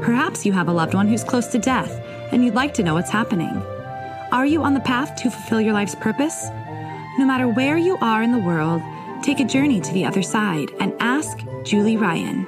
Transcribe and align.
Perhaps 0.00 0.44
you 0.44 0.52
have 0.52 0.68
a 0.68 0.72
loved 0.72 0.94
one 0.94 1.08
who's 1.08 1.24
close 1.24 1.46
to 1.48 1.58
death 1.58 1.90
and 2.32 2.44
you'd 2.44 2.54
like 2.54 2.74
to 2.74 2.82
know 2.82 2.94
what's 2.94 3.10
happening. 3.10 3.62
Are 4.32 4.46
you 4.46 4.62
on 4.62 4.74
the 4.74 4.80
path 4.80 5.16
to 5.16 5.30
fulfill 5.30 5.60
your 5.60 5.72
life's 5.72 5.94
purpose? 5.94 6.48
No 7.18 7.24
matter 7.24 7.48
where 7.48 7.78
you 7.78 7.96
are 8.00 8.22
in 8.22 8.32
the 8.32 8.38
world, 8.38 8.82
take 9.22 9.40
a 9.40 9.44
journey 9.44 9.80
to 9.80 9.92
the 9.92 10.04
other 10.04 10.22
side 10.22 10.68
and 10.80 10.92
ask 11.00 11.38
Julie 11.64 11.96
Ryan. 11.96 12.46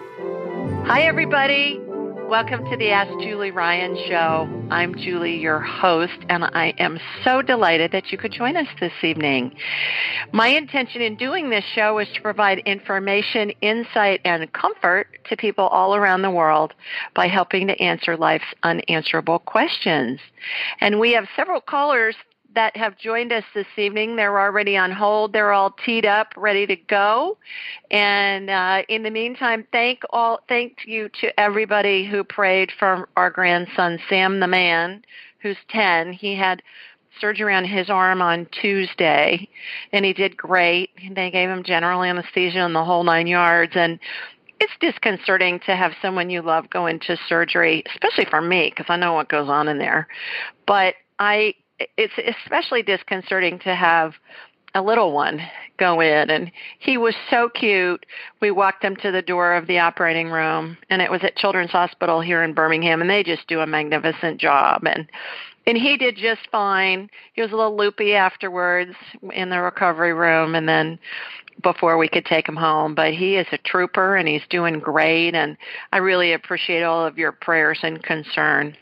Hi, 0.85 1.03
everybody. 1.03 1.81
Welcome 2.29 2.69
to 2.71 2.77
the 2.77 2.91
Ask 2.91 3.11
Julie 3.23 3.53
Ryan 3.53 3.97
show. 4.07 4.47
I'm 4.71 4.95
Julie, 4.99 5.39
your 5.39 5.61
host, 5.61 6.19
and 6.29 6.45
I 6.45 6.75
am 6.79 7.01
so 7.25 7.41
delighted 7.41 7.91
that 7.93 8.13
you 8.13 8.19
could 8.19 8.33
join 8.33 8.55
us 8.55 8.67
this 8.79 8.93
evening. 9.03 9.57
My 10.31 10.49
intention 10.49 11.01
in 11.01 11.17
doing 11.17 11.49
this 11.49 11.65
show 11.75 11.99
is 11.99 12.09
to 12.13 12.21
provide 12.21 12.59
information, 12.67 13.49
insight, 13.63 14.21
and 14.27 14.53
comfort 14.53 15.07
to 15.31 15.39
people 15.39 15.69
all 15.69 15.97
around 15.97 16.21
the 16.21 16.31
world 16.31 16.75
by 17.15 17.29
helping 17.29 17.67
to 17.69 17.81
answer 17.81 18.15
life's 18.15 18.45
unanswerable 18.63 19.39
questions. 19.39 20.21
And 20.83 21.01
we 21.01 21.13
have 21.13 21.29
several 21.35 21.63
callers 21.63 22.15
that 22.59 22.77
have 22.77 22.99
joined 22.99 23.33
us 23.33 23.45
this 23.55 23.69
evening. 23.77 24.17
They're 24.17 24.41
already 24.41 24.77
on 24.77 24.91
hold. 24.91 25.33
They're 25.33 25.53
all 25.53 25.77
teed 25.87 26.05
up, 26.05 26.35
ready 26.37 26.67
to 26.67 26.75
go. 26.75 27.39
And 27.89 28.51
uh, 28.51 28.83
in 28.89 29.05
the 29.05 29.13
meantime, 29.13 29.65
thank 29.71 30.01
all, 30.11 30.41
thank 30.49 30.79
you 30.85 31.09
to 31.21 31.39
everybody 31.39 32.05
who 32.05 32.25
prayed 32.25 32.73
for 32.77 33.09
our 33.17 33.31
grandson 33.31 34.01
Sam 34.09 34.41
the 34.41 34.49
man, 34.49 35.05
who's 35.39 35.57
ten. 35.69 36.13
He 36.13 36.35
had 36.35 36.61
surgery 37.21 37.55
on 37.55 37.65
his 37.65 37.89
arm 37.89 38.21
on 38.21 38.49
Tuesday, 38.61 39.49
and 39.93 40.05
he 40.05 40.13
did 40.13 40.37
great. 40.37 40.91
They 41.15 41.31
gave 41.31 41.49
him 41.49 41.63
general 41.63 42.03
anesthesia 42.03 42.59
and 42.59 42.75
the 42.75 42.85
whole 42.85 43.05
nine 43.05 43.29
yards, 43.29 43.75
and 43.77 44.01
it's 44.59 44.73
disconcerting 44.81 45.61
to 45.61 45.77
have 45.77 45.93
someone 46.03 46.29
you 46.29 46.43
love 46.43 46.69
go 46.71 46.87
into 46.87 47.17
surgery, 47.29 47.85
especially 47.87 48.25
for 48.29 48.41
me 48.41 48.73
because 48.75 48.87
I 48.89 48.97
know 48.97 49.13
what 49.13 49.29
goes 49.29 49.49
on 49.49 49.69
in 49.69 49.79
there. 49.79 50.09
But 50.67 50.95
I 51.21 51.55
it's 51.97 52.37
especially 52.45 52.83
disconcerting 52.83 53.59
to 53.61 53.75
have 53.75 54.15
a 54.75 54.83
little 54.83 55.13
one 55.13 55.41
go 55.79 56.01
in. 56.01 56.31
And 56.31 56.51
he 56.79 56.99
was 56.99 57.15
so 57.31 57.49
cute. 57.49 58.05
We 58.41 58.51
walked 58.51 58.85
him 58.85 58.97
to 58.97 59.11
the 59.11 59.23
door 59.23 59.55
of 59.55 59.67
the 59.67 59.79
operating 59.79 60.31
room 60.31 60.77
and 60.91 61.01
it 61.01 61.11
was 61.11 61.23
at 61.23 61.37
children's 61.37 61.71
hospital 61.71 62.21
here 62.21 62.43
in 62.43 62.53
birmingham 62.55 63.01
and 63.01 63.09
they 63.09 63.23
just 63.23 63.47
do 63.49 63.61
a 63.61 63.67
magnificent 63.67 64.41
job. 64.41 64.85
And 64.85 65.09
and 65.67 65.77
he 65.77 65.99
did 65.99 66.17
just 66.17 66.49
fine. 66.51 67.11
He 67.35 67.43
was 67.43 67.53
a 67.53 67.57
little 67.57 67.77
loopy 67.77 68.15
afterwards 68.15 68.95
in 69.35 69.51
the 69.51 69.61
recovery 69.61 70.15
room 70.15 70.55
and 70.55 70.67
then 70.67 70.99
before 71.63 71.99
we 71.99 72.09
could 72.09 72.25
take 72.25 72.49
him 72.49 72.57
home. 72.57 72.95
But 72.95 73.13
he 73.13 73.37
is 73.37 73.47
a 73.53 73.59
trooper 73.59 74.17
and 74.17 74.27
he's 74.27 74.47
doing 74.49 74.79
great 74.79 75.35
and 75.35 75.57
i 75.93 75.99
really 75.99 76.33
appreciate 76.33 76.83
all 76.83 77.05
of 77.05 77.19
your 77.19 77.33
prayers 77.33 77.81
and 77.83 78.03
concern 78.03 78.77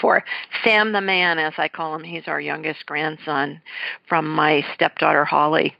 for 0.00 0.24
Sam 0.64 0.92
the 0.92 1.00
man, 1.00 1.38
as 1.38 1.54
I 1.58 1.68
call 1.68 1.94
him. 1.94 2.04
He's 2.04 2.26
our 2.26 2.40
youngest 2.40 2.86
grandson 2.86 3.60
from 4.08 4.28
my 4.28 4.64
stepdaughter 4.74 5.24
Holly. 5.24 5.74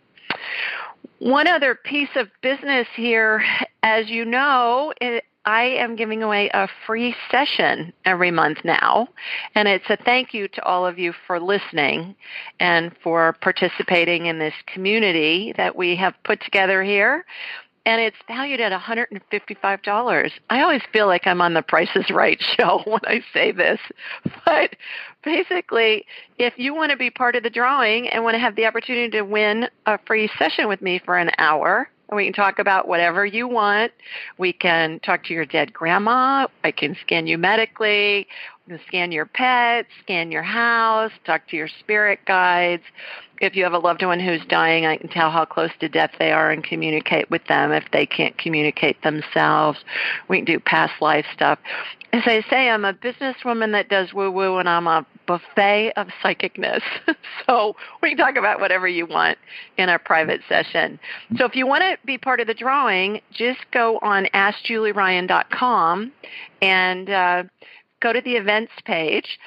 One 1.18 1.46
other 1.48 1.74
piece 1.74 2.10
of 2.14 2.28
business 2.42 2.86
here, 2.94 3.42
as 3.82 4.08
you 4.08 4.24
know, 4.24 4.92
it, 5.00 5.24
I 5.46 5.62
am 5.62 5.94
giving 5.94 6.24
away 6.24 6.50
a 6.52 6.68
free 6.86 7.14
session 7.30 7.92
every 8.04 8.32
month 8.32 8.58
now, 8.64 9.08
and 9.54 9.68
it's 9.68 9.88
a 9.88 9.96
thank 9.96 10.34
you 10.34 10.48
to 10.48 10.64
all 10.64 10.84
of 10.84 10.98
you 10.98 11.14
for 11.26 11.38
listening 11.38 12.16
and 12.58 12.92
for 13.02 13.36
participating 13.40 14.26
in 14.26 14.40
this 14.40 14.54
community 14.66 15.54
that 15.56 15.76
we 15.76 15.94
have 15.96 16.14
put 16.24 16.40
together 16.42 16.82
here 16.82 17.24
and 17.86 18.00
it's 18.00 18.16
valued 18.26 18.60
at 18.60 18.72
$155. 18.72 20.30
I 20.50 20.60
always 20.60 20.82
feel 20.92 21.06
like 21.06 21.26
I'm 21.26 21.40
on 21.40 21.54
the 21.54 21.62
Price 21.62 21.88
is 21.94 22.10
Right 22.10 22.38
show 22.58 22.82
when 22.84 23.00
I 23.04 23.22
say 23.32 23.52
this, 23.52 23.80
but 24.44 24.76
basically, 25.24 26.04
if 26.36 26.52
you 26.58 26.74
want 26.74 26.90
to 26.90 26.96
be 26.96 27.10
part 27.10 27.36
of 27.36 27.44
the 27.44 27.50
drawing 27.50 28.08
and 28.08 28.24
want 28.24 28.34
to 28.34 28.40
have 28.40 28.56
the 28.56 28.66
opportunity 28.66 29.08
to 29.10 29.22
win 29.22 29.68
a 29.86 29.98
free 30.04 30.28
session 30.36 30.68
with 30.68 30.82
me 30.82 31.00
for 31.02 31.16
an 31.16 31.30
hour, 31.38 31.88
and 32.08 32.16
we 32.16 32.24
can 32.24 32.32
talk 32.32 32.58
about 32.58 32.86
whatever 32.86 33.26
you 33.26 33.48
want. 33.48 33.90
We 34.38 34.52
can 34.52 35.00
talk 35.00 35.24
to 35.24 35.34
your 35.34 35.44
dead 35.44 35.72
grandma. 35.72 36.46
I 36.62 36.70
can 36.70 36.96
scan 37.02 37.26
you 37.26 37.36
medically. 37.36 38.28
Scan 38.88 39.12
your 39.12 39.26
pets, 39.26 39.88
scan 40.02 40.32
your 40.32 40.42
house, 40.42 41.12
talk 41.24 41.46
to 41.48 41.56
your 41.56 41.68
spirit 41.68 42.20
guides 42.26 42.82
if 43.40 43.54
you 43.54 43.64
have 43.64 43.72
a 43.72 43.78
loved 43.78 44.04
one 44.04 44.20
who's 44.20 44.44
dying, 44.48 44.86
I 44.86 44.96
can 44.96 45.08
tell 45.08 45.30
how 45.30 45.44
close 45.44 45.70
to 45.80 45.88
death 45.88 46.12
they 46.18 46.32
are 46.32 46.50
and 46.50 46.64
communicate 46.64 47.30
with 47.30 47.44
them 47.46 47.72
if 47.72 47.84
they 47.92 48.06
can't 48.06 48.36
communicate 48.38 49.02
themselves. 49.02 49.78
We 50.28 50.38
can 50.38 50.44
do 50.44 50.60
past 50.60 50.94
life 51.00 51.26
stuff. 51.32 51.58
As 52.12 52.22
I 52.24 52.42
say, 52.48 52.70
I'm 52.70 52.84
a 52.84 52.94
businesswoman 52.94 53.72
that 53.72 53.88
does 53.88 54.14
woo 54.14 54.30
woo 54.30 54.58
and 54.58 54.68
I'm 54.68 54.86
a 54.86 55.04
buffet 55.26 55.92
of 55.96 56.08
psychicness. 56.22 56.80
so 57.46 57.76
we 58.02 58.10
can 58.10 58.18
talk 58.18 58.36
about 58.36 58.60
whatever 58.60 58.88
you 58.88 59.06
want 59.06 59.38
in 59.76 59.88
a 59.88 59.98
private 59.98 60.40
session. 60.48 60.98
So 61.36 61.44
if 61.44 61.54
you 61.54 61.66
want 61.66 61.82
to 61.82 61.98
be 62.06 62.16
part 62.16 62.40
of 62.40 62.46
the 62.46 62.54
drawing, 62.54 63.20
just 63.32 63.60
go 63.70 63.98
on 64.02 64.26
AskJulieRyan.com 64.34 66.12
and 66.62 67.10
uh, 67.10 67.42
go 68.00 68.12
to 68.12 68.20
the 68.20 68.36
events 68.36 68.72
page 68.84 69.38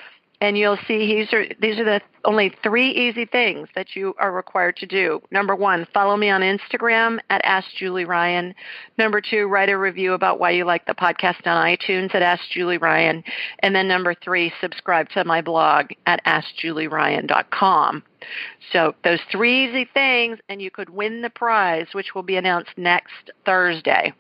and 0.41 0.57
you'll 0.57 0.77
see 0.87 1.05
these 1.05 1.33
are 1.33 1.45
these 1.59 1.77
are 1.79 1.83
the 1.83 2.01
only 2.25 2.53
three 2.63 2.91
easy 2.91 3.25
things 3.25 3.67
that 3.75 3.95
you 3.95 4.13
are 4.19 4.31
required 4.31 4.77
to 4.77 4.85
do. 4.85 5.21
Number 5.31 5.55
one, 5.55 5.85
follow 5.93 6.15
me 6.15 6.29
on 6.29 6.41
Instagram 6.41 7.19
at 7.29 7.41
Ask 7.43 7.67
Julie 7.77 8.05
Ryan. 8.05 8.53
Number 8.97 9.21
two, 9.21 9.47
write 9.47 9.69
a 9.69 9.77
review 9.77 10.13
about 10.13 10.39
why 10.39 10.51
you 10.51 10.65
like 10.65 10.85
the 10.85 10.93
podcast 10.93 11.45
on 11.45 11.65
iTunes 11.65 12.13
at 12.15 12.21
Ask 12.21 12.43
Julie 12.51 12.77
Ryan. 12.77 13.23
And 13.59 13.75
then 13.75 13.87
number 13.87 14.13
three, 14.13 14.53
subscribe 14.61 15.09
to 15.09 15.25
my 15.25 15.41
blog 15.41 15.87
at 16.05 16.23
AskJulieRyan.com. 16.25 18.03
So 18.71 18.95
those 19.03 19.19
three 19.31 19.67
easy 19.67 19.89
things, 19.93 20.39
and 20.47 20.61
you 20.61 20.71
could 20.71 20.89
win 20.89 21.21
the 21.21 21.29
prize, 21.29 21.87
which 21.93 22.15
will 22.15 22.23
be 22.23 22.35
announced 22.35 22.71
next 22.77 23.31
Thursday, 23.45 24.13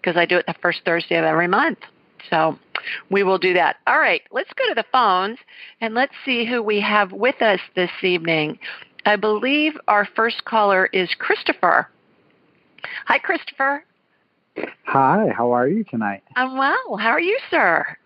because 0.00 0.16
I 0.16 0.26
do 0.26 0.36
it 0.36 0.46
the 0.46 0.54
first 0.62 0.80
Thursday 0.84 1.16
of 1.16 1.24
every 1.24 1.48
month. 1.48 1.78
So 2.28 2.58
we 3.10 3.22
will 3.22 3.38
do 3.38 3.54
that. 3.54 3.76
All 3.86 3.98
right, 3.98 4.22
let's 4.30 4.52
go 4.54 4.66
to 4.68 4.74
the 4.74 4.84
phones 4.92 5.38
and 5.80 5.94
let's 5.94 6.12
see 6.24 6.44
who 6.44 6.62
we 6.62 6.80
have 6.80 7.12
with 7.12 7.40
us 7.42 7.60
this 7.76 7.90
evening. 8.02 8.58
I 9.06 9.16
believe 9.16 9.72
our 9.88 10.06
first 10.16 10.44
caller 10.44 10.86
is 10.92 11.08
Christopher. 11.18 11.88
Hi, 13.06 13.18
Christopher. 13.18 13.84
Hi, 14.84 15.28
how 15.34 15.52
are 15.52 15.68
you 15.68 15.84
tonight? 15.84 16.22
I'm 16.36 16.56
well. 16.58 16.96
How 16.98 17.10
are 17.10 17.20
you, 17.20 17.38
sir? 17.50 17.96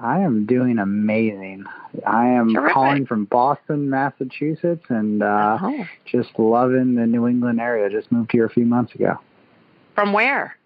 I 0.00 0.20
am 0.20 0.46
doing 0.46 0.78
amazing. 0.78 1.64
I 2.06 2.28
am 2.28 2.54
Terrific. 2.54 2.72
calling 2.72 3.06
from 3.06 3.26
Boston, 3.26 3.90
Massachusetts, 3.90 4.84
and 4.88 5.22
uh, 5.22 5.58
Oh. 5.60 5.84
just 6.06 6.30
loving 6.38 6.94
the 6.94 7.06
New 7.06 7.26
England 7.28 7.60
area. 7.60 7.90
Just 7.90 8.10
moved 8.10 8.32
here 8.32 8.46
a 8.46 8.50
few 8.50 8.64
months 8.64 8.94
ago. 8.94 9.18
From 9.94 10.12
where? 10.14 10.56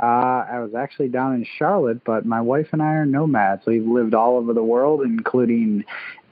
Uh, 0.00 0.44
I 0.50 0.60
was 0.60 0.74
actually 0.74 1.08
down 1.08 1.34
in 1.34 1.46
Charlotte, 1.58 2.04
but 2.04 2.26
my 2.26 2.40
wife 2.40 2.68
and 2.72 2.82
I 2.82 2.94
are 2.94 3.06
nomads. 3.06 3.64
We've 3.66 3.86
lived 3.86 4.14
all 4.14 4.36
over 4.36 4.52
the 4.52 4.62
world, 4.62 5.02
including 5.02 5.84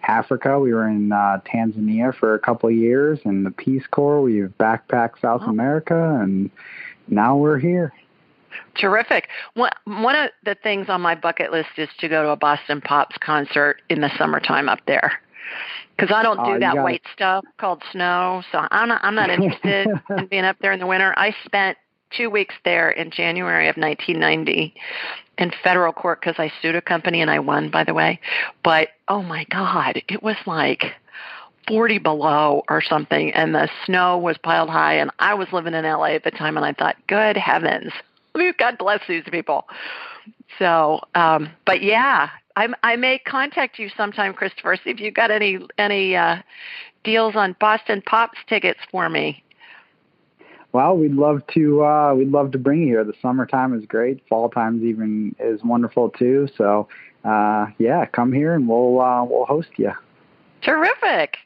Africa. 0.07 0.59
We 0.61 0.75
were 0.75 0.87
in 0.87 1.13
uh, 1.13 1.41
Tanzania 1.47 2.15
for 2.15 2.35
a 2.35 2.39
couple 2.39 2.69
of 2.69 2.75
years, 2.75 3.21
and 3.25 3.47
the 3.47 3.51
Peace 3.51 3.87
Corps. 3.91 4.21
We've 4.21 4.53
backpacked 4.61 5.21
South 5.23 5.43
Oh. 5.47 5.51
America, 5.51 6.19
and 6.21 6.51
now 7.09 7.37
we're 7.37 7.59
here. 7.59 7.93
Terrific. 8.77 9.29
One, 9.55 9.71
one 9.85 10.15
of 10.15 10.31
the 10.45 10.55
things 10.55 10.89
on 10.89 11.01
my 11.01 11.15
bucket 11.15 11.51
list 11.51 11.71
is 11.77 11.89
to 11.99 12.09
go 12.09 12.23
to 12.23 12.31
a 12.31 12.37
Boston 12.37 12.81
Pops 12.81 13.17
concert 13.19 13.81
in 13.89 14.01
the 14.01 14.11
summertime 14.19 14.69
up 14.69 14.81
there. 14.87 15.13
Because 15.97 16.15
I 16.15 16.23
don't 16.23 16.43
do 16.45 16.51
you 16.53 16.59
that 16.59 16.75
gotta- 16.75 16.83
white 16.83 17.03
stuff 17.15 17.45
called 17.59 17.83
snow, 17.93 18.43
so 18.53 18.67
I'm 18.71 18.89
not, 18.89 19.01
I'm 19.05 19.15
not 19.15 19.31
interested 19.31 19.89
in 20.19 20.27
being 20.27 20.45
up 20.45 20.57
there 20.61 20.73
in 20.73 20.81
the 20.81 20.87
winter. 20.87 21.15
I 21.17 21.35
spent 21.45 21.79
two 22.17 22.31
weeks 22.31 22.55
there 22.65 22.91
in 22.91 23.11
January 23.11 23.69
of 23.69 23.77
1990 23.77 24.75
in 25.39 25.53
federal 25.63 25.93
court 25.93 26.21
because 26.21 26.37
I 26.39 26.53
sued 26.61 26.77
a 26.77 26.83
company 26.83 27.21
and 27.21 27.31
I 27.31 27.39
won, 27.39 27.71
by 27.71 27.85
the 27.85 27.95
way. 27.95 28.21
But 28.63 28.91
oh 29.09 29.23
my 29.23 29.45
God, 29.45 30.03
it 30.09 30.23
was 30.23 30.37
like 30.47 30.93
40 31.69 31.99
below 31.99 32.63
or 32.69 32.83
something, 32.83 33.33
and 33.33 33.55
the 33.55 33.69
snow 33.87 34.19
was 34.19 34.37
piled 34.39 34.71
high. 34.71 34.95
And 34.95 35.11
I 35.19 35.35
was 35.35 35.49
living 35.53 35.75
in 35.75 35.85
LA 35.85 36.09
at 36.09 36.25
the 36.25 36.31
time, 36.31 36.57
and 36.57 36.67
I 36.67 36.73
thought, 36.73 36.97
good 37.07 37.37
heavens, 37.37 37.93
God 38.59 38.79
bless 38.79 39.01
these 39.09 39.25
people. 39.31 39.67
So, 40.59 41.01
um, 41.15 41.51
but 41.67 41.83
yeah, 41.83 42.31
I, 42.57 42.69
I 42.83 42.97
may 42.97 43.19
contact 43.19 43.79
you 43.79 43.89
sometime, 43.97 44.35
Christopher. 44.35 44.77
See 44.77 44.91
if 44.91 45.01
you've 45.01 45.15
got 45.15 45.31
any 45.31 45.59
any 45.79 46.17
uh, 46.17 46.37
deals 47.03 47.35
on 47.37 47.57
Boston 47.59 48.03
Pops 48.07 48.39
tickets 48.49 48.81
for 48.91 49.09
me. 49.09 49.43
Well, 50.75 50.97
we'd 50.97 51.15
love 51.15 51.47
to. 51.55 51.85
Uh, 51.85 52.15
we'd 52.15 52.33
love 52.33 52.51
to 52.51 52.59
bring 52.59 52.81
you 52.81 52.89
here. 52.89 53.05
The 53.05 53.15
summertime 53.23 53.79
is 53.79 53.87
great. 53.87 54.21
Fall 54.29 54.51
times 54.51 54.83
even 54.83 55.37
is 55.39 55.63
wonderful 55.63 56.11
too. 56.11 56.49
So, 56.59 56.89
uh, 57.25 57.67
yeah, 57.79 58.07
come 58.07 58.33
here 58.33 58.55
and 58.55 58.69
we'll 58.69 59.01
uh, 59.01 59.23
we'll 59.25 59.45
host 59.45 59.69
you. 59.77 59.93
Terrific. 60.63 61.37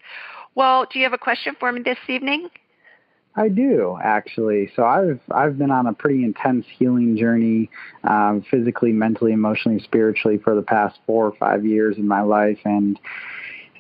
Well, 0.55 0.87
do 0.91 0.99
you 0.99 1.05
have 1.05 1.13
a 1.13 1.19
question 1.19 1.55
for 1.61 1.71
me 1.71 1.83
this 1.83 1.99
evening? 2.09 2.49
I 3.37 3.49
do 3.49 3.99
actually. 4.03 4.73
So 4.75 4.85
I've 4.85 5.21
I've 5.31 5.59
been 5.59 5.71
on 5.71 5.87
a 5.87 5.93
pretty 5.93 6.25
intense 6.25 6.65
healing 6.79 7.19
journey, 7.19 7.69
um, 8.05 8.43
physically, 8.51 8.93
mentally, 8.93 9.33
emotionally, 9.33 9.79
spiritually 9.81 10.39
for 10.39 10.55
the 10.55 10.63
past 10.63 11.01
four 11.07 11.27
or 11.27 11.37
five 11.37 11.67
years 11.67 11.99
in 11.99 12.09
my 12.09 12.23
life, 12.23 12.61
and 12.65 12.99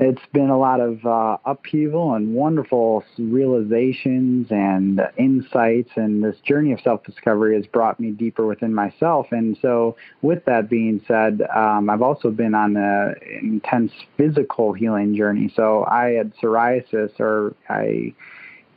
it's 0.01 0.23
been 0.33 0.49
a 0.49 0.59
lot 0.59 0.81
of 0.81 1.05
uh, 1.05 1.39
upheaval 1.45 2.15
and 2.15 2.35
wonderful 2.35 3.05
realizations 3.19 4.47
and 4.51 5.01
insights. 5.17 5.91
And 5.97 6.23
this 6.23 6.37
journey 6.45 6.73
of 6.73 6.81
self 6.81 7.03
discovery 7.05 7.57
has 7.57 7.67
brought 7.67 7.99
me 7.99 8.13
deeper 8.13 8.47
within 8.47 8.75
myself. 8.75 9.27
And 9.33 9.59
so, 9.61 9.97
with 10.23 10.45
that 10.45 10.71
being 10.71 11.03
said, 11.09 11.43
um, 11.55 11.91
I've 11.91 12.03
also 12.03 12.31
been 12.31 12.55
on 12.55 12.77
an 12.77 13.17
intense 13.43 13.93
physical 14.17 14.73
healing 14.73 15.17
journey. 15.17 15.53
So, 15.57 15.85
I 15.85 16.11
had 16.11 16.33
psoriasis, 16.37 17.19
or 17.19 17.55
I 17.69 18.15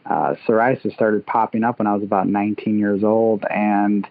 uh, 0.06 0.33
psoriasis 0.47 0.94
started 0.95 1.25
popping 1.27 1.63
up 1.63 1.77
when 1.77 1.88
I 1.88 1.94
was 1.94 2.03
about 2.03 2.27
19 2.27 2.79
years 2.79 3.03
old. 3.03 3.45
And 3.50 4.07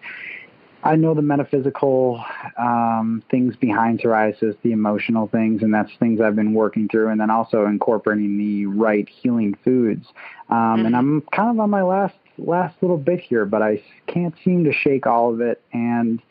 I 0.83 0.97
know 0.97 1.15
the 1.15 1.23
metaphysical 1.23 2.25
um, 2.59 3.23
things 3.31 3.55
behind 3.57 4.01
psoriasis, 4.01 4.57
the 4.63 4.73
emotional 4.73 5.29
things, 5.29 5.63
and 5.63 5.75
that's 5.75 5.91
things 5.99 6.21
I've 6.21 6.37
been 6.37 6.55
working 6.55 6.89
through, 6.89 7.09
and 7.09 7.21
then 7.21 7.31
also 7.31 7.67
incorporating 7.67 8.39
the 8.39 8.67
right 8.67 9.09
healing 9.09 9.57
foods. 9.63 10.07
Um, 10.49 10.57
mm-hmm. 10.57 10.87
And 10.87 10.97
I'm 10.97 11.21
kind 11.33 11.51
of 11.51 11.61
on 11.61 11.71
my 11.71 11.83
last 11.83 12.15
last 12.39 12.77
little 12.81 12.97
bit 12.97 13.21
here, 13.21 13.45
but 13.45 13.63
I 13.63 13.83
can't 14.07 14.35
seem 14.43 14.65
to 14.65 14.73
shake 14.73 15.07
all 15.07 15.35
of 15.35 15.43
it. 15.43 15.63
And 15.73 16.23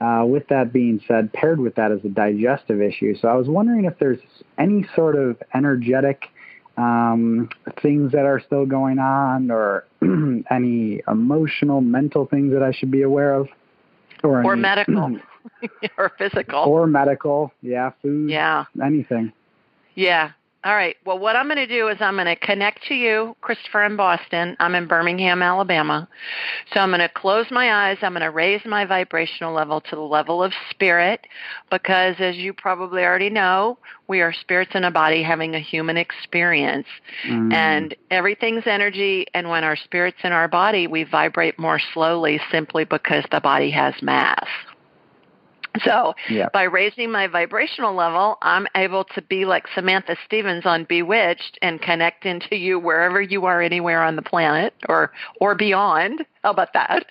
uh, 0.00 0.24
with 0.26 0.48
that 0.48 0.72
being 0.72 1.00
said, 1.06 1.32
paired 1.32 1.60
with 1.60 1.76
that 1.76 1.92
is 1.92 2.04
a 2.04 2.08
digestive 2.08 2.82
issue. 2.82 3.16
So 3.16 3.28
I 3.28 3.34
was 3.34 3.46
wondering 3.48 3.84
if 3.84 3.98
there's 4.00 4.18
any 4.58 4.84
sort 4.96 5.14
of 5.14 5.40
energetic 5.54 6.24
um, 6.76 7.50
things 7.80 8.10
that 8.12 8.24
are 8.24 8.40
still 8.40 8.66
going 8.66 8.98
on, 8.98 9.52
or 9.52 9.84
any 10.50 11.02
emotional, 11.06 11.80
mental 11.80 12.26
things 12.26 12.52
that 12.52 12.64
I 12.64 12.72
should 12.72 12.90
be 12.90 13.02
aware 13.02 13.34
of 13.34 13.48
or, 14.22 14.44
or 14.44 14.56
medical. 14.56 15.18
Or 15.98 16.12
physical. 16.18 16.64
Or 16.64 16.86
medical. 16.86 17.52
Yeah 17.62 17.90
food. 18.00 18.30
Yeah. 18.30 18.64
Anything. 18.80 19.32
Yeah 19.94 20.32
all 20.64 20.74
right 20.74 20.96
well 21.04 21.18
what 21.18 21.36
i'm 21.36 21.46
going 21.46 21.56
to 21.56 21.66
do 21.66 21.88
is 21.88 21.96
i'm 22.00 22.14
going 22.14 22.26
to 22.26 22.36
connect 22.36 22.82
to 22.84 22.94
you 22.94 23.36
christopher 23.40 23.84
in 23.84 23.96
boston 23.96 24.56
i'm 24.60 24.74
in 24.74 24.86
birmingham 24.86 25.42
alabama 25.42 26.08
so 26.72 26.80
i'm 26.80 26.90
going 26.90 27.00
to 27.00 27.08
close 27.08 27.46
my 27.50 27.88
eyes 27.88 27.98
i'm 28.02 28.12
going 28.12 28.22
to 28.22 28.30
raise 28.30 28.60
my 28.64 28.84
vibrational 28.84 29.52
level 29.52 29.80
to 29.80 29.96
the 29.96 30.00
level 30.00 30.42
of 30.42 30.52
spirit 30.70 31.26
because 31.70 32.16
as 32.18 32.36
you 32.36 32.52
probably 32.52 33.02
already 33.02 33.30
know 33.30 33.76
we 34.12 34.20
are 34.20 34.32
spirits 34.32 34.72
in 34.74 34.84
a 34.84 34.90
body 34.90 35.22
having 35.22 35.54
a 35.54 35.58
human 35.58 35.96
experience. 35.96 36.86
Mm. 37.26 37.50
And 37.50 37.96
everything's 38.10 38.66
energy. 38.66 39.26
And 39.32 39.48
when 39.48 39.64
our 39.64 39.74
spirit's 39.74 40.18
in 40.22 40.32
our 40.32 40.48
body, 40.48 40.86
we 40.86 41.04
vibrate 41.04 41.58
more 41.58 41.80
slowly 41.94 42.38
simply 42.50 42.84
because 42.84 43.24
the 43.30 43.40
body 43.40 43.70
has 43.70 43.94
mass. 44.02 44.46
So 45.84 46.14
yeah. 46.28 46.48
by 46.52 46.64
raising 46.64 47.10
my 47.10 47.26
vibrational 47.26 47.94
level, 47.94 48.38
I'm 48.42 48.66
able 48.76 49.04
to 49.14 49.22
be 49.22 49.44
like 49.44 49.64
Samantha 49.74 50.16
Stephens 50.26 50.64
on 50.64 50.84
Bewitched 50.84 51.58
and 51.60 51.80
connect 51.80 52.24
into 52.24 52.56
you 52.56 52.78
wherever 52.78 53.20
you 53.20 53.46
are 53.46 53.60
anywhere 53.60 54.02
on 54.02 54.16
the 54.16 54.22
planet 54.22 54.74
or 54.88 55.12
or 55.40 55.54
beyond. 55.54 56.24
How 56.42 56.50
about 56.50 56.72
that? 56.74 57.06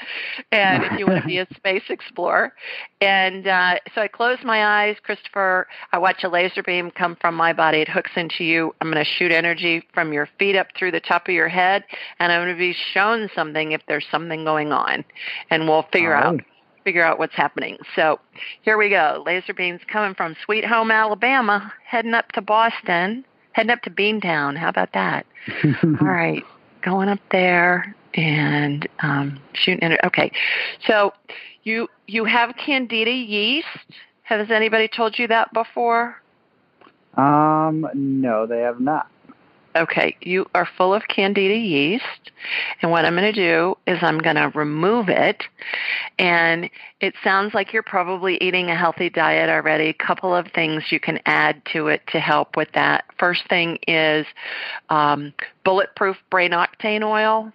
And 0.52 0.84
if 0.84 1.00
you 1.00 1.08
want 1.08 1.22
to 1.22 1.28
be 1.28 1.38
a 1.38 1.48
space 1.56 1.84
explorer. 1.90 2.54
And 3.00 3.48
uh, 3.48 3.76
so 3.96 4.02
I 4.02 4.08
close 4.08 4.38
my 4.44 4.86
eyes, 4.86 4.98
Christopher. 5.02 5.68
I 5.92 5.98
watch 5.98 6.24
a 6.24 6.30
laser 6.30 6.62
beam 6.62 6.92
come 6.92 7.18
from 7.20 7.36
my 7.36 7.54
body. 7.54 7.80
It 7.80 7.90
hooks 7.90 8.12
into 8.16 8.44
you. 8.44 8.76
I'm 8.82 8.92
going 8.92 9.04
to 9.04 9.10
shoot 9.10 9.32
energy 9.32 9.84
from 9.94 10.12
your 10.14 10.28
feet 10.38 10.56
up 10.56 10.68
through 10.78 10.92
the 10.92 11.00
top 11.00 11.28
of 11.28 11.34
your 11.34 11.50
head, 11.50 11.84
and 12.20 12.32
I'm 12.32 12.42
going 12.46 12.56
to 12.56 12.60
be 12.60 12.76
shown 12.94 13.30
something 13.34 13.72
if 13.72 13.82
there's 13.88 14.06
something 14.12 14.44
going 14.44 14.72
on, 14.72 15.06
and 15.50 15.68
we'll 15.68 15.88
figure 15.94 16.14
out 16.14 16.42
figure 16.84 17.04
out 17.04 17.20
what's 17.20 17.36
happening. 17.36 17.78
So 17.96 18.20
here 18.62 18.78
we 18.78 18.90
go. 18.90 19.24
Laser 19.26 19.54
beams 19.54 19.82
coming 19.88 20.16
from 20.16 20.36
Sweet 20.46 20.66
Home, 20.66 20.92
Alabama, 20.92 21.72
heading 21.86 22.14
up 22.14 22.32
to 22.34 22.42
Boston, 22.42 23.26
heading 23.54 23.72
up 23.72 23.82
to 23.84 23.90
Beantown. 23.90 24.58
How 24.58 24.70
about 24.70 24.94
that? 24.94 25.26
All 25.84 26.08
right, 26.08 26.44
going 26.82 27.10
up 27.10 27.20
there 27.32 27.96
and 28.14 28.88
um, 29.02 29.40
shooting. 29.54 29.92
In, 29.92 29.98
okay, 30.04 30.32
so 30.86 31.14
you 31.64 31.88
you 32.08 32.26
have 32.26 32.56
Candida 32.58 33.12
yeast. 33.12 33.68
Has 34.24 34.50
anybody 34.50 34.88
told 34.88 35.20
you 35.20 35.28
that 35.28 35.52
before? 35.54 36.22
Um, 37.16 37.86
no, 37.94 38.46
they 38.46 38.62
have 38.62 38.80
not. 38.80 39.08
Okay, 39.76 40.18
you 40.22 40.46
are 40.54 40.68
full 40.78 40.94
of 40.94 41.04
candida 41.08 41.56
yeast, 41.56 42.32
and 42.82 42.92
what 42.92 43.06
I'm 43.06 43.16
going 43.16 43.34
to 43.34 43.40
do 43.40 43.78
is 43.88 44.00
I'm 44.02 44.20
going 44.20 44.36
to 44.36 44.52
remove 44.54 45.08
it. 45.08 45.44
And 46.20 46.70
it 47.00 47.14
sounds 47.24 47.54
like 47.54 47.72
you're 47.72 47.84
probably 47.84 48.38
eating 48.42 48.70
a 48.70 48.76
healthy 48.76 49.10
diet 49.10 49.50
already. 49.50 49.90
A 49.90 49.94
couple 49.94 50.36
of 50.36 50.48
things 50.54 50.84
you 50.92 51.00
can 51.00 51.20
add 51.26 51.62
to 51.74 51.88
it 51.88 52.02
to 52.08 52.20
help 52.20 52.58
with 52.58 52.70
that. 52.74 53.06
First 53.18 53.48
thing 53.50 53.80
is 53.88 54.26
um, 54.90 55.34
bulletproof 55.64 56.18
brain 56.30 56.52
octane 56.52 57.04
oil. 57.04 57.54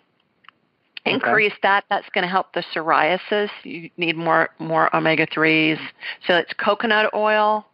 Increase 1.04 1.52
okay. 1.52 1.60
that. 1.62 1.84
That's 1.88 2.08
going 2.14 2.22
to 2.22 2.28
help 2.28 2.52
the 2.52 2.64
psoriasis. 2.74 3.50
You 3.62 3.90
need 3.96 4.16
more 4.16 4.50
more 4.58 4.94
omega 4.94 5.26
threes. 5.32 5.78
So 6.26 6.34
it's 6.34 6.52
coconut 6.54 7.14
oil, 7.14 7.64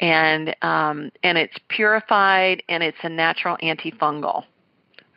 and 0.00 0.54
um, 0.62 1.10
and 1.22 1.38
it's 1.38 1.56
purified 1.68 2.62
and 2.68 2.82
it's 2.82 2.98
a 3.02 3.08
natural 3.08 3.56
antifungal. 3.62 4.44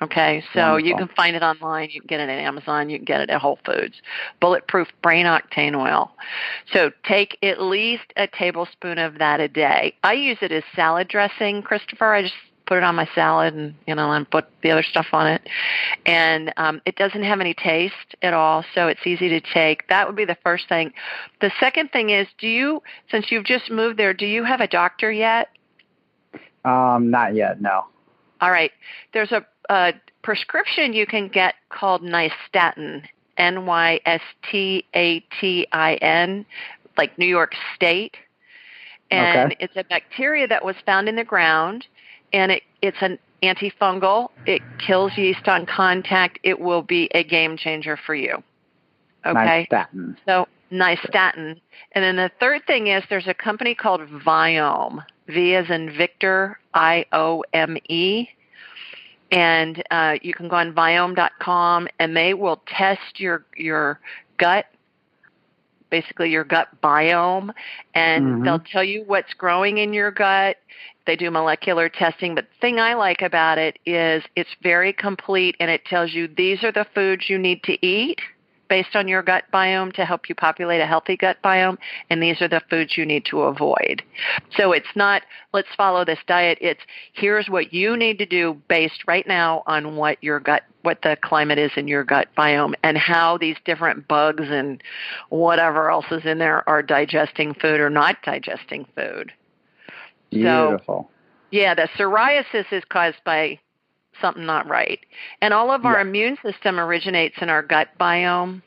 Okay, 0.02 0.44
so 0.54 0.60
Wonderful. 0.60 0.88
you 0.90 0.96
can 0.98 1.08
find 1.16 1.36
it 1.36 1.44
online. 1.44 1.90
You 1.90 2.02
can 2.02 2.08
get 2.08 2.20
it 2.20 2.30
at 2.30 2.40
Amazon. 2.40 2.90
You 2.90 2.98
can 2.98 3.06
get 3.06 3.22
it 3.22 3.30
at 3.30 3.40
Whole 3.40 3.58
Foods. 3.66 3.96
Bulletproof 4.42 4.90
brain 5.02 5.26
octane 5.26 5.76
oil. 5.76 6.12
So 6.74 6.92
take 7.06 7.38
at 7.42 7.62
least 7.62 8.04
a 8.18 8.28
tablespoon 8.28 8.98
of 8.98 9.20
that 9.20 9.40
a 9.40 9.48
day. 9.48 9.96
I 10.04 10.14
use 10.14 10.40
it 10.42 10.52
as 10.52 10.64
salad 10.76 11.08
dressing, 11.08 11.62
Christopher. 11.62 12.14
I 12.14 12.24
just 12.24 12.34
put 12.66 12.78
it 12.78 12.84
on 12.84 12.96
my 12.96 13.08
salad 13.14 13.54
and 13.54 13.76
you 13.88 13.96
know 13.96 14.12
and 14.12 14.30
put 14.30 14.46
the 14.62 14.72
other 14.72 14.84
stuff 14.84 15.08
on 15.14 15.28
it. 15.28 15.48
And 16.06 16.54
um, 16.58 16.82
it 16.86 16.96
doesn't 16.96 17.24
have 17.24 17.40
any 17.40 17.54
taste 17.54 18.16
at 18.22 18.34
all 18.34 18.64
so 18.74 18.88
it's 18.88 19.06
easy 19.06 19.30
to 19.30 19.42
take. 19.42 19.88
That 19.90 20.08
would 20.08 20.16
be 20.16 20.26
the 20.26 20.38
first 20.44 20.68
thing. 20.70 20.94
The 21.42 21.52
second 21.60 21.92
thing 21.92 22.10
is 22.10 22.28
do 22.38 22.48
you 22.48 22.82
since 23.12 23.32
you've 23.32 23.46
just 23.46 23.70
moved 23.70 23.98
there 23.98 24.14
do 24.14 24.26
you 24.26 24.44
have 24.44 24.62
a 24.62 24.68
doctor 24.68 25.12
yet? 25.12 25.50
Um 26.66 27.10
not 27.10 27.36
yet 27.36 27.62
no. 27.62 27.86
All 28.42 28.52
right. 28.52 28.72
There's 29.14 29.32
a, 29.32 29.46
a 29.70 29.94
prescription 30.22 30.94
you 30.94 31.06
can 31.06 31.28
get 31.28 31.56
called 31.70 32.02
nystatin 32.02 33.04
n 33.38 33.66
y 33.66 34.00
s 34.06 34.22
t 34.50 34.86
a 34.94 35.20
t 35.40 35.68
i 35.72 35.96
n 35.96 36.46
like 36.98 37.18
new 37.18 37.26
york 37.26 37.54
state. 37.76 38.16
And 39.12 39.52
okay. 39.52 39.58
it's 39.60 39.76
a 39.76 39.84
bacteria 39.84 40.48
that 40.48 40.66
was 40.66 40.76
found 40.86 41.08
in 41.08 41.16
the 41.16 41.24
ground 41.24 41.86
and 42.34 42.52
it, 42.52 42.64
it's 42.82 42.98
an 43.02 43.20
antifungal. 43.44 44.30
It 44.46 44.62
kills 44.86 45.12
yeast 45.18 45.48
on 45.48 45.66
contact. 45.66 46.40
It 46.44 46.60
will 46.60 46.82
be 46.82 47.10
a 47.14 47.24
game 47.24 47.58
changer 47.58 47.98
for 47.98 48.16
you. 48.16 48.44
Okay. 49.26 49.68
Nystatin. 49.72 50.18
So 50.26 50.48
nystatin. 50.72 51.62
And 51.94 52.04
then 52.04 52.16
the 52.16 52.32
third 52.40 52.66
thing 52.66 52.88
is 52.88 53.04
there's 53.10 53.28
a 53.28 53.34
company 53.34 53.76
called 53.76 54.02
Viome. 54.02 55.04
V 55.28 55.56
as 55.56 55.70
in 55.70 55.96
Victor, 55.96 56.60
I 56.74 57.06
O 57.14 57.44
M 57.54 57.78
E. 57.88 58.28
And 59.32 59.82
uh, 59.90 60.16
you 60.22 60.34
can 60.34 60.50
go 60.50 60.58
on 60.58 60.74
viome.com 60.74 61.88
and 61.98 62.16
they 62.16 62.34
will 62.34 62.62
test 62.68 63.20
your 63.20 63.46
your 63.56 64.00
gut 64.38 64.66
basically 65.90 66.32
your 66.32 66.44
gut 66.44 66.70
biome 66.82 67.52
and 67.94 68.26
mm-hmm. 68.26 68.44
they'll 68.44 68.60
tell 68.60 68.84
you 68.84 69.04
what's 69.06 69.32
growing 69.36 69.78
in 69.78 69.94
your 69.94 70.10
gut 70.10 70.58
they 71.06 71.16
do 71.16 71.30
molecular 71.32 71.90
testing, 71.90 72.36
but 72.36 72.46
the 72.46 72.60
thing 72.62 72.80
I 72.80 72.94
like 72.94 73.22
about 73.22 73.58
it 73.58 73.80
is 73.86 74.24
it's 74.36 74.56
very 74.62 74.94
complete 74.94 75.56
and 75.60 75.70
it 75.70 75.86
tells 75.86 76.14
you 76.14 76.28
these 76.28 76.64
are 76.64 76.72
the 76.72 76.86
foods 76.96 77.30
you 77.30 77.38
need 77.38 77.64
to 77.64 77.86
eat 77.86 78.20
based 78.70 78.96
on 78.96 79.08
your 79.08 79.22
gut 79.22 79.44
biome 79.54 79.94
to 79.94 80.04
help 80.04 80.28
you 80.28 80.34
populate 80.34 80.82
a 80.82 80.88
healthy 80.88 81.16
gut 81.16 81.38
biome, 81.44 81.78
and 82.10 82.24
these 82.24 82.42
are 82.42 82.48
the 82.48 82.62
foods 82.72 82.98
you 82.98 83.06
need 83.06 83.24
to 83.26 83.42
avoid. 83.42 84.02
So 84.58 84.72
it's 84.72 84.96
not, 84.96 85.22
let's 85.54 85.68
follow 85.78 86.04
this 86.04 86.18
diet. 86.26 86.58
It's 86.60 86.82
here's 87.14 87.48
what 87.50 87.72
you 87.72 87.96
need 87.96 88.18
to 88.18 88.26
do 88.26 88.60
based 88.68 89.04
right 89.06 89.28
now 89.28 89.62
on 89.68 89.96
what 89.96 90.18
your 90.24 90.40
gut, 90.40 90.64
what 90.82 91.04
the 91.04 91.18
climate 91.22 91.60
is 91.60 91.72
in 91.76 91.88
your 91.88 92.04
gut 92.04 92.30
biome 92.36 92.74
and 92.84 92.98
how 92.98 93.38
these 93.38 93.58
different 93.64 94.08
bugs 94.08 94.46
and 94.50 94.82
whatever 95.30 95.92
else 95.92 96.06
is 96.10 96.26
in 96.26 96.40
there 96.40 96.68
are 96.68 96.82
digesting 96.82 97.54
food 97.54 97.80
or 97.80 97.92
not 97.92 98.24
digesting 98.24 98.88
food. 98.96 99.32
Beautiful. 100.34 101.10
So, 101.10 101.14
yeah, 101.52 101.74
the 101.76 101.88
psoriasis 101.98 102.66
is 102.72 102.84
caused 102.90 103.24
by 103.26 103.60
something 104.22 104.46
not 104.46 104.68
right. 104.68 105.00
And 105.42 105.54
all 105.54 105.72
of 105.72 105.86
our 105.86 105.96
Yeah. 105.96 106.02
immune 106.02 106.38
system 106.44 106.80
originates 106.80 107.38
in 107.42 107.50
our 107.50 107.62
gut 107.62 107.90
biome. 108.00 108.62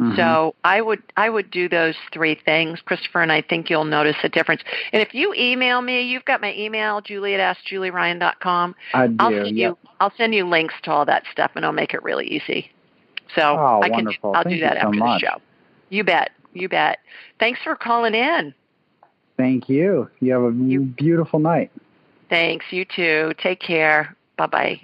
Mhm. 0.00 0.16
So 0.16 0.54
I 0.64 0.80
would 0.80 1.02
I 1.16 1.28
would 1.28 1.50
do 1.50 1.68
those 1.68 1.96
three 2.12 2.34
things, 2.36 2.80
Christopher, 2.80 3.20
and 3.20 3.32
I 3.32 3.40
think 3.40 3.68
you'll 3.68 3.84
notice 3.84 4.16
a 4.22 4.28
difference. 4.28 4.62
And 4.92 5.02
if 5.02 5.12
you 5.12 5.34
email 5.34 5.82
me, 5.82 6.02
you've 6.02 6.24
got 6.24 6.40
my 6.40 6.54
email, 6.54 7.00
Julie 7.00 7.34
at 7.34 7.56
AskJulieRyan.com. 7.56 8.76
I 8.94 9.06
do. 9.08 9.16
I'll 9.18 9.44
send 9.44 9.58
you 9.58 9.78
I'll 10.00 10.12
send 10.16 10.34
you 10.34 10.46
links 10.46 10.74
to 10.84 10.92
all 10.92 11.04
that 11.06 11.24
stuff 11.32 11.50
and 11.56 11.64
I'll 11.64 11.72
make 11.72 11.94
it 11.94 12.02
really 12.04 12.26
easy. 12.26 12.70
So 13.34 13.58
Oh, 13.58 13.82
I 13.82 13.88
can 13.88 13.96
wonderful. 14.04 14.34
I'll 14.36 14.44
Thank 14.44 14.56
do 14.56 14.60
that 14.62 14.80
so 14.80 14.86
after 14.86 14.98
much. 14.98 15.20
the 15.22 15.26
show. 15.26 15.40
You 15.90 16.04
bet. 16.04 16.30
You 16.52 16.68
bet. 16.68 16.98
Thanks 17.40 17.60
for 17.62 17.74
calling 17.74 18.14
in. 18.14 18.54
Thank 19.38 19.68
you. 19.70 20.10
You 20.20 20.32
have 20.34 20.42
a 20.42 20.52
You- 20.54 20.80
beautiful 20.82 21.38
night. 21.38 21.70
Thanks. 22.28 22.66
You 22.70 22.84
too. 22.84 23.32
Take 23.38 23.60
care. 23.60 24.14
Bye 24.36 24.46
bye. 24.46 24.80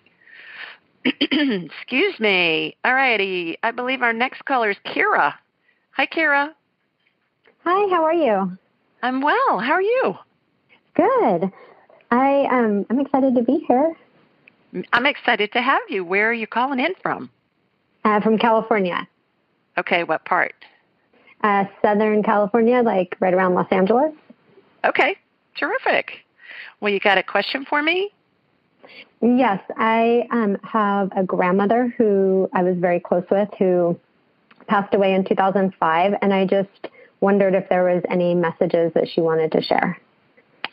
Excuse 1.05 2.19
me. 2.19 2.77
All 2.85 2.95
righty. 2.95 3.59
I 3.63 3.73
believe 3.73 4.01
our 4.01 4.15
next 4.15 4.45
caller 4.47 4.71
is 4.71 4.77
Kira. 4.87 5.35
Hi, 5.93 6.07
Kira. 6.07 6.53
Hi, 7.65 7.91
how 7.95 8.05
are 8.05 8.15
you? 8.15 8.57
I'm 9.03 9.21
well. 9.21 9.59
How 9.59 9.73
are 9.73 9.83
you? 9.83 10.15
Good. 10.95 11.53
I 12.11 12.47
um 12.51 12.87
I'm 12.89 13.01
excited 13.01 13.35
to 13.35 13.43
be 13.43 13.65
here. 13.69 13.95
I'm 14.93 15.05
excited 15.07 15.53
to 15.53 15.61
have 15.61 15.83
you. 15.89 16.05
Where 16.05 16.31
are 16.31 16.33
you 16.33 16.47
calling 16.47 16.81
in 16.81 16.95
from? 17.03 17.31
Uh, 18.05 18.21
from 18.21 18.39
California, 18.39 19.07
Okay, 19.79 20.05
what 20.05 20.25
part? 20.27 20.55
uh, 21.43 21.65
Southern 21.83 22.23
California, 22.23 22.83
like 22.83 23.17
right 23.21 23.33
around 23.35 23.55
Los 23.55 23.67
Angeles. 23.71 24.13
Okay, 24.85 25.17
terrific. 25.57 26.25
Well, 26.81 26.93
you 26.93 27.01
got 27.01 27.19
a 27.19 27.23
question 27.23 27.65
for 27.69 27.83
me? 27.83 28.11
Yes, 29.23 29.61
I 29.77 30.27
um, 30.31 30.59
have 30.63 31.11
a 31.17 31.25
grandmother 31.25 31.95
who 31.97 32.49
I 32.53 32.63
was 32.63 32.77
very 32.77 33.01
close 33.01 33.25
with 33.31 33.49
who 33.59 33.99
passed 34.67 34.95
away 34.95 35.15
in 35.15 35.25
2005, 35.25 36.15
and 36.21 36.35
I 36.35 36.45
just 36.45 36.89
wondered 37.21 37.55
if 37.55 37.69
there 37.71 37.85
was 37.85 38.03
any 38.11 38.35
messages 38.35 38.93
that 38.95 39.09
she 39.09 39.21
wanted 39.21 39.53
to 39.53 39.63
share. 39.63 39.99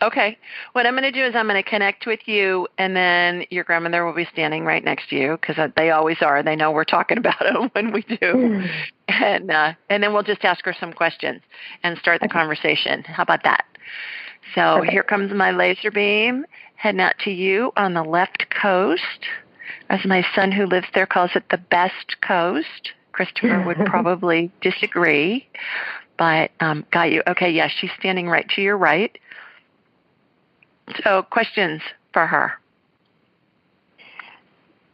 Okay. 0.01 0.37
What 0.73 0.87
I'm 0.87 0.93
going 0.93 1.03
to 1.03 1.11
do 1.11 1.23
is 1.23 1.35
I'm 1.35 1.47
going 1.47 1.61
to 1.61 1.69
connect 1.69 2.07
with 2.07 2.21
you, 2.25 2.67
and 2.77 2.95
then 2.95 3.45
your 3.51 3.63
grandmother 3.63 4.03
will 4.03 4.15
be 4.15 4.27
standing 4.33 4.65
right 4.65 4.83
next 4.83 5.09
to 5.09 5.15
you 5.15 5.37
because 5.39 5.71
they 5.77 5.91
always 5.91 6.17
are. 6.21 6.41
They 6.41 6.55
know 6.55 6.71
we're 6.71 6.83
talking 6.85 7.19
about 7.19 7.39
them 7.39 7.69
when 7.73 7.93
we 7.93 8.01
do, 8.01 8.59
and 9.07 9.51
uh, 9.51 9.73
and 9.89 10.01
then 10.01 10.11
we'll 10.11 10.23
just 10.23 10.43
ask 10.43 10.65
her 10.65 10.75
some 10.79 10.91
questions 10.91 11.41
and 11.83 11.97
start 11.99 12.19
the 12.19 12.25
Okay. 12.25 12.33
conversation. 12.33 13.03
How 13.03 13.23
about 13.23 13.43
that? 13.43 13.65
So 14.55 14.75
Perfect. 14.75 14.91
here 14.91 15.03
comes 15.03 15.33
my 15.33 15.51
laser 15.51 15.91
beam 15.91 16.45
heading 16.75 17.01
out 17.01 17.17
to 17.19 17.31
you 17.31 17.71
on 17.77 17.93
the 17.93 18.03
left 18.03 18.47
coast, 18.61 19.01
as 19.89 20.03
my 20.03 20.25
son 20.33 20.51
who 20.51 20.65
lives 20.65 20.87
there 20.93 21.05
calls 21.05 21.31
it 21.35 21.43
the 21.49 21.57
best 21.57 22.19
coast. 22.25 22.93
Christopher 23.11 23.63
would 23.65 23.77
probably 23.85 24.51
disagree, 24.61 25.47
but 26.17 26.51
um, 26.59 26.85
got 26.91 27.11
you. 27.11 27.21
Okay, 27.27 27.51
yes, 27.51 27.71
she's 27.79 27.91
standing 27.99 28.27
right 28.27 28.47
to 28.55 28.61
your 28.61 28.77
right. 28.77 29.15
So, 31.03 31.23
questions 31.23 31.81
for 32.13 32.25
her? 32.25 32.53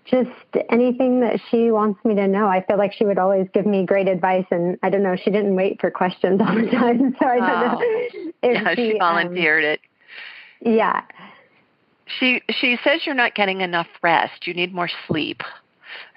Just 0.10 0.30
anything 0.70 1.20
that 1.20 1.40
she 1.52 1.70
wants 1.70 2.04
me 2.06 2.16
to 2.16 2.28
know. 2.28 2.48
I 2.48 2.64
feel 2.66 2.78
like 2.78 2.94
she 2.94 3.04
would 3.06 3.18
always 3.18 3.48
give 3.54 3.66
me 3.66 3.86
great 3.86 4.08
advice, 4.08 4.46
and 4.52 4.78
I 4.82 4.90
don't 4.90 5.04
know. 5.04 5.16
She 5.18 5.30
didn't 5.32 5.56
wait 5.56 5.82
for 5.82 5.92
questions 5.92 6.40
all 6.40 6.56
the 6.56 6.68
time, 6.72 7.16
so 7.20 7.26
I 7.28 7.38
don't 7.40 7.48
know. 7.48 7.80
Oh. 7.82 8.32
If 8.44 8.62
yeah, 8.62 8.76
she 8.76 8.92
um, 8.94 9.00
volunteered 9.00 9.64
it. 9.64 9.82
yeah. 10.62 11.02
She 12.20 12.42
she 12.50 12.78
says 12.84 13.02
you're 13.06 13.16
not 13.16 13.36
getting 13.36 13.62
enough 13.62 13.88
rest. 14.02 14.48
You 14.48 14.54
need 14.54 14.74
more 14.74 14.90
sleep. 15.08 15.42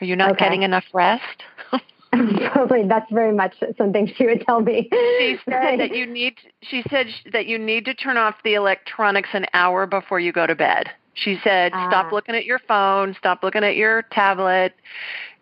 Are 0.00 0.04
you 0.04 0.14
not 0.14 0.32
Okay. 0.32 0.44
getting 0.44 0.62
enough 0.62 0.84
rest? 0.92 1.42
Probably 2.52 2.86
that's 2.86 3.10
very 3.12 3.32
much 3.32 3.54
something 3.78 4.12
she 4.16 4.26
would 4.26 4.44
tell 4.46 4.60
me. 4.60 4.88
she 5.18 5.36
said 5.48 5.78
that 5.80 5.94
you 5.94 6.06
need. 6.06 6.34
She 6.62 6.82
said 6.90 7.06
that 7.32 7.46
you 7.46 7.58
need 7.58 7.84
to 7.86 7.94
turn 7.94 8.16
off 8.16 8.36
the 8.44 8.54
electronics 8.54 9.30
an 9.32 9.46
hour 9.54 9.86
before 9.86 10.20
you 10.20 10.32
go 10.32 10.46
to 10.46 10.54
bed. 10.54 10.90
She 11.14 11.38
said, 11.42 11.72
stop 11.86 12.06
Ah. 12.06 12.14
looking 12.14 12.34
at 12.34 12.44
your 12.44 12.58
phone, 12.60 13.14
stop 13.18 13.42
looking 13.42 13.64
at 13.64 13.76
your 13.76 14.02
tablet, 14.02 14.74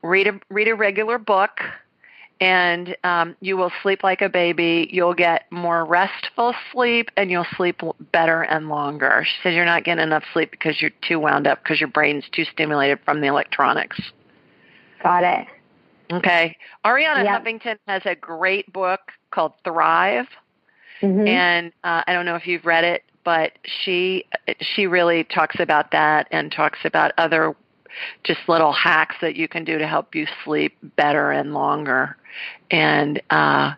read 0.03 0.27
a 0.27 0.41
read 0.51 0.69
a 0.69 0.75
regular 0.75 1.19
book, 1.19 1.61
and 2.41 2.97
um, 3.05 3.37
you 3.41 3.57
will 3.57 3.73
sleep 3.83 4.03
like 4.03 4.23
a 4.23 4.29
baby. 4.29 4.89
You'll 4.91 5.15
get 5.15 5.45
more 5.51 5.85
restful 5.85 6.55
sleep, 6.73 7.11
and 7.17 7.31
you'll 7.31 7.47
sleep 7.57 7.81
better 8.13 8.43
and 8.43 8.69
longer. 8.69 9.25
She 9.25 9.33
said 9.43 9.55
you're 9.55 9.65
not 9.65 9.85
getting 9.85 10.03
enough 10.03 10.25
sleep 10.33 10.51
because 10.51 10.81
you're 10.81 10.91
too 11.07 11.19
wound 11.21 11.47
up 11.47 11.63
because 11.63 11.81
your 11.81 11.89
brain's 11.91 12.25
too 12.33 12.45
stimulated 12.45 12.99
from 13.05 13.21
the 13.21 13.27
electronics. 13.29 14.01
Got 15.03 15.25
it. 15.25 15.47
Okay, 16.11 16.57
Arianna 16.85 17.25
Yep. 17.25 17.45
Huffington 17.45 17.79
has 17.87 18.03
a 18.07 18.15
great 18.15 18.73
book 18.73 19.01
called 19.31 19.53
Thrive 19.63 20.27
Mhm. 21.03 21.29
and 21.29 21.73
uh, 21.85 22.03
I 22.07 22.13
don't 22.13 22.25
know 22.25 22.35
if 22.35 22.47
you've 22.47 22.65
read 22.65 22.85
it, 22.85 23.05
but 23.28 23.52
she 23.82 24.25
she 24.58 24.87
really 24.87 25.23
talks 25.23 25.61
about 25.61 25.90
that 25.90 26.26
and 26.30 26.50
talks 26.50 26.78
about 26.85 27.12
other 27.18 27.54
just 28.25 28.40
little 28.49 28.73
hacks 28.73 29.16
that 29.20 29.37
you 29.37 29.47
can 29.47 29.64
do 29.64 29.76
to 29.76 29.87
help 29.87 30.14
you 30.14 30.26
sleep 30.47 30.78
better 30.97 31.30
and 31.30 31.52
longer. 31.52 32.16
And 32.70 33.20
uh, 33.28 33.75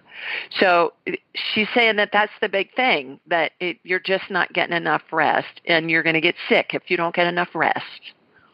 so 0.60 0.92
she's 1.34 1.66
saying 1.74 1.96
that 1.96 2.10
that's 2.12 2.30
the 2.40 2.48
big 2.48 2.72
thing 2.76 3.18
that 3.26 3.50
it, 3.58 3.78
you're 3.82 3.98
just 3.98 4.30
not 4.30 4.52
getting 4.52 4.76
enough 4.76 5.02
rest, 5.10 5.60
and 5.64 5.90
you're 5.90 6.04
going 6.04 6.14
to 6.14 6.20
get 6.20 6.36
sick 6.48 6.70
if 6.72 6.84
you 6.86 6.96
don't 6.96 7.12
get 7.16 7.26
enough 7.26 7.52
rest. 7.52 7.82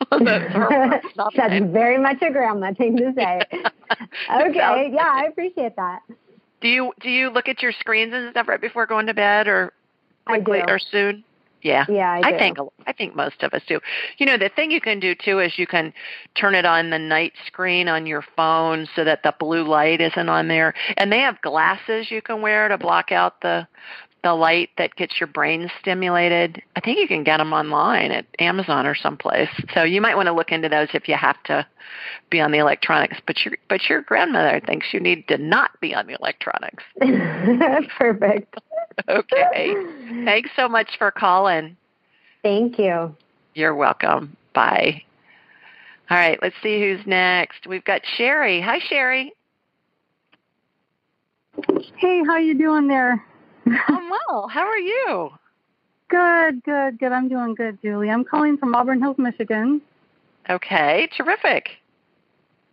that's 0.10 1.04
That's 1.36 1.72
very 1.72 1.98
much 1.98 2.22
a 2.22 2.30
grandma 2.30 2.72
thing 2.72 2.96
to 2.96 3.12
say. 3.14 3.42
okay, 3.52 4.90
yeah, 4.94 5.12
I 5.12 5.26
appreciate 5.28 5.76
that. 5.76 6.00
Do 6.62 6.68
you 6.68 6.94
do 7.02 7.10
you 7.10 7.28
look 7.28 7.48
at 7.48 7.60
your 7.60 7.72
screens 7.72 8.14
and 8.14 8.30
stuff 8.30 8.48
right 8.48 8.62
before 8.62 8.86
going 8.86 9.08
to 9.08 9.14
bed, 9.14 9.46
or 9.46 9.74
quickly 10.26 10.62
or 10.68 10.78
soon? 10.78 11.25
Yeah. 11.62 11.85
Yeah, 11.88 12.21
I, 12.23 12.30
do. 12.30 12.38
think 12.38 12.59
I 12.87 12.92
think 12.92 13.16
most 13.16 13.42
of 13.42 13.52
us 13.52 13.62
do. 13.66 13.80
You 14.18 14.26
know, 14.26 14.38
the 14.38 14.49
thing 14.49 14.71
you 14.71 14.80
can 14.80 15.00
do 15.00 15.14
too 15.14 15.40
is 15.40 15.59
you 15.59 15.66
can 15.66 15.92
turn 16.37 16.54
it 16.54 16.64
on 16.64 16.90
the 16.90 16.99
night 16.99 17.33
screen 17.47 17.88
on 17.88 18.06
your 18.06 18.23
phone 18.37 18.87
so 18.95 19.02
that 19.02 19.25
the 19.25 19.35
blue 19.37 19.66
light 19.66 20.00
isn't 20.00 20.28
on 20.28 20.47
there. 20.47 20.75
And 20.97 21.11
they 21.11 21.18
have 21.18 21.40
glasses 21.42 22.11
you 22.11 22.23
can 22.23 22.40
wear 22.40 22.68
to 22.68 22.78
block 22.78 23.11
out 23.11 23.40
the 23.40 23.66
the 24.23 24.35
light 24.35 24.71
that 24.76 24.97
gets 24.97 25.21
your 25.21 25.28
brain 25.28 25.71
stimulated. 25.80 26.61
I 26.75 26.80
think 26.80 26.99
you 26.99 27.06
can 27.06 27.23
get 27.23 27.37
them 27.37 27.52
online 27.52 28.11
at 28.11 28.26
Amazon 28.40 28.85
or 28.85 28.97
someplace. 28.97 29.49
So 29.73 29.85
you 29.85 30.00
might 30.00 30.16
want 30.16 30.26
to 30.26 30.33
look 30.33 30.50
into 30.50 30.68
those 30.68 30.88
if 30.95 31.09
you 31.09 31.14
have 31.14 31.40
to 31.45 31.64
be 32.28 32.40
on 32.40 32.50
the 32.50 32.59
electronics. 32.59 33.18
But 33.25 33.45
your 33.45 33.54
but 33.68 33.88
your 33.88 34.02
grandmother 34.02 34.61
thinks 34.66 34.92
you 34.92 35.00
need 35.00 35.28
to 35.28 35.38
not 35.38 35.80
be 35.80 35.95
on 35.95 36.06
the 36.06 36.14
electronics. 36.14 36.83
Perfect. 37.99 38.56
Okay. 39.08 39.74
Thanks 40.24 40.50
so 40.56 40.68
much 40.68 40.88
for 40.98 41.10
calling. 41.10 41.76
Thank 42.42 42.78
you. 42.78 43.14
You're 43.54 43.74
welcome. 43.74 44.36
Bye. 44.54 45.02
All 46.10 46.16
right, 46.16 46.38
let's 46.40 46.54
see 46.62 46.80
who's 46.80 47.04
next. 47.06 47.66
We've 47.66 47.84
got 47.84 48.02
Sherry. 48.16 48.60
Hi, 48.60 48.78
Sherry. 48.78 49.32
Hey, 51.96 52.22
how 52.26 52.38
you 52.38 52.56
doing 52.56 52.86
there? 52.86 53.24
I'm 53.66 54.10
well. 54.10 54.48
How 54.48 54.66
are 54.66 54.78
you? 54.78 55.30
Good, 56.08 56.62
good, 56.62 56.98
good. 56.98 57.12
I'm 57.12 57.28
doing 57.28 57.54
good, 57.54 57.78
Julie. 57.82 58.10
I'm 58.10 58.24
calling 58.24 58.56
from 58.56 58.74
Auburn 58.74 59.00
Hills, 59.02 59.18
Michigan. 59.18 59.80
Okay, 60.48 61.08
terrific. 61.16 61.70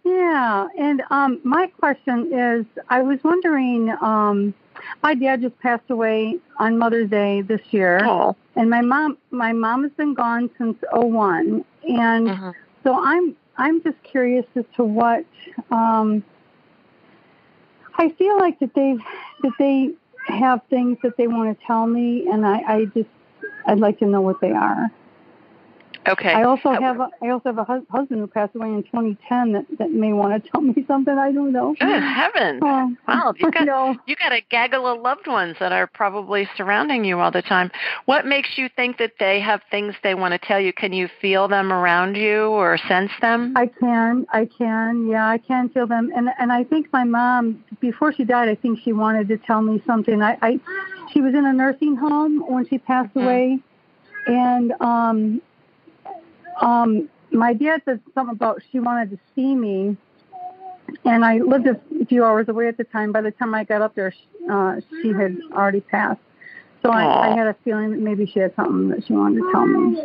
Yeah, 0.04 0.68
and 0.78 1.02
um, 1.10 1.40
my 1.44 1.68
question 1.80 2.32
is, 2.32 2.66
I 2.90 3.02
was 3.02 3.20
wondering, 3.24 3.90
um, 4.02 4.54
my 5.02 5.14
dad 5.16 5.42
just 5.42 5.58
passed 5.60 5.90
away 5.90 6.40
on 6.60 6.78
Mother's 6.78 7.10
Day 7.10 7.42
this 7.42 7.62
year, 7.72 8.02
Oh, 8.04 8.36
and 8.56 8.70
my 8.70 8.82
mom, 8.82 9.18
my 9.32 9.52
mom 9.54 9.84
has 9.84 9.92
been 9.94 10.14
gone 10.14 10.50
since 10.58 10.78
'01, 10.94 11.64
and 11.88 12.28
mhm. 12.28 12.54
so 12.84 12.96
I'm, 13.04 13.36
I'm 13.58 13.82
just 13.84 14.02
curious 14.04 14.46
as 14.56 14.66
to 14.76 14.84
what, 14.84 15.26
um, 15.72 16.24
I 17.96 18.10
feel 18.10 18.38
like 18.38 18.60
that 18.60 18.74
they, 18.74 18.98
that 19.44 19.54
they 19.60 19.92
have 20.28 20.62
things 20.70 20.98
that 21.04 21.18
they 21.18 21.28
want 21.28 21.58
to 21.58 21.66
tell 21.66 21.86
me, 21.86 22.28
and 22.32 22.46
I, 22.46 22.58
I 22.68 22.86
just, 22.86 23.10
I'd 23.66 23.80
like 23.80 24.00
to 24.00 24.06
know 24.06 24.22
what 24.22 24.42
they 24.42 24.52
are. 24.52 24.90
Okay. 26.08 26.34
I 26.34 26.44
also 26.44 26.72
have 26.74 27.00
a, 27.00 27.10
I 27.22 27.30
also 27.30 27.50
have 27.50 27.58
a 27.58 27.64
hus- 27.64 27.86
husband 27.90 28.22
who 28.22 28.28
passed 28.28 28.56
away 28.56 28.68
in 28.68 28.84
2010 28.84 29.54
that, 29.54 29.66
that 29.78 29.92
may 29.92 30.14
want 30.14 30.44
to 30.44 30.50
tell 30.50 30.62
me 30.62 30.84
something. 30.88 31.18
I 31.18 31.32
don't 31.32 31.52
know. 31.52 31.76
Good 31.80 32.04
heavens. 32.04 32.62
Oh, 32.64 32.96
Wow, 33.08 33.34
you 33.38 33.52
got 33.52 33.66
no. 33.66 33.96
you 34.06 34.16
got 34.16 34.32
a 34.32 34.42
gaggle 34.50 34.88
of 34.88 35.02
loved 35.02 35.28
ones 35.28 35.58
that 35.60 35.72
are 35.72 35.88
probably 35.88 36.48
surrounding 36.58 37.06
you 37.06 37.20
all 37.20 37.32
the 37.32 37.42
time. 37.42 37.72
What 38.06 38.26
makes 38.26 38.58
you 38.58 38.70
think 38.76 38.98
that 38.98 39.14
they 39.20 39.40
have 39.40 39.62
things 39.70 39.96
they 40.04 40.16
want 40.16 40.34
to 40.34 40.38
tell 40.38 40.60
you? 40.60 40.74
Can 40.74 40.94
you 40.94 41.08
feel 41.22 41.48
them 41.48 41.72
around 41.72 42.16
you 42.16 42.46
or 42.48 42.78
sense 42.78 43.12
them? 43.22 43.54
I 43.56 43.68
can, 43.68 44.26
I 44.32 44.46
can, 44.46 45.08
yeah, 45.08 45.28
I 45.28 45.38
can 45.38 45.70
feel 45.70 45.88
them, 45.88 46.12
and 46.16 46.30
and 46.40 46.52
I 46.52 46.64
think 46.64 46.92
my 46.92 47.04
mom, 47.04 47.64
before 47.80 48.14
she 48.14 48.24
died, 48.24 48.50
I 48.50 48.56
think 48.56 48.80
she 48.84 48.94
wanted 48.94 49.28
to 49.30 49.38
tell 49.38 49.62
me 49.62 49.82
something. 49.86 50.22
I, 50.22 50.38
I 50.42 50.60
she 51.12 51.22
was 51.22 51.34
in 51.34 51.46
a 51.46 51.54
nursing 51.54 51.96
home 51.96 52.44
when 52.48 52.68
she 52.68 52.78
passed 52.78 53.14
Mhm. 53.14 53.22
away, 53.22 53.60
and 54.28 54.74
um, 54.80 55.42
um, 56.62 57.10
my 57.32 57.54
dad 57.54 57.82
said 57.86 58.02
something 58.14 58.36
about 58.36 58.62
she 58.72 58.80
wanted 58.80 59.12
to 59.12 59.20
see 59.36 59.56
me, 59.56 59.98
and 61.06 61.26
I 61.26 61.38
lived 61.38 61.68
a 61.68 62.06
few 62.06 62.24
hours 62.24 62.48
away 62.50 62.68
at 62.68 62.78
the 62.78 62.84
time. 62.84 63.12
By 63.12 63.22
the 63.22 63.32
time 63.32 63.54
I 63.54 63.64
got 63.64 63.82
up 63.82 63.96
there, 63.96 64.14
uh, 64.52 64.76
she 65.02 65.10
had 65.10 65.38
already 65.52 65.82
passed. 65.82 66.20
So 66.82 66.92
I, 66.92 67.32
I 67.32 67.36
had 67.36 67.48
a 67.48 67.56
feeling 67.64 67.92
that 67.92 68.00
maybe 68.00 68.26
she 68.26 68.40
had 68.40 68.54
something 68.56 68.90
that 68.90 69.08
she 69.08 69.14
wanted 69.14 69.40
to 69.42 69.52
tell 69.54 69.66
me. 69.66 70.04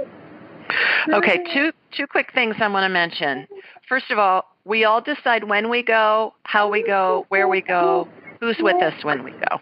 Okay, 1.12 1.42
two 1.52 1.72
two 1.96 2.06
quick 2.06 2.32
things 2.34 2.56
I 2.60 2.68
want 2.68 2.84
to 2.84 2.88
mention. 2.88 3.48
First 3.88 4.10
of 4.10 4.18
all, 4.18 4.44
we 4.64 4.84
all 4.84 5.00
decide 5.00 5.44
when 5.44 5.70
we 5.70 5.82
go, 5.82 6.34
how 6.44 6.70
we 6.70 6.82
go, 6.84 7.24
where 7.30 7.48
we 7.48 7.62
go, 7.62 8.06
who's 8.40 8.56
with 8.60 8.80
us 8.82 9.02
when 9.02 9.24
we 9.24 9.32
go. 9.32 9.60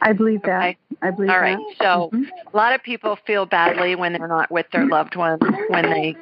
I 0.00 0.12
believe 0.12 0.42
that. 0.42 0.58
Okay. 0.62 0.78
I 1.02 1.10
believe 1.10 1.28
that. 1.28 1.34
All 1.34 1.40
right. 1.40 1.58
that. 1.58 1.76
So 1.80 2.10
Mhm. 2.12 2.28
a 2.52 2.56
lot 2.56 2.72
of 2.72 2.82
people 2.82 3.16
feel 3.26 3.46
badly 3.46 3.94
when 3.94 4.12
they're 4.12 4.28
not 4.28 4.50
with 4.50 4.66
their 4.70 4.86
loved 4.86 5.16
ones 5.16 5.42
when 5.68 5.84
they 5.84 6.16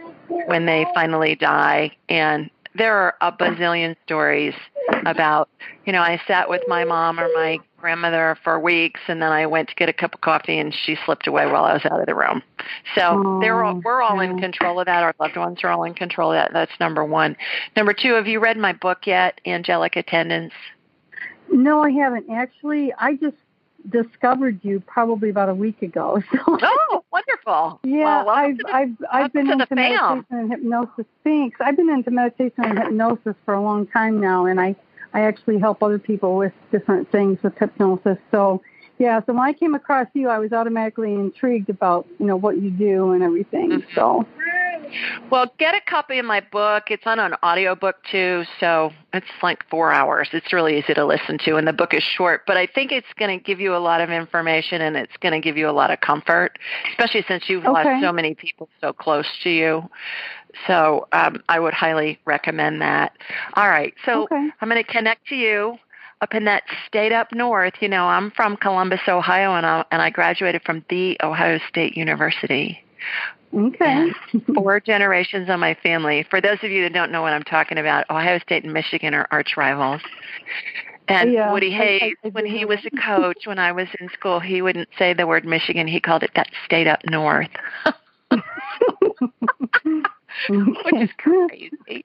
when 0.46 0.66
they 0.66 0.86
finally 0.94 1.34
die 1.34 1.90
and 2.08 2.50
there 2.74 2.96
are 2.96 3.14
a 3.20 3.30
bazillion 3.30 3.94
stories 4.04 4.54
about 5.06 5.48
you 5.84 5.92
know 5.92 6.02
i 6.02 6.20
sat 6.26 6.48
with 6.48 6.66
my 6.66 6.84
mom 6.84 7.20
or 7.20 7.28
my 7.34 7.58
grandmother 7.78 8.36
for 8.42 8.58
weeks 8.58 9.00
and 9.06 9.22
then 9.22 9.30
i 9.30 9.46
went 9.46 9.68
to 9.68 9.74
get 9.76 9.88
a 9.88 9.92
cup 9.92 10.14
of 10.14 10.20
coffee 10.20 10.58
and 10.58 10.74
she 10.74 10.96
slipped 11.04 11.26
away 11.26 11.46
while 11.46 11.64
i 11.64 11.72
was 11.72 11.84
out 11.84 12.00
of 12.00 12.06
the 12.06 12.14
room 12.14 12.42
so 12.94 13.38
they're 13.40 13.62
all, 13.62 13.74
Oh, 13.76 13.82
we're 13.84 14.02
all 14.02 14.20
in 14.20 14.38
control 14.38 14.80
of 14.80 14.86
that 14.86 15.02
our 15.02 15.14
loved 15.20 15.36
ones 15.36 15.58
are 15.62 15.70
all 15.70 15.84
in 15.84 15.94
control 15.94 16.32
of 16.32 16.36
that 16.36 16.52
that's 16.52 16.78
number 16.80 17.04
one 17.04 17.36
number 17.76 17.92
two 17.94 18.14
have 18.14 18.26
you 18.26 18.40
read 18.40 18.56
my 18.56 18.72
book 18.72 19.06
yet 19.06 19.40
angelic 19.46 19.96
attendants 19.96 20.54
No, 21.52 21.82
I 21.82 21.90
haven't. 21.90 22.28
Actually, 22.30 22.92
I 22.98 23.14
just 23.14 23.36
discovered 23.90 24.58
you 24.62 24.80
probably 24.80 25.30
about 25.30 25.48
a 25.48 25.54
week 25.54 25.82
ago. 25.82 26.22
So 26.32 26.38
oh 26.62 27.04
wonderful 27.12 27.80
yeah, 27.84 28.24
well, 28.24 28.30
I've 28.30 28.58
the- 28.58 28.68
I've 28.74 28.96
I've 29.12 29.32
been 29.32 29.46
to 29.46 29.52
into 29.52 29.66
the 29.68 29.76
fam. 29.76 30.18
meditation 30.18 30.26
and 30.30 30.50
hypnosis. 30.50 31.06
Thanks. 31.22 31.60
I've 31.60 31.76
been 31.76 31.90
into 31.90 32.10
meditation 32.10 32.64
and 32.64 32.78
hypnosis 32.78 33.34
for 33.44 33.54
a 33.54 33.60
long 33.60 33.86
time 33.86 34.20
now, 34.20 34.46
and 34.46 34.60
I 34.60 34.74
I 35.12 35.20
actually 35.22 35.58
help 35.58 35.82
other 35.82 35.98
people 35.98 36.36
with 36.36 36.52
different 36.72 37.10
things 37.12 37.42
with 37.42 37.56
hypnosis. 37.58 38.18
So 38.30 38.62
yeah, 38.98 39.20
so 39.26 39.32
when 39.32 39.42
I 39.42 39.52
came 39.52 39.74
across 39.74 40.06
you, 40.14 40.28
I 40.28 40.38
was 40.38 40.52
automatically 40.52 41.12
intrigued 41.14 41.68
about 41.68 42.06
you 42.18 42.26
know 42.26 42.36
what 42.36 42.60
you 42.60 42.70
do 42.70 43.12
and 43.12 43.22
everything. 43.22 43.70
Mhm. 43.70 43.94
So 43.94 44.26
Well, 45.30 45.52
get 45.58 45.74
a 45.74 45.80
copy 45.80 46.18
of 46.18 46.26
my 46.26 46.40
book. 46.40 46.84
It's 46.90 47.06
on 47.06 47.18
an 47.18 47.34
audiobook 47.42 47.96
too, 48.04 48.44
so 48.60 48.92
it's 49.12 49.26
like 49.42 49.64
four 49.68 49.90
hours. 49.92 50.28
It's 50.32 50.52
really 50.52 50.78
easy 50.78 50.94
to 50.94 51.04
listen 51.04 51.38
to, 51.46 51.56
and 51.56 51.66
the 51.66 51.72
book 51.72 51.94
is 51.94 52.02
short, 52.02 52.42
but 52.46 52.56
I 52.56 52.66
think 52.66 52.92
it's 52.92 53.12
going 53.18 53.36
to 53.36 53.42
give 53.42 53.58
you 53.60 53.74
a 53.74 53.78
lot 53.78 54.00
of 54.00 54.10
information 54.10 54.82
and 54.82 54.96
it's 54.96 55.16
going 55.16 55.32
to 55.32 55.40
give 55.40 55.56
you 55.56 55.68
a 55.68 55.72
lot 55.72 55.90
of 55.90 56.00
comfort, 56.00 56.58
especially 56.90 57.24
since 57.26 57.48
you've 57.48 57.64
Okay. 57.64 57.72
lost 57.72 58.02
so 58.02 58.12
many 58.12 58.34
people 58.34 58.68
so 58.80 58.92
close 58.92 59.26
to 59.42 59.50
you. 59.50 59.88
So 60.68 61.08
um, 61.12 61.42
I 61.48 61.58
would 61.58 61.74
highly 61.74 62.20
recommend 62.26 62.80
that. 62.82 63.16
All 63.54 63.68
right, 63.68 63.94
so 64.04 64.24
okay. 64.24 64.48
I'm 64.60 64.68
going 64.68 64.82
to 64.82 64.88
connect 64.92 65.26
to 65.28 65.34
you 65.34 65.78
up 66.24 66.34
in 66.34 66.44
that 66.46 66.62
state 66.88 67.12
up 67.12 67.30
north. 67.32 67.74
You 67.80 67.88
know, 67.88 68.06
I'm 68.06 68.30
from 68.32 68.56
Columbus, 68.56 69.00
Ohio, 69.06 69.54
and 69.54 69.66
I, 69.66 69.84
and 69.92 70.00
I 70.02 70.08
graduated 70.10 70.62
from 70.62 70.82
the 70.88 71.16
Ohio 71.22 71.60
State 71.68 71.96
University 71.96 72.80
Okay. 73.54 74.10
four 74.54 74.80
generations 74.80 75.48
of 75.50 75.60
my 75.60 75.74
family. 75.82 76.26
For 76.28 76.40
those 76.40 76.58
of 76.62 76.70
you 76.70 76.82
that 76.82 76.92
don't 76.94 77.12
know 77.12 77.22
what 77.22 77.32
I'm 77.34 77.44
talking 77.44 77.78
about, 77.78 78.08
Ohio 78.10 78.38
State 78.40 78.64
and 78.64 78.72
Michigan 78.72 79.14
are 79.14 79.28
arch 79.30 79.56
rivals. 79.56 80.00
And 81.06 81.32
Yeah, 81.32 81.52
Woody 81.52 81.72
I- 81.74 81.78
I- 81.78 81.84
Hayes, 82.00 82.14
I 82.24 82.28
when 82.30 82.46
he 82.46 82.64
was 82.64 82.78
a 82.86 82.90
coach, 82.90 83.46
when 83.46 83.58
I 83.60 83.70
was 83.72 83.86
in 84.00 84.08
school, 84.08 84.40
he 84.40 84.62
wouldn't 84.62 84.88
say 84.98 85.12
the 85.12 85.26
word 85.26 85.44
Michigan. 85.44 85.86
He 85.86 86.00
called 86.00 86.22
it 86.24 86.30
that 86.34 86.48
state 86.64 86.86
up 86.88 87.00
north, 87.06 87.50
which 90.48 90.94
is 90.94 91.10
crazy. 91.18 92.04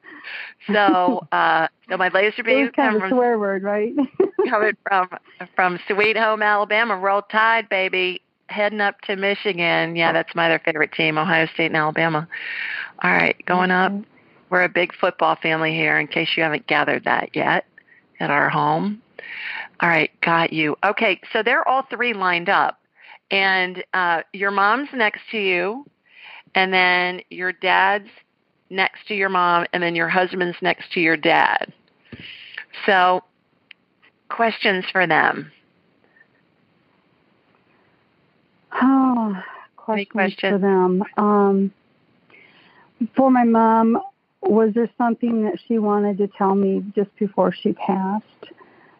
So, 0.71 1.27
uh, 1.31 1.67
so 1.89 1.97
my 1.97 2.09
laser 2.09 2.41
It 2.41 2.45
beam 2.45 2.71
kind 2.71 2.75
come 2.75 2.95
of 2.95 3.01
from, 3.01 3.09
swear 3.11 3.39
word, 3.39 3.63
right? 3.63 3.93
coming 4.49 4.77
from 4.87 5.09
from 5.55 5.79
Sweet 5.87 6.17
Home, 6.17 6.41
Alabama. 6.41 6.97
Roll 6.97 7.21
Tide, 7.23 7.69
baby. 7.69 8.21
Heading 8.47 8.81
up 8.81 8.99
to 9.01 9.15
Michigan. 9.15 9.95
Yeah, 9.95 10.11
that's 10.11 10.33
my 10.33 10.47
other 10.47 10.61
favorite 10.63 10.91
team, 10.93 11.17
Ohio 11.17 11.47
State 11.53 11.67
and 11.67 11.77
Alabama. 11.77 12.27
All 13.03 13.11
right, 13.11 13.35
going 13.45 13.69
up. 13.71 13.91
We're 14.49 14.63
a 14.63 14.69
big 14.69 14.95
football 14.95 15.35
family 15.35 15.73
here, 15.73 15.99
in 15.99 16.07
case 16.07 16.29
you 16.35 16.41
haven't 16.41 16.65
gathered 16.65 17.03
that 17.05 17.29
yet 17.35 17.65
at 18.19 18.31
our 18.31 18.49
home. 18.49 19.01
All 19.81 19.89
right, 19.89 20.09
got 20.21 20.51
you. 20.51 20.75
Okay, 20.83 21.21
so 21.31 21.43
they're 21.43 21.67
all 21.67 21.83
three 21.89 22.13
lined 22.13 22.49
up, 22.49 22.79
and 23.29 23.83
uh, 23.93 24.23
your 24.33 24.51
mom's 24.51 24.89
next 24.93 25.21
to 25.31 25.37
you, 25.37 25.85
and 26.55 26.73
then 26.73 27.21
your 27.29 27.51
dad's 27.51 28.09
next 28.69 29.07
to 29.07 29.15
your 29.15 29.29
mom, 29.29 29.65
and 29.73 29.81
then 29.81 29.95
your 29.95 30.09
husband's 30.09 30.57
next 30.61 30.91
to 30.93 30.99
your 30.99 31.17
dad. 31.17 31.73
So, 32.85 33.23
questions 34.29 34.85
for 34.91 35.07
them. 35.07 35.51
Oh, 38.73 39.41
questions, 39.75 40.51
for 40.51 40.57
them. 40.59 41.03
Um, 41.17 41.73
for 43.15 43.31
my 43.31 43.43
mom, 43.43 43.99
was 44.41 44.73
there 44.73 44.89
something 44.97 45.43
that 45.43 45.57
she 45.67 45.79
wanted 45.79 46.17
to 46.19 46.27
tell 46.27 46.55
me 46.55 46.83
just 46.95 47.13
before 47.17 47.51
she 47.51 47.73
passed? 47.73 48.25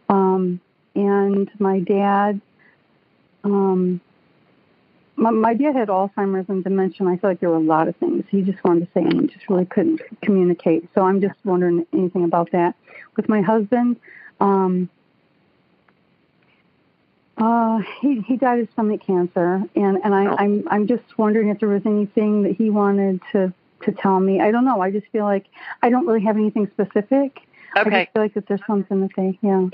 Um, 0.10 0.60
and 0.96 1.50
my 1.60 1.80
dad, 1.80 2.42
um, 3.44 4.02
my, 5.20 5.32
my 5.32 5.54
dad 5.54 5.76
had 5.76 5.90
Alzheimer's 5.90 6.50
and 6.50 6.64
dementia. 6.64 7.06
and 7.06 7.10
I 7.10 7.18
feel 7.18 7.30
like 7.30 7.40
there 7.40 7.50
were 7.50 7.56
a 7.56 7.60
lot 7.60 7.88
of 7.88 7.96
things 7.98 8.24
he 8.30 8.42
just 8.42 8.64
wanted 8.64 8.86
to 8.86 8.92
say 8.94 9.02
and 9.02 9.22
he 9.22 9.28
just 9.28 9.50
really 9.50 9.66
couldn't 9.66 10.02
communicate. 10.22 10.90
So 10.96 11.02
I'm 11.04 11.22
just 11.22 11.36
wondering 11.44 11.86
anything 11.94 12.24
about 12.24 12.52
that. 12.52 12.76
With 13.16 13.28
my 13.28 13.42
husband, 13.42 13.98
um, 14.40 14.90
uh, 17.38 17.80
he 18.02 18.22
he 18.22 18.36
died 18.36 18.60
of 18.60 18.70
stomach 18.74 19.02
cancer, 19.06 19.64
and 19.76 19.98
and 20.04 20.14
I, 20.14 20.28
Oh. 20.28 20.36
I'm 20.38 20.68
I'm 20.70 20.88
just 20.88 21.18
wondering 21.18 21.50
if 21.50 21.60
there 21.60 21.70
was 21.70 21.82
anything 21.86 22.44
that 22.44 22.56
he 22.56 22.70
wanted 22.70 23.22
to 23.32 23.54
to 23.84 23.92
tell 23.94 24.20
me. 24.20 24.42
I 24.42 24.52
don't 24.52 24.66
know. 24.66 24.82
I 24.82 24.92
just 24.92 25.08
feel 25.08 25.24
like 25.24 25.46
I 25.82 25.90
don't 25.90 26.06
really 26.06 26.24
have 26.24 26.36
anything 26.36 26.70
specific. 26.74 27.40
Okay. 27.78 27.90
I 27.96 28.04
just 28.04 28.14
feel 28.14 28.24
like 28.24 28.34
that 28.34 28.48
there's 28.48 28.62
something 28.68 29.02
that 29.02 29.12
they 29.16 29.38
yeah. 29.42 29.68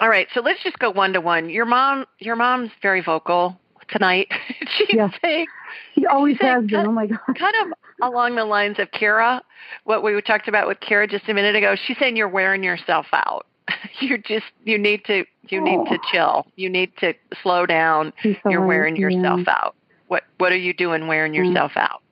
All 0.00 0.08
right, 0.08 0.26
so 0.32 0.40
let's 0.40 0.62
just 0.62 0.78
go 0.78 0.90
one 0.90 1.12
to 1.12 1.20
one. 1.20 1.50
Your 1.50 1.66
mom, 1.66 2.06
your 2.18 2.34
mom's 2.34 2.70
very 2.80 3.02
vocal 3.02 3.60
tonight. 3.88 4.28
She's 4.78 4.88
Yeah. 4.94 5.10
saying 5.22 5.46
He 5.94 6.06
always 6.06 6.38
Say, 6.38 6.46
has 6.46 6.64
been. 6.66 6.86
Oh 6.86 6.92
my 6.92 7.06
god. 7.06 7.18
kind 7.38 7.54
of 7.66 7.72
along 8.02 8.36
the 8.36 8.44
lines 8.44 8.78
of 8.78 8.90
Kira, 8.90 9.40
what 9.84 10.02
we 10.02 10.20
talked 10.22 10.48
about 10.48 10.66
with 10.66 10.80
Kira 10.80 11.08
just 11.08 11.28
a 11.28 11.34
minute 11.34 11.54
ago. 11.54 11.76
She's 11.86 11.96
saying 11.98 12.16
you're 12.16 12.28
wearing 12.28 12.62
yourself 12.62 13.06
out. 13.12 13.46
You're 14.00 14.18
just 14.18 14.46
you 14.64 14.76
need 14.76 15.04
to 15.04 15.24
you 15.48 15.60
need 15.62 15.78
to 15.88 15.94
Oh. 15.98 16.08
chill. 16.10 16.46
You 16.56 16.68
need 16.68 16.96
to 16.98 17.14
slow 17.42 17.64
down. 17.64 18.12
So 18.22 18.34
You're 18.50 18.66
wearing 18.66 18.96
yourself 18.96 19.40
yeah. 19.46 19.54
out. 19.56 19.76
What 20.08 20.24
what 20.38 20.50
are 20.52 20.56
you 20.56 20.74
doing 20.74 21.06
wearing 21.06 21.32
Mm. 21.32 21.36
yourself 21.46 21.72
out? 21.76 22.02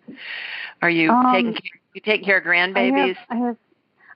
Are 0.80 0.90
you 0.90 1.11
Um, 1.11 1.33
taking 1.35 1.56
you 1.94 2.00
take 2.00 2.24
care 2.24 2.38
of 2.38 2.44
grandbabies? 2.44 3.16
I 3.28 3.35
have, 3.35 3.42
I 3.42 3.46
have 3.46 3.56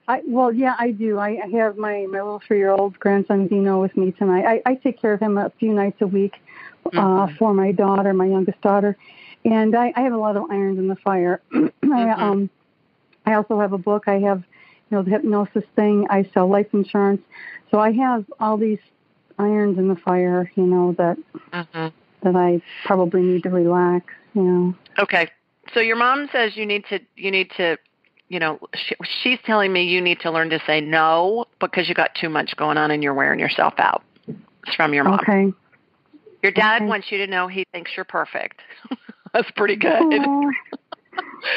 I 0.07 0.21
well 0.27 0.53
yeah 0.53 0.75
I 0.79 0.91
do. 0.91 1.17
I, 1.19 1.39
I 1.43 1.47
have 1.57 1.77
my 1.77 2.05
my 2.09 2.21
little 2.21 2.41
three 2.47 2.57
year 2.57 2.71
old 2.71 2.97
grandson 2.99 3.47
Dino 3.47 3.81
with 3.81 3.95
me 3.97 4.11
tonight. 4.13 4.45
I, 4.45 4.61
I 4.71 4.75
take 4.75 4.99
care 4.99 5.13
of 5.13 5.19
him 5.19 5.37
a 5.37 5.51
few 5.59 5.73
nights 5.73 6.01
a 6.01 6.07
week 6.07 6.35
uh 6.87 7.27
Mhm. 7.27 7.37
for 7.37 7.53
my 7.53 7.71
daughter, 7.71 8.13
my 8.13 8.25
youngest 8.25 8.61
daughter. 8.61 8.95
And 9.43 9.75
I, 9.75 9.93
I 9.95 10.01
have 10.01 10.13
a 10.13 10.17
lot 10.17 10.35
of 10.37 10.49
irons 10.49 10.79
in 10.79 10.87
the 10.87 10.95
fire. 10.95 11.41
I 11.53 11.61
Mhm. 11.61 12.21
um 12.21 12.49
I 13.25 13.33
also 13.33 13.59
have 13.59 13.73
a 13.73 13.77
book. 13.77 14.07
I 14.07 14.19
have 14.19 14.43
you 14.89 14.97
know 14.97 15.03
the 15.03 15.11
hypnosis 15.11 15.63
thing. 15.75 16.07
I 16.09 16.23
sell 16.33 16.47
life 16.47 16.67
insurance. 16.73 17.21
So 17.71 17.79
I 17.79 17.91
have 17.93 18.25
all 18.39 18.57
these 18.57 18.79
irons 19.39 19.77
in 19.77 19.87
the 19.87 19.95
fire, 19.95 20.51
you 20.55 20.63
know, 20.65 20.93
that 20.93 21.17
Mhm. 21.51 21.91
that 22.21 22.35
I 22.35 22.61
probably 22.85 23.21
need 23.21 23.43
to 23.43 23.49
relax, 23.49 24.05
you 24.33 24.43
know. 24.43 24.75
Okay. 24.99 25.27
So 25.73 25.79
your 25.79 25.95
mom 25.95 26.29
says 26.31 26.55
you 26.55 26.65
need 26.65 26.85
to 26.89 26.99
you 27.15 27.31
need 27.31 27.49
to 27.57 27.77
you 28.29 28.39
know 28.39 28.59
she, 28.75 28.95
she's 29.21 29.39
telling 29.45 29.73
me 29.73 29.83
you 29.83 30.01
need 30.01 30.19
to 30.21 30.31
learn 30.31 30.49
to 30.51 30.59
say 30.65 30.81
no 30.81 31.45
because 31.59 31.89
you 31.89 31.95
got 31.95 32.15
too 32.15 32.29
much 32.29 32.55
going 32.55 32.77
on 32.77 32.91
and 32.91 33.03
you're 33.03 33.13
wearing 33.13 33.39
yourself 33.39 33.73
out. 33.77 34.03
It's 34.65 34.75
from 34.75 34.93
your 34.93 35.03
mom. 35.03 35.19
Okay. 35.19 35.53
Your 36.45 36.51
dad 36.51 36.83
Okay. 36.83 36.85
wants 36.89 37.11
you 37.11 37.17
to 37.17 37.25
know 37.27 37.47
he 37.47 37.65
thinks 37.71 37.89
you're 37.97 38.05
perfect. 38.05 38.61
That's 39.33 39.49
pretty 39.51 39.75
good. 39.75 39.91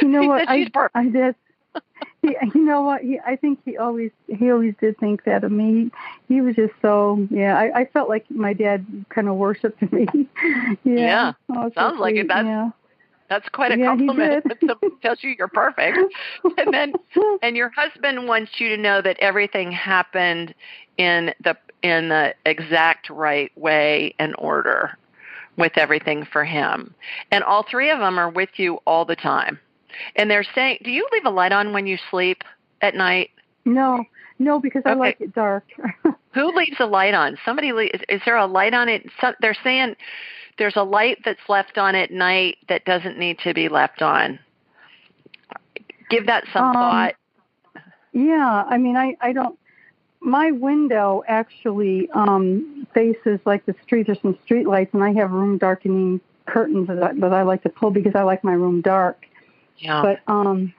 You 0.00 0.08
know 0.08 0.22
He 0.22 0.28
what? 0.28 0.48
I 0.48 0.58
she's 0.60 0.68
perfect. 0.70 0.96
I 0.96 1.08
did. 1.08 1.34
He, 2.22 2.36
you 2.54 2.64
know 2.64 2.82
what? 2.82 3.02
He, 3.02 3.18
I 3.26 3.36
think 3.36 3.58
he 3.64 3.76
always 3.76 4.10
he 4.28 4.50
always 4.50 4.74
did 4.80 4.96
think 4.98 5.24
that 5.24 5.44
of 5.44 5.50
me. 5.52 5.90
He, 6.28 6.34
he 6.34 6.40
was 6.40 6.54
just 6.56 6.72
so 6.80 7.26
yeah. 7.30 7.58
I, 7.58 7.80
I 7.80 7.84
felt 7.86 8.08
like 8.08 8.24
my 8.30 8.52
dad 8.52 8.86
kind 9.10 9.28
of 9.28 9.34
worshipped 9.36 9.80
me. 9.92 10.06
yeah. 10.14 10.72
Yeah. 10.84 11.32
Oh, 11.50 11.68
so 11.68 11.74
Sounds 11.74 11.98
like 12.00 12.16
it. 12.16 12.28
That's- 12.28 12.46
yeah. 12.46 12.70
That's 13.28 13.48
quite 13.50 13.72
a 13.72 13.78
Yeah, 13.78 13.88
compliment. 13.88 14.44
When 14.46 14.58
someone 14.60 14.98
tells 15.02 15.22
you 15.22 15.34
you're 15.36 15.48
perfect. 15.48 15.98
And 16.56 16.72
then 16.72 16.94
and 17.42 17.56
your 17.58 17.68
husband 17.76 18.26
wants 18.26 18.52
you 18.58 18.70
to 18.70 18.76
know 18.78 19.02
that 19.02 19.18
everything 19.20 19.70
happened 19.70 20.54
in 20.96 21.34
the 21.44 21.54
in 21.82 22.08
the 22.08 22.34
exact 22.44 23.10
right 23.10 23.50
way 23.56 24.14
and 24.18 24.34
order 24.38 24.96
with 25.56 25.72
everything 25.76 26.24
for 26.24 26.44
him. 26.44 26.94
And 27.30 27.44
all 27.44 27.64
three 27.68 27.90
of 27.90 27.98
them 27.98 28.18
are 28.18 28.30
with 28.30 28.50
you 28.56 28.78
all 28.86 29.04
the 29.04 29.16
time. 29.16 29.58
And 30.16 30.30
they're 30.30 30.46
saying, 30.54 30.78
do 30.84 30.90
you 30.90 31.06
leave 31.12 31.24
a 31.24 31.30
light 31.30 31.52
on 31.52 31.72
when 31.72 31.86
you 31.86 31.98
sleep 32.10 32.42
at 32.82 32.94
night? 32.94 33.30
No, 33.64 34.04
no, 34.38 34.60
because 34.60 34.82
I 34.84 34.90
Okay. 34.90 34.98
like 34.98 35.20
it 35.20 35.34
dark. 35.34 35.64
Who 36.34 36.54
leaves 36.54 36.76
a 36.78 36.86
light 36.86 37.14
on? 37.14 37.36
Somebody 37.44 37.72
le- 37.72 37.84
is, 37.86 38.00
is 38.08 38.20
there 38.24 38.36
a 38.36 38.46
light 38.46 38.74
on 38.74 38.88
it? 38.88 39.06
So, 39.20 39.32
they're 39.40 39.56
saying 39.64 39.96
there's 40.58 40.76
a 40.76 40.82
light 40.84 41.18
that's 41.24 41.48
left 41.48 41.78
on 41.78 41.94
at 41.94 42.10
night 42.10 42.58
that 42.68 42.84
doesn't 42.84 43.18
need 43.18 43.38
to 43.40 43.54
be 43.54 43.68
left 43.68 44.02
on. 44.02 44.38
Give 46.10 46.26
that 46.26 46.44
some 46.52 46.64
Um, 46.64 46.72
thought. 46.72 47.14
yeah, 48.12 48.64
I 48.68 48.78
mean, 48.78 48.96
I 48.96 49.16
I 49.20 49.32
don't. 49.32 49.58
My 50.20 50.50
window 50.50 51.22
actually 51.28 52.08
um 52.10 52.86
faces 52.94 53.40
like 53.44 53.64
the 53.66 53.74
street. 53.82 54.06
There's 54.06 54.20
some 54.20 54.38
street 54.44 54.66
lights, 54.66 54.92
and 54.94 55.02
I 55.04 55.12
have 55.12 55.30
room 55.30 55.58
darkening 55.58 56.20
curtains 56.46 56.88
that 56.88 57.02
I, 57.02 57.12
that 57.14 57.32
I 57.32 57.42
like 57.42 57.62
to 57.62 57.68
pull 57.68 57.90
because 57.90 58.14
I 58.14 58.22
like 58.22 58.42
my 58.42 58.52
room 58.52 58.80
dark. 58.80 59.26
Yeah. 59.78 60.02
But 60.02 60.20
um, 60.32 60.72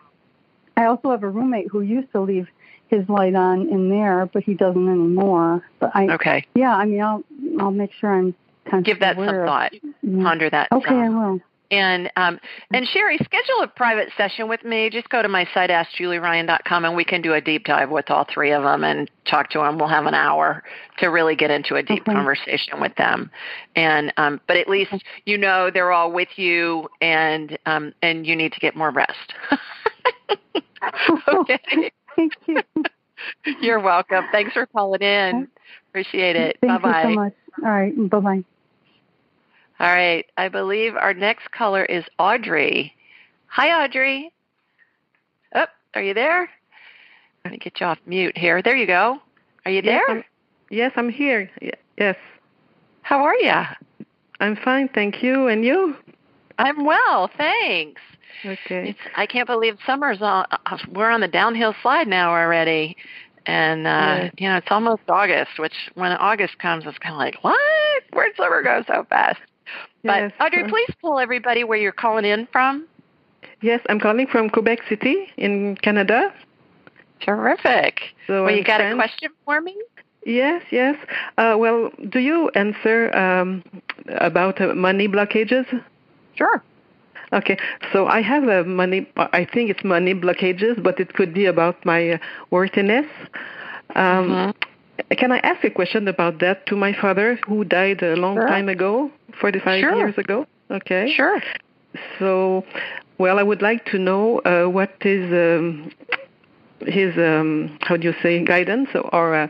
I 0.75 0.85
also 0.85 1.11
have 1.11 1.23
a 1.23 1.29
roommate 1.29 1.67
who 1.71 1.81
used 1.81 2.11
to 2.11 2.19
leave 2.21 2.47
his 2.87 3.07
light 3.07 3.35
on 3.35 3.69
in 3.69 3.89
there, 3.89 4.25
but 4.25 4.43
he 4.43 4.55
doesn't 4.55 4.87
anymore. 4.89 5.63
But 5.79 5.91
I, 5.95 6.09
okay. 6.15 6.45
yeah, 6.55 6.75
I 6.75 6.85
mean, 6.85 7.01
I'll 7.01 7.23
I'll 7.59 7.71
make 7.71 7.93
sure 7.93 8.13
I'm 8.13 8.35
kind 8.69 8.83
Give 8.83 8.99
that 8.99 9.15
some 9.15 9.23
aware 9.23 9.43
of- 9.43 9.47
thought. 9.47 9.73
Yeah. 10.01 10.23
Ponder 10.23 10.49
that. 10.49 10.69
Okay, 10.71 10.89
some. 10.89 10.99
I 10.99 11.09
will. 11.09 11.41
And 11.71 12.11
um, 12.15 12.39
and 12.73 12.87
Sherry, 12.87 13.17
schedule 13.23 13.61
a 13.61 13.67
private 13.67 14.09
session 14.17 14.49
with 14.49 14.63
me. 14.63 14.89
Just 14.89 15.09
go 15.09 15.21
to 15.21 15.29
my 15.29 15.47
site, 15.53 15.69
askjulieryan.com, 15.69 16.85
and 16.85 16.95
we 16.95 17.05
can 17.05 17.21
do 17.21 17.33
a 17.33 17.41
deep 17.41 17.65
dive 17.65 17.91
with 17.91 18.09
all 18.09 18.25
three 18.33 18.51
of 18.51 18.63
them 18.63 18.83
and 18.83 19.09
talk 19.25 19.49
to 19.51 19.59
them. 19.59 19.77
We'll 19.77 19.87
have 19.87 20.07
an 20.07 20.15
hour 20.15 20.63
to 20.97 21.07
really 21.07 21.35
get 21.35 21.51
into 21.51 21.75
a 21.75 21.83
deep 21.83 22.01
Okay. 22.01 22.13
conversation 22.13 22.81
with 22.81 22.95
them. 22.95 23.29
And 23.75 24.11
um, 24.17 24.41
but 24.47 24.57
at 24.57 24.67
least 24.67 24.93
you 25.25 25.37
know 25.37 25.69
they're 25.71 25.91
all 25.91 26.11
with 26.11 26.29
you, 26.37 26.89
and 27.01 27.57
um, 27.65 27.93
and 28.01 28.25
you 28.25 28.35
need 28.35 28.53
to 28.53 28.59
get 28.59 28.75
more 28.75 28.89
rest. 28.89 29.33
okay. 31.27 31.91
Thank 32.15 32.33
you. 32.47 32.61
You're 33.61 33.79
welcome. 33.79 34.25
Thanks 34.31 34.53
for 34.53 34.65
calling 34.65 35.01
in. 35.01 35.47
Appreciate 35.89 36.35
it. 36.35 36.59
Bye 36.61 36.77
bye. 36.77 37.03
you 37.03 37.09
so 37.09 37.15
much. 37.15 37.33
All 37.63 37.69
right. 37.69 38.09
Bye 38.09 38.19
bye. 38.19 38.43
All 39.79 39.87
right. 39.87 40.25
I 40.37 40.49
believe 40.49 40.95
our 40.95 41.13
next 41.13 41.51
caller 41.51 41.85
is 41.85 42.03
Audrey. 42.17 42.93
Hi, 43.47 43.83
Audrey. 43.85 44.31
Oh, 45.55 45.65
are 45.95 46.01
you 46.01 46.13
there? 46.13 46.49
Let 47.45 47.51
me 47.51 47.57
get 47.57 47.79
you 47.79 47.85
off 47.85 47.97
mute 48.05 48.37
here. 48.37 48.61
There 48.61 48.75
you 48.75 48.85
go. 48.87 49.19
Are 49.65 49.71
you 49.71 49.81
Yes, 49.83 50.03
there? 50.07 50.17
I'm, 50.17 50.23
yes, 50.69 50.91
I'm 50.95 51.09
here. 51.09 51.49
Yes, 51.97 52.15
How 53.01 53.23
are 53.23 53.35
you? 53.35 54.05
I'm 54.41 54.55
fine, 54.57 54.89
thank 54.89 55.23
you. 55.23 55.47
And 55.47 55.63
you? 55.65 55.95
I'm 56.57 56.85
well, 56.85 57.29
thanks. 57.37 58.01
Okay. 58.45 58.89
It's, 58.91 58.99
I 59.17 59.25
can't 59.25 59.47
believe 59.47 59.77
summer's 59.85 60.21
on. 60.21 60.45
uh, 60.51 60.77
We're 60.93 61.09
on 61.09 61.19
the 61.21 61.27
downhill 61.27 61.73
slide 61.81 62.07
now 62.07 62.31
already, 62.31 62.95
and 63.45 63.85
uh, 63.87 63.89
Yes. 63.89 64.33
you 64.37 64.47
know 64.47 64.57
it's 64.57 64.67
almost 64.69 65.01
August. 65.09 65.51
Which 65.57 65.73
when 65.95 66.11
August 66.13 66.57
comes, 66.59 66.85
it's 66.85 66.97
kind 66.99 67.15
of 67.15 67.19
like 67.19 67.35
what? 67.43 67.59
Where'd 68.13 68.35
summer 68.37 68.61
go 68.63 68.83
so 68.87 69.05
fast? 69.09 69.39
But 70.03 70.15
yes. 70.15 70.31
Audrey, 70.39 70.63
please 70.69 70.89
tell 71.01 71.19
everybody 71.19 71.63
where 71.63 71.77
you're 71.77 71.91
calling 71.91 72.25
in 72.25 72.47
from. 72.51 72.87
Yes, 73.61 73.81
I'm 73.89 73.99
calling 73.99 74.27
from 74.27 74.49
Quebec 74.49 74.79
City 74.87 75.27
in 75.37 75.75
Canada. 75.77 76.33
Terrific. 77.19 78.15
So 78.27 78.45
well, 78.45 78.55
you 78.55 78.63
got 78.63 78.79
a 78.79 78.95
question 78.95 79.31
for 79.45 79.59
me? 79.61 79.75
Yes, 80.25 80.63
yes. 80.71 80.95
Uh, 81.37 81.55
well, 81.57 81.91
do 82.09 82.19
you 82.19 82.49
answer 82.49 83.15
um, 83.15 83.63
about 84.07 84.61
uh, 84.61 84.73
money 84.75 85.07
blockages? 85.07 85.65
Sure. 86.35 86.63
Okay, 87.31 87.57
so 87.93 88.07
I 88.07 88.21
have 88.21 88.47
a 88.47 88.63
money. 88.63 89.07
I 89.17 89.45
think 89.45 89.69
it's 89.69 89.83
money 89.83 90.13
blockages, 90.15 90.81
but 90.81 90.99
it 90.99 91.13
could 91.13 91.33
be 91.33 91.45
about 91.45 91.85
my 91.85 92.11
uh, 92.11 92.17
worthiness. 92.49 93.05
Um, 93.95 94.29
Mhm. 94.29 94.53
Can 95.17 95.31
I 95.31 95.39
ask 95.39 95.63
a 95.63 95.69
question 95.69 96.07
about 96.07 96.39
that 96.39 96.65
to 96.67 96.75
my 96.75 96.93
father, 96.93 97.39
who 97.47 97.63
died 97.63 98.03
a 98.03 98.15
long 98.15 98.35
Sure. 98.35 98.47
time 98.47 98.69
ago, 98.69 99.11
forty-five 99.41 99.81
Sure. 99.81 99.95
years 99.95 100.17
ago? 100.17 100.45
Okay. 100.69 101.11
Sure. 101.15 101.41
So, 102.19 102.63
well, 103.17 103.39
I 103.39 103.43
would 103.43 103.61
like 103.61 103.85
to 103.85 103.97
know 103.97 104.39
uh, 104.39 104.65
what 104.69 104.93
is 105.01 105.25
um, 105.33 105.91
his, 106.85 107.17
um, 107.17 107.77
how 107.81 107.97
do 107.97 108.07
you 108.07 108.13
say, 108.21 108.43
guidance 108.43 108.89
or 109.11 109.35
uh, 109.35 109.47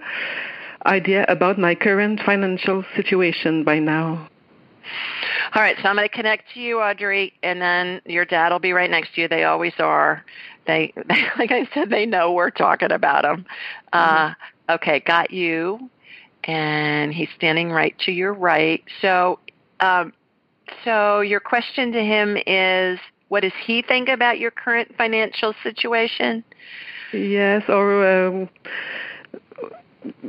idea 0.86 1.26
about 1.28 1.60
my 1.60 1.76
current 1.76 2.22
financial 2.26 2.86
situation 2.96 3.64
by 3.64 3.80
now. 3.80 4.30
All 5.54 5.62
right, 5.62 5.76
so 5.82 5.90
I'm 5.90 5.96
going 5.96 6.08
to 6.08 6.16
connect 6.16 6.54
to 6.54 6.60
you, 6.60 6.80
Audrey, 6.80 7.34
and 7.44 7.62
then 7.62 8.02
your 8.06 8.26
dad 8.26 8.52
will 8.52 8.60
be 8.60 8.72
right 8.72 8.90
next 8.90 9.14
to 9.16 9.22
you. 9.22 9.28
They 9.28 9.44
always 9.44 9.74
are. 9.80 10.24
They, 10.68 10.94
they 10.96 11.24
like 11.38 11.52
I 11.52 11.68
said, 11.74 11.90
they 11.90 12.06
know 12.06 12.32
we're 12.32 12.50
talking 12.50 12.92
about 12.92 13.24
them. 13.24 13.46
Uh, 13.92 14.34
okay, 14.70 15.00
got 15.00 15.32
you. 15.32 15.90
And 16.46 17.14
he's 17.14 17.30
standing 17.36 17.72
right 17.72 17.98
to 18.06 18.12
your 18.12 18.34
right. 18.34 18.84
So, 19.02 19.40
um, 19.80 20.14
so 20.86 21.22
your 21.22 21.40
question 21.40 21.92
to 21.92 22.00
him 22.00 22.38
is, 22.48 23.00
what 23.28 23.42
does 23.42 23.54
he 23.66 23.82
think 23.82 24.10
about 24.10 24.40
your 24.40 24.52
current 24.52 24.96
financial 24.98 25.54
situation? 25.64 26.44
Yes, 27.14 27.64
or 27.68 28.28
um, 28.28 28.50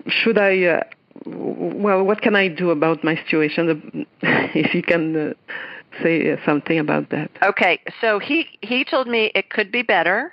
should 0.06 0.38
I? 0.38 0.62
Uh, 0.64 0.82
well, 1.26 2.02
what 2.02 2.22
can 2.22 2.34
I 2.34 2.48
do 2.48 2.70
about 2.70 3.04
my 3.04 3.16
situation? 3.16 4.06
If 4.22 4.74
you 4.74 4.82
can 4.82 5.30
uh, 5.30 5.32
say 6.02 6.32
uh, 6.32 6.36
something 6.44 6.78
about 6.78 7.10
that. 7.10 7.30
Okay, 7.42 7.80
so 8.00 8.18
he 8.18 8.46
he 8.62 8.84
told 8.84 9.06
me 9.06 9.30
it 9.34 9.50
could 9.50 9.70
be 9.70 9.82
better. 9.82 10.32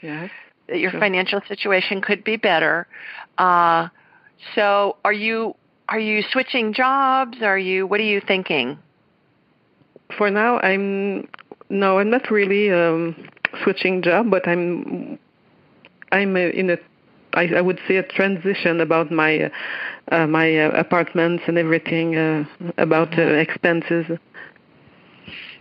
Yes. 0.00 0.30
That 0.68 0.78
your 0.78 0.90
Sure. 0.90 1.00
financial 1.00 1.40
situation 1.48 2.00
could 2.00 2.24
be 2.24 2.36
better. 2.36 2.86
Uh, 3.38 3.88
so 4.54 4.96
are 5.04 5.12
you 5.12 5.54
are 5.88 5.98
you 6.00 6.22
switching 6.32 6.72
jobs? 6.72 7.42
Are 7.42 7.58
you 7.58 7.86
what 7.86 8.00
are 8.00 8.04
you 8.04 8.20
thinking? 8.20 8.78
For 10.16 10.30
now, 10.30 10.58
I'm 10.60 11.28
no, 11.70 11.98
I'm 11.98 12.10
not 12.10 12.30
really 12.30 12.70
um, 12.70 13.16
switching 13.62 14.02
job, 14.02 14.30
but 14.30 14.46
I'm 14.46 15.18
I'm 16.10 16.36
in 16.36 16.70
a 16.70 16.78
I, 17.34 17.48
I 17.56 17.60
would 17.60 17.80
say 17.88 17.96
a 17.96 18.02
transition 18.02 18.80
about 18.80 19.10
my 19.10 19.50
uh, 20.10 20.26
my 20.26 20.58
uh, 20.58 20.70
apartments 20.70 21.44
and 21.46 21.56
everything 21.58 22.16
uh, 22.16 22.44
about 22.78 23.18
uh, 23.18 23.22
expenses. 23.22 24.06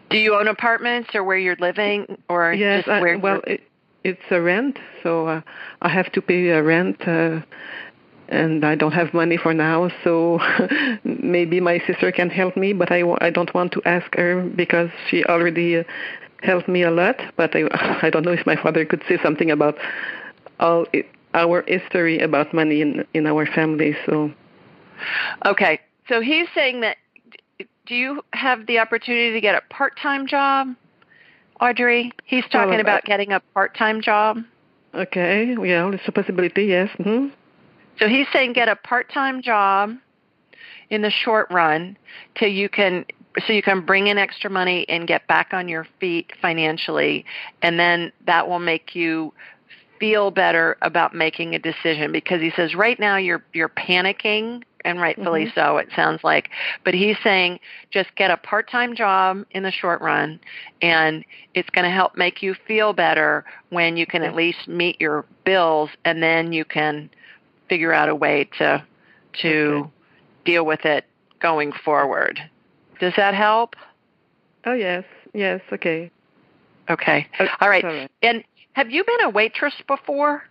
Do 0.10 0.18
you 0.18 0.36
own 0.36 0.50
apartments 0.50 1.12
or 1.16 1.24
where 1.24 1.38
you're 1.38 1.56
living 1.56 2.18
or 2.28 2.54
Yes, 2.54 2.80
just 2.86 2.90
I, 2.90 3.16
well, 3.16 3.42
you're- 3.46 3.54
it, 3.56 3.62
it's 4.04 4.22
a 4.32 4.42
rent, 4.42 4.78
so 5.04 5.28
uh, 5.28 5.42
I 5.82 5.90
have 5.90 6.12
to 6.14 6.22
pay 6.22 6.50
a 6.50 6.64
rent, 6.64 7.08
uh, 7.08 7.42
and 8.30 8.66
I 8.66 8.76
don't 8.76 8.94
have 8.94 9.14
money 9.14 9.38
for 9.38 9.54
now. 9.54 9.90
So 10.04 10.40
maybe 11.04 11.60
my 11.60 11.80
sister 11.86 12.12
can 12.12 12.30
help 12.30 12.56
me, 12.58 12.74
but 12.74 12.92
I, 12.92 13.04
I 13.20 13.30
don't 13.30 13.54
want 13.54 13.74
to 13.74 13.82
ask 13.86 14.14
her 14.16 14.42
because 14.56 14.90
she 15.10 15.24
already 15.26 15.78
uh, 15.78 15.84
helped 16.42 16.68
me 16.68 16.84
a 16.84 16.92
lot. 16.92 17.18
But 17.36 17.56
I 17.56 17.64
I 18.02 18.10
don't 18.10 18.26
know 18.26 18.32
if 18.32 18.46
my 18.46 18.56
father 18.56 18.86
could 18.86 19.04
say 19.08 19.18
something 19.22 19.52
about 19.52 19.78
all 20.60 20.86
it, 20.94 21.08
our 21.34 21.64
history 21.68 22.20
about 22.20 22.54
money 22.54 22.82
in 22.82 23.06
in 23.14 23.28
our 23.28 23.46
family. 23.46 23.96
So 24.06 24.32
Okay. 25.46 25.80
So 26.08 26.22
he's 26.22 26.48
saying 26.54 26.82
that 26.82 26.98
do 27.86 27.96
you 27.96 28.22
have 28.34 28.66
the 28.68 28.80
opportunity 28.80 29.34
to 29.34 29.42
get 29.42 29.56
a 29.56 29.62
part-time 29.74 30.28
job? 30.28 30.76
Audrey, 31.62 32.12
he's 32.26 32.44
talking 32.52 32.80
uh, 32.80 32.82
about 32.82 33.06
getting 33.06 33.32
a 33.32 33.40
part-time 33.54 34.02
job. 34.02 34.38
okay, 34.96 35.56
yeah, 35.64 35.92
it's 35.92 36.04
a 36.08 36.12
possibility. 36.12 36.64
Yes. 36.66 36.90
hmm 36.98 37.28
So 38.00 38.08
he's 38.08 38.28
saying 38.34 38.54
get 38.54 38.68
a 38.68 38.76
part-time 38.76 39.42
job 39.42 39.96
in 40.90 41.04
the 41.04 41.12
short 41.12 41.50
run 41.52 41.98
till 42.36 42.50
you 42.50 42.68
can 42.68 43.06
so 43.46 43.54
you 43.54 43.62
can 43.62 43.86
bring 43.86 44.08
in 44.08 44.18
extra 44.18 44.50
money 44.50 44.86
and 44.90 45.08
get 45.08 45.26
back 45.28 45.54
on 45.54 45.70
your 45.70 45.88
feet 46.02 46.34
financially 46.42 47.24
and 47.62 47.80
then 47.80 48.12
that 48.26 48.50
will 48.50 48.60
make 48.60 48.94
you 48.94 49.34
feel 50.02 50.32
better 50.32 50.78
about 50.82 51.14
making 51.14 51.54
a 51.54 51.60
decision 51.60 52.12
because 52.12 52.42
he 52.42 52.50
says 52.56 52.74
right 52.74 53.00
now 53.00 53.18
you're 53.18 53.44
you're 53.54 53.70
panicking 53.70 54.64
and 54.84 55.00
rightfully 55.00 55.46
Mhm. 55.46 55.54
so 55.54 55.78
it 55.78 55.90
sounds 55.96 56.24
like 56.24 56.50
but 56.84 56.96
he's 56.96 57.16
saying 57.24 57.60
just 57.92 58.14
get 58.16 58.32
a 58.32 58.38
part-time 58.38 58.96
job 58.96 59.46
in 59.52 59.62
the 59.62 59.70
short 59.72 60.02
run 60.02 60.40
and 60.82 61.24
it's 61.54 61.70
going 61.70 61.86
to 61.86 61.92
help 61.92 62.18
make 62.18 62.42
you 62.42 62.56
feel 62.56 62.94
better 62.94 63.46
when 63.70 63.96
you 63.96 64.08
can 64.08 64.24
at 64.24 64.36
least 64.36 64.68
meet 64.68 65.00
your 65.00 65.24
bills 65.46 65.92
and 66.04 66.24
then 66.24 66.52
you 66.52 66.66
can 66.66 67.08
figure 67.70 67.94
out 67.94 68.10
a 68.10 68.16
way 68.16 68.50
to 68.58 68.84
to 69.34 69.50
Okay. 69.84 69.90
deal 70.46 70.66
with 70.66 70.84
it 70.84 71.06
going 71.40 71.72
forward. 71.72 72.42
Does 73.00 73.14
that 73.18 73.36
help? 73.36 73.76
Oh 74.66 74.74
yes, 74.74 75.04
yes. 75.36 75.62
Okay. 75.72 76.10
Okay. 76.90 77.28
Uh, 77.40 77.46
All 77.62 77.70
right. 77.70 77.84
sorry. 77.84 78.10
And 78.24 78.44
have 78.74 78.90
you 78.90 79.04
been 79.04 79.22
a 79.26 79.30
waitress 79.30 79.74
before? 79.88 80.44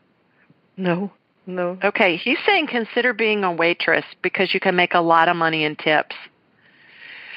No, 0.76 1.12
no. 1.46 1.78
Okay, 1.82 2.16
he's 2.16 2.38
saying 2.46 2.66
consider 2.68 3.12
being 3.12 3.44
a 3.44 3.52
waitress 3.52 4.04
because 4.22 4.52
you 4.54 4.60
can 4.60 4.76
make 4.76 4.94
a 4.94 5.00
lot 5.00 5.28
of 5.28 5.36
money 5.36 5.64
in 5.64 5.76
tips. 5.76 6.16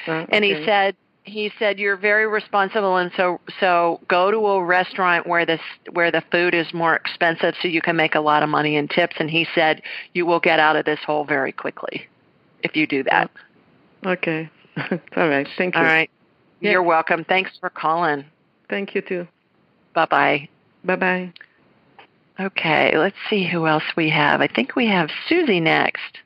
Oh, 0.08 0.14
okay. 0.14 0.28
and 0.32 0.44
he 0.44 0.66
said 0.66 0.96
he 1.24 1.52
said 1.58 1.80
you're 1.80 1.96
very 1.96 2.28
responsible 2.28 2.98
and 2.98 3.10
so 3.16 3.40
so 3.60 4.02
go 4.10 4.30
to 4.30 4.38
a 4.38 4.64
restaurant 4.64 5.26
where 5.26 5.46
this 5.46 5.62
where 5.94 6.12
the 6.12 6.22
food 6.32 6.54
is 6.54 6.74
more 6.74 6.96
expensive 6.96 7.56
so 7.62 7.70
you 7.70 7.82
can 7.82 7.96
make 7.96 8.16
a 8.16 8.20
lot 8.20 8.44
of 8.44 8.50
money 8.50 8.76
in 8.76 8.88
tips. 8.88 9.16
And 9.20 9.30
he 9.30 9.48
said 9.56 9.82
you 10.14 10.26
will 10.26 10.42
get 10.42 10.60
out 10.60 10.76
of 10.76 10.86
this 10.86 11.00
hole 11.06 11.24
very 11.24 11.52
quickly 11.52 12.08
if 12.62 12.76
you 12.76 12.86
do 12.86 13.04
that. 13.04 13.32
Oh, 14.06 14.12
okay. 14.12 14.50
All 14.78 15.30
right. 15.30 15.48
Thank 15.58 15.76
you. 15.76 15.82
All 15.82 15.88
right. 15.88 16.10
Yeah. 16.60 16.72
you're 16.72 16.84
welcome. 16.84 17.24
Thanks 17.24 17.52
for 17.60 17.70
calling. 17.70 18.26
Thank 18.70 18.96
you 18.96 19.02
too. 19.02 19.28
Bye 19.94 20.08
bye 20.10 20.50
bye 20.84 20.96
bye 20.96 21.32
okay 22.40 22.98
let's 22.98 23.16
see 23.30 23.46
who 23.46 23.68
else 23.68 23.84
we 23.96 24.10
have 24.10 24.42
i 24.42 24.48
think 24.48 24.76
we 24.76 24.88
have 24.88 25.10
susie 25.28 25.60
next 25.60 26.20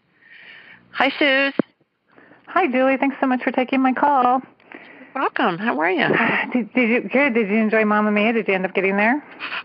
hi 0.91 1.09
suze 1.19 1.53
hi 2.47 2.67
julie 2.67 2.97
thanks 2.97 3.17
so 3.19 3.27
much 3.27 3.43
for 3.43 3.51
taking 3.51 3.81
my 3.81 3.93
call 3.93 4.41
welcome. 5.17 5.57
How 5.57 5.79
are 5.79 5.89
you? 5.89 6.07
Did, 6.53 6.73
did, 6.73 6.89
you 6.89 7.09
good? 7.09 7.33
Did 7.33 7.49
you 7.49 7.57
enjoy 7.57 7.85
Mamma 7.85 8.11
Mia? 8.11 8.33
Did 8.33 8.47
you 8.47 8.53
end 8.53 8.65
up 8.65 8.73
getting 8.73 8.97
there? 8.97 9.23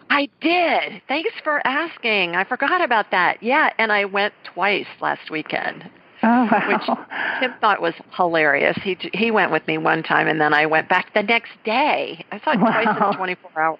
I 0.08 0.28
did. 0.40 1.02
Thanks 1.08 1.32
for 1.44 1.64
asking. 1.66 2.36
I 2.36 2.44
forgot 2.44 2.82
about 2.82 3.10
that. 3.10 3.42
Yeah, 3.42 3.70
and 3.78 3.92
I 3.92 4.06
went 4.06 4.34
twice 4.44 4.86
last 5.00 5.30
weekend. 5.30 5.88
Oh 6.22 6.48
wow! 6.50 6.68
Which 6.68 6.98
Tim 7.40 7.52
thought 7.60 7.82
was 7.82 7.94
hilarious. 8.16 8.76
He 8.82 8.96
he 9.12 9.30
went 9.30 9.50
with 9.50 9.66
me 9.66 9.78
one 9.78 10.02
time, 10.02 10.28
and 10.28 10.40
then 10.40 10.54
I 10.54 10.66
went 10.66 10.88
back 10.88 11.12
the 11.14 11.22
next 11.22 11.50
day. 11.64 12.24
I 12.30 12.38
saw 12.40 12.52
it 12.52 12.60
wow. 12.60 12.82
twice 12.82 13.12
in 13.12 13.16
24 13.16 13.60
hours. 13.60 13.78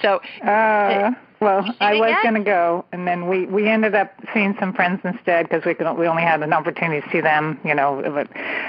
So. 0.00 0.20
Uh, 0.46 1.10
well, 1.44 1.74
I 1.80 1.94
was 1.94 2.16
going 2.22 2.34
to 2.34 2.40
go, 2.40 2.84
and 2.92 3.06
then 3.06 3.28
we 3.28 3.46
we 3.46 3.68
ended 3.68 3.94
up 3.94 4.12
seeing 4.32 4.56
some 4.58 4.72
friends 4.72 5.00
instead 5.04 5.48
because 5.48 5.64
we 5.64 5.74
could 5.74 5.92
we 5.98 6.06
only 6.06 6.22
had 6.22 6.42
an 6.42 6.52
opportunity 6.52 7.00
to 7.02 7.12
see 7.12 7.20
them, 7.20 7.60
you 7.64 7.74
know, 7.74 8.00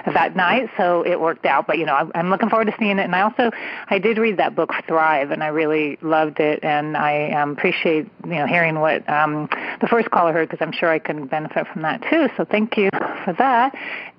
that 0.06 0.36
night. 0.36 0.70
So 0.78 1.04
it 1.04 1.20
worked 1.20 1.46
out. 1.46 1.68
But 1.68 1.78
you 1.78 1.86
know, 1.86 2.12
I'm 2.14 2.30
looking 2.30 2.50
forward 2.50 2.66
to 2.66 2.76
seeing 2.78 3.00
it. 3.00 3.04
And 3.04 3.16
I 3.16 3.22
also 3.22 3.52
I 3.90 3.98
did 3.98 4.18
read 4.18 4.38
that 4.38 4.56
book 4.56 4.72
Thrive, 4.88 5.32
and 5.32 5.44
I 5.44 5.48
really 5.48 5.98
loved 6.02 6.40
it. 6.40 6.64
And 6.64 6.98
I 6.98 7.32
um, 7.32 7.52
appreciate 7.52 8.08
you 8.26 8.36
know 8.36 8.46
hearing 8.46 8.80
what 8.80 9.08
um, 9.10 9.48
the 9.82 9.88
first 9.88 10.12
caller 10.12 10.34
heard 10.34 10.50
because 10.50 10.66
I'm 10.66 10.74
sure 10.74 10.90
I 10.90 11.00
can 11.00 11.28
benefit 11.28 11.68
from 11.72 11.82
that 11.84 12.04
too. 12.10 12.28
So 12.38 12.46
thank 12.46 12.78
you 12.78 12.90
for 13.24 13.34
that. 13.38 13.74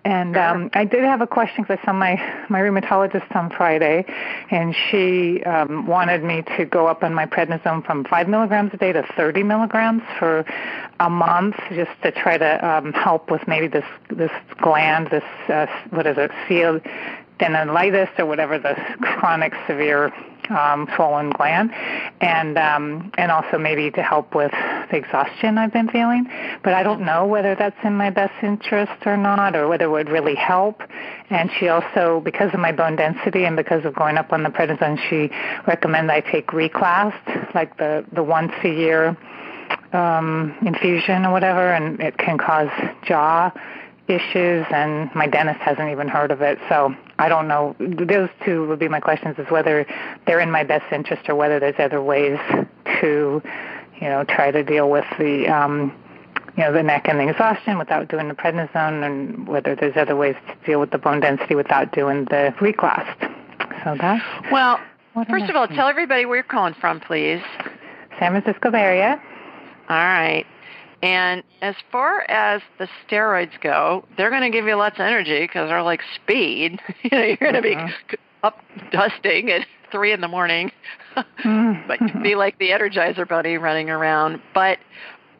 And 0.07 0.37
um, 0.37 0.71
I 0.73 0.85
did 0.85 1.03
have 1.03 1.21
a 1.21 1.27
question 1.27 1.65
because 1.65 1.81
I 1.83 1.85
saw 1.85 1.93
my 1.93 2.15
my 2.49 2.61
rheumatologist 2.61 3.35
on 3.35 3.51
Friday, 3.51 4.05
and 4.53 4.73
she 4.73 5.43
um, 5.43 5.89
wanted 5.89 6.23
me 6.23 6.45
to 6.57 6.65
go 6.65 6.87
up 6.87 7.03
on 7.03 7.13
my 7.13 7.27
prednisone 7.27 7.85
from 7.85 8.05
five 8.05 8.29
milligrams 8.29 8.73
a 8.73 8.77
day 8.77 8.93
to 8.93 9.03
30 9.17 9.43
milligrams 9.43 10.05
for 10.17 10.45
a 11.01 11.11
month, 11.11 11.57
just 11.71 11.91
to 12.05 12.13
try 12.13 12.39
to 12.39 12.65
um, 12.65 12.93
help 12.93 13.33
with 13.33 13.49
maybe 13.49 13.67
this 13.67 13.85
this 14.09 14.31
gland, 14.59 15.09
this 15.11 15.25
uh, 15.49 15.67
what 15.91 16.07
is 16.07 16.17
it, 16.17 16.31
sealed 16.47 16.83
tendinitis 17.39 18.09
or 18.19 18.27
whatever 18.27 18.59
the 18.59 18.75
chronic 19.01 19.53
severe 19.67 20.13
um, 20.51 20.89
swollen 20.95 21.31
gland, 21.31 21.71
and 22.21 22.59
um, 22.59 23.13
and 23.19 23.31
also 23.31 23.59
maybe 23.59 23.91
to 23.91 24.03
help 24.03 24.35
with 24.35 24.53
the 24.53 24.97
exhaustion 24.97 25.59
I've 25.59 25.73
been 25.73 25.89
feeling. 25.89 26.29
But 26.63 26.75
I 26.75 26.83
don't 26.83 27.05
know 27.05 27.27
whether 27.27 27.55
that's 27.55 27.77
in 27.85 27.95
my 27.95 28.11
best 28.11 28.33
interest 28.43 29.07
or 29.07 29.17
not, 29.17 29.57
or 29.57 29.69
whether 29.69 29.87
it 29.87 29.91
would 29.91 30.09
really 30.09 30.35
help. 30.35 30.83
And 31.31 31.51
she 31.59 31.69
also, 31.69 32.21
because 32.25 32.53
of 32.55 32.61
my 32.61 32.73
bone 32.73 32.97
density 32.97 33.45
and 33.45 33.57
because 33.57 33.85
of 33.85 33.95
going 33.95 34.17
up 34.17 34.33
on 34.33 34.43
the 34.43 34.51
prednisone, 34.51 34.99
she 35.09 35.31
recommended 35.67 36.13
I 36.13 36.21
take 36.21 36.49
Reclast, 36.49 37.55
like 37.55 37.77
the 37.79 38.05
the 38.13 38.23
once 38.23 38.53
a 38.63 38.69
year 38.69 39.17
um, 39.93 40.57
infusion 40.65 41.25
or 41.25 41.33
whatever, 41.33 41.73
and 41.73 42.01
it 42.01 42.17
can 42.19 42.39
cause 42.39 42.71
jaw 43.05 43.51
issues 44.09 44.65
and 44.71 45.13
my 45.15 45.27
dentist 45.27 45.61
hasn't 45.61 45.91
even 45.91 46.09
heard 46.09 46.31
of 46.31 46.41
it 46.41 46.59
so 46.69 46.95
i 47.19 47.29
don't 47.29 47.49
know. 47.49 47.75
Those 47.81 48.29
two 48.45 48.67
would 48.69 48.79
be 48.79 48.89
my 48.89 49.01
questions 49.01 49.37
is 49.39 49.51
whether 49.51 49.87
they're 50.27 50.41
in 50.41 50.51
my 50.51 50.65
best 50.65 50.93
interest 50.93 51.29
or 51.29 51.35
whether 51.35 51.59
there's 51.59 51.79
other 51.79 52.03
ways 52.03 52.39
to 53.01 53.43
you 54.01 54.09
know 54.09 54.25
try 54.25 54.51
to 54.51 54.63
deal 54.63 54.91
with 54.91 55.05
the 55.19 55.49
um 55.49 55.93
you 56.57 56.63
know 56.63 56.73
the 56.73 56.83
neck 56.83 57.07
and 57.09 57.19
the 57.19 57.29
exhaustion 57.29 57.79
without 57.79 58.09
doing 58.09 58.29
the 58.29 58.35
prednisone 58.35 59.05
and 59.05 59.49
whether 59.49 59.75
there's 59.75 59.97
other 59.97 60.15
ways 60.15 60.37
to 60.49 60.67
deal 60.67 60.81
with 60.81 60.91
the 60.91 60.99
bone 60.99 61.21
density 61.21 61.55
without 61.55 61.93
doing 61.93 62.25
the 62.27 62.55
reclast 62.61 63.19
so 63.83 63.97
that 64.01 64.23
well 64.53 64.79
first 65.29 65.51
of 65.51 65.57
all 65.57 65.67
tell 65.67 65.89
everybody 65.89 66.25
where 66.27 66.37
you're 66.37 66.45
calling 66.45 66.75
from 66.75 67.01
please. 67.01 67.43
San 68.19 68.33
francisco 68.33 68.71
bay 68.71 68.81
area. 68.81 69.21
All 69.89 69.97
right 69.97 70.47
and 71.03 71.43
as 71.61 71.75
far 71.93 72.23
as 72.31 72.63
the 72.79 72.89
steroids 73.07 73.61
go, 73.61 74.05
they're 74.17 74.31
going 74.31 74.43
to 74.43 74.51
give 74.51 74.67
you 74.67 74.77
lots 74.77 74.97
of 74.97 75.01
energy 75.01 75.41
because 75.41 75.69
they're 75.69 75.83
like 75.83 76.01
speed. 76.15 76.81
you 77.03 77.11
know, 77.11 77.23
you're 77.23 77.37
going 77.37 77.55
to 77.55 77.63
be 77.63 77.77
up 78.43 78.59
dusting 78.91 79.51
at 79.51 79.67
three 79.91 80.13
in 80.13 80.21
the 80.21 80.29
morning, 80.29 80.73
mm-hmm. 81.17 81.87
but 81.89 82.23
be 82.23 82.35
like 82.35 82.59
the 82.59 82.71
Energizer 82.71 83.29
Bunny 83.29 83.59
running 83.59 83.91
around. 83.91 84.41
But 84.55 84.79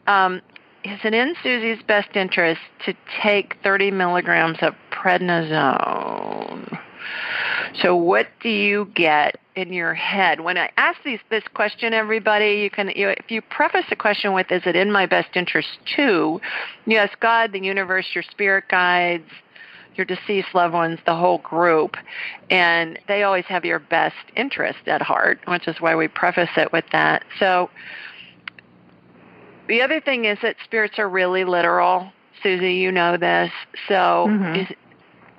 um, 0.05 0.41
is 0.83 0.99
it 1.03 1.13
in 1.13 1.35
Susie's 1.43 1.83
best 1.83 2.15
interest 2.15 2.61
to 2.85 2.93
take 3.21 3.57
30 3.63 3.91
milligrams 3.91 4.57
of 4.61 4.73
prednisone? 4.91 6.76
So 7.81 7.95
what 7.95 8.27
do 8.41 8.49
you 8.49 8.89
get 8.95 9.39
in 9.55 9.71
your 9.71 9.93
head 9.93 10.41
when 10.41 10.57
I 10.57 10.71
ask 10.77 10.97
these, 11.03 11.19
this 11.29 11.43
question? 11.53 11.93
Everybody, 11.93 12.61
you 12.61 12.69
can 12.69 12.91
you, 12.95 13.09
if 13.09 13.29
you 13.29 13.41
preface 13.41 13.85
the 13.89 13.95
question 13.95 14.33
with 14.33 14.51
"Is 14.51 14.63
it 14.65 14.75
in 14.75 14.91
my 14.91 15.05
best 15.05 15.35
interest 15.35 15.69
too?" 15.95 16.41
You 16.85 16.97
ask 16.97 17.19
God, 17.19 17.51
the 17.51 17.59
universe, 17.59 18.07
your 18.13 18.23
spirit 18.23 18.65
guides, 18.69 19.29
your 19.95 20.05
deceased 20.05 20.49
loved 20.53 20.73
ones, 20.73 20.99
the 21.05 21.15
whole 21.15 21.37
group, 21.39 21.97
and 22.49 22.99
they 23.07 23.23
always 23.23 23.45
have 23.45 23.65
your 23.65 23.79
best 23.79 24.15
interest 24.35 24.79
at 24.87 25.01
heart, 25.01 25.39
which 25.45 25.67
is 25.67 25.79
why 25.79 25.95
we 25.95 26.07
preface 26.07 26.49
it 26.57 26.71
with 26.71 26.85
that. 26.91 27.23
So. 27.39 27.69
The 29.67 29.81
other 29.81 29.99
thing 29.99 30.23
is 30.23 30.37
that 30.43 30.55
spirits 30.63 30.97
are 30.97 31.09
really 31.09 31.43
literal. 31.43 32.09
Susie, 32.41 32.75
you 32.75 32.89
know 32.89 33.17
this. 33.17 33.51
So 33.89 34.27
mm-hmm. 34.29 34.61
is, 34.61 34.67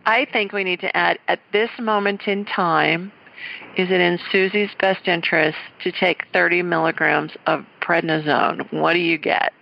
I 0.09 0.25
think 0.25 0.53
we 0.53 0.64
need 0.64 0.81
to 0.81 0.97
add 0.97 1.18
at 1.29 1.38
this 1.53 1.68
moment 1.79 2.23
in 2.27 2.47
time, 2.47 3.12
is 3.77 3.90
it 3.90 4.01
in 4.01 4.18
Susie's 4.33 4.71
best 4.81 5.07
interest 5.07 5.59
to 5.83 5.92
take 5.92 6.25
30 6.33 6.62
milligrams 6.62 7.33
of 7.47 7.66
prednisone? 7.83 8.73
What 8.73 8.94
do 8.94 9.01
you 9.01 9.18
get? 9.18 9.53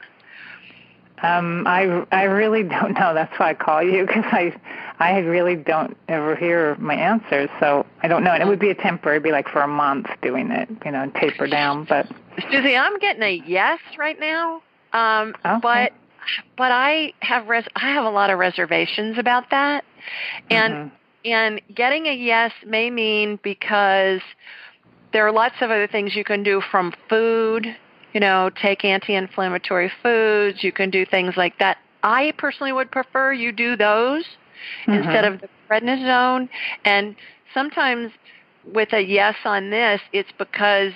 Um, 1.21 1.67
I 1.67 2.07
I 2.13 2.25
really 2.25 2.63
don't 2.63 2.93
know. 2.93 3.13
That's 3.13 3.37
why 3.41 3.51
I 3.51 3.55
call 3.55 3.83
you 3.83 4.07
because 4.07 4.25
I 4.27 4.55
I 5.01 5.19
really 5.19 5.57
don't 5.57 5.97
ever 6.07 6.37
hear 6.37 6.77
my 6.77 6.95
answers. 6.95 7.51
So 7.59 7.85
I 8.05 8.09
don't 8.09 8.23
know. 8.23 8.31
And 8.31 8.41
it 8.41 8.47
would 8.47 8.61
be 8.61 8.71
a 8.71 8.75
temporary, 8.75 9.19
be 9.19 9.33
like 9.33 9.49
for 9.49 9.63
a 9.63 9.69
month 9.69 10.07
doing 10.23 10.53
it, 10.53 10.69
you 10.85 10.93
know, 10.93 11.03
and 11.03 11.15
taper 11.15 11.49
down. 11.49 11.87
But 11.89 12.07
Susie, 12.53 12.77
I'm 12.77 12.99
getting 13.01 13.23
a 13.23 13.43
yes 13.47 13.81
right 13.99 14.21
now. 14.21 14.63
Um, 14.93 15.35
okay. 15.45 15.59
But 15.61 15.93
but 16.57 16.71
I 16.71 17.15
have 17.21 17.49
res- 17.49 17.69
I 17.75 17.93
have 17.93 18.05
a 18.05 18.11
lot 18.11 18.31
of 18.31 18.39
reservations 18.39 19.19
about 19.19 19.51
that. 19.51 19.85
And 20.51 20.75
mm-hmm. 20.75 20.97
and 21.25 21.61
getting 21.75 22.07
a 22.07 22.15
yes 22.15 22.53
may 22.65 22.91
mean 22.91 23.39
because 23.43 24.21
there 25.13 25.27
are 25.27 25.33
lots 25.33 25.57
of 25.61 25.71
other 25.71 25.87
things 25.87 26.15
you 26.15 26.25
can 26.25 26.43
do 26.43 26.61
from 26.71 26.93
food, 27.09 27.67
you 28.13 28.21
know, 28.21 28.51
take 28.61 28.85
anti-inflammatory 28.85 29.91
foods, 30.03 30.63
you 30.63 30.73
can 30.73 30.91
do 30.91 31.07
things 31.07 31.35
like 31.37 31.59
that. 31.59 31.79
I 32.03 32.33
personally 32.39 32.73
would 32.73 32.91
prefer 32.91 33.33
you 33.33 33.53
do 33.53 33.77
those 33.77 34.25
mm-hmm. 34.87 34.93
instead 34.93 35.25
of 35.25 35.41
the 35.41 35.49
prednisone 35.69 36.49
and 36.85 37.17
sometimes 37.55 38.13
with 38.73 38.93
a 38.93 39.01
yes 39.01 39.37
on 39.45 39.71
this, 39.71 40.01
it's 40.13 40.31
because 40.39 40.93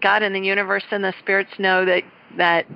God 0.00 0.22
and 0.22 0.34
the 0.34 0.40
universe 0.40 0.84
and 0.90 1.04
the 1.04 1.14
spirits 1.18 1.50
know 1.58 1.84
that 1.84 2.02
that 2.36 2.66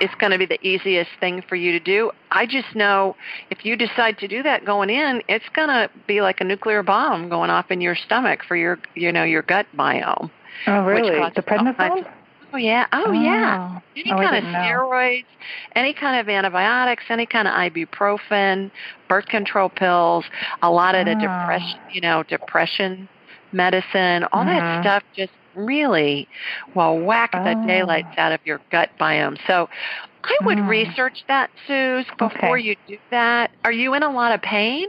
it's 0.00 0.14
going 0.16 0.32
to 0.32 0.38
be 0.38 0.46
the 0.46 0.58
easiest 0.66 1.10
thing 1.20 1.42
for 1.48 1.56
you 1.56 1.72
to 1.72 1.80
do. 1.80 2.10
I 2.30 2.46
just 2.46 2.74
know 2.74 3.16
if 3.50 3.64
you 3.64 3.76
decide 3.76 4.18
to 4.18 4.28
do 4.28 4.42
that 4.42 4.64
going 4.64 4.90
in, 4.90 5.22
it's 5.28 5.48
going 5.54 5.68
to 5.68 5.90
be 6.06 6.20
like 6.20 6.40
a 6.40 6.44
nuclear 6.44 6.82
bomb 6.82 7.28
going 7.28 7.50
off 7.50 7.70
in 7.70 7.80
your 7.80 7.94
stomach 7.94 8.40
for 8.46 8.56
your, 8.56 8.78
you 8.94 9.12
know, 9.12 9.24
your 9.24 9.42
gut 9.42 9.66
biome. 9.76 10.30
Oh, 10.66 10.84
really? 10.84 11.18
The 11.34 11.42
prednisone? 11.42 12.10
Oh 12.52 12.56
yeah. 12.56 12.86
Oh, 12.92 13.04
oh. 13.08 13.12
yeah. 13.12 13.80
Any 13.94 14.12
oh, 14.12 14.16
kind 14.16 14.36
of 14.36 14.44
steroids, 14.44 15.26
any 15.74 15.92
kind 15.92 16.18
of 16.20 16.28
antibiotics, 16.28 17.04
any 17.10 17.26
kind 17.26 17.46
of 17.46 17.54
ibuprofen, 17.54 18.70
birth 19.08 19.26
control 19.26 19.68
pills, 19.68 20.24
a 20.62 20.70
lot 20.70 20.94
of 20.94 21.04
the 21.04 21.12
oh. 21.12 21.20
depression, 21.20 21.78
you 21.92 22.00
know, 22.00 22.22
depression 22.22 23.08
medicine, 23.52 24.24
all 24.32 24.44
mm-hmm. 24.44 24.58
that 24.58 24.82
stuff 24.82 25.02
just 25.14 25.32
really 25.58 26.28
will 26.74 26.98
whack 26.98 27.30
oh. 27.34 27.44
the 27.44 27.66
daylights 27.66 28.16
out 28.16 28.32
of 28.32 28.40
your 28.44 28.60
gut 28.70 28.90
biome. 29.00 29.38
So 29.46 29.68
I 30.24 30.36
would 30.44 30.58
mm. 30.58 30.68
research 30.68 31.24
that, 31.28 31.50
Suze, 31.66 32.06
before 32.18 32.58
okay. 32.58 32.66
you 32.66 32.76
do 32.86 32.98
that. 33.10 33.50
Are 33.64 33.72
you 33.72 33.94
in 33.94 34.02
a 34.02 34.10
lot 34.10 34.32
of 34.32 34.42
pain? 34.42 34.88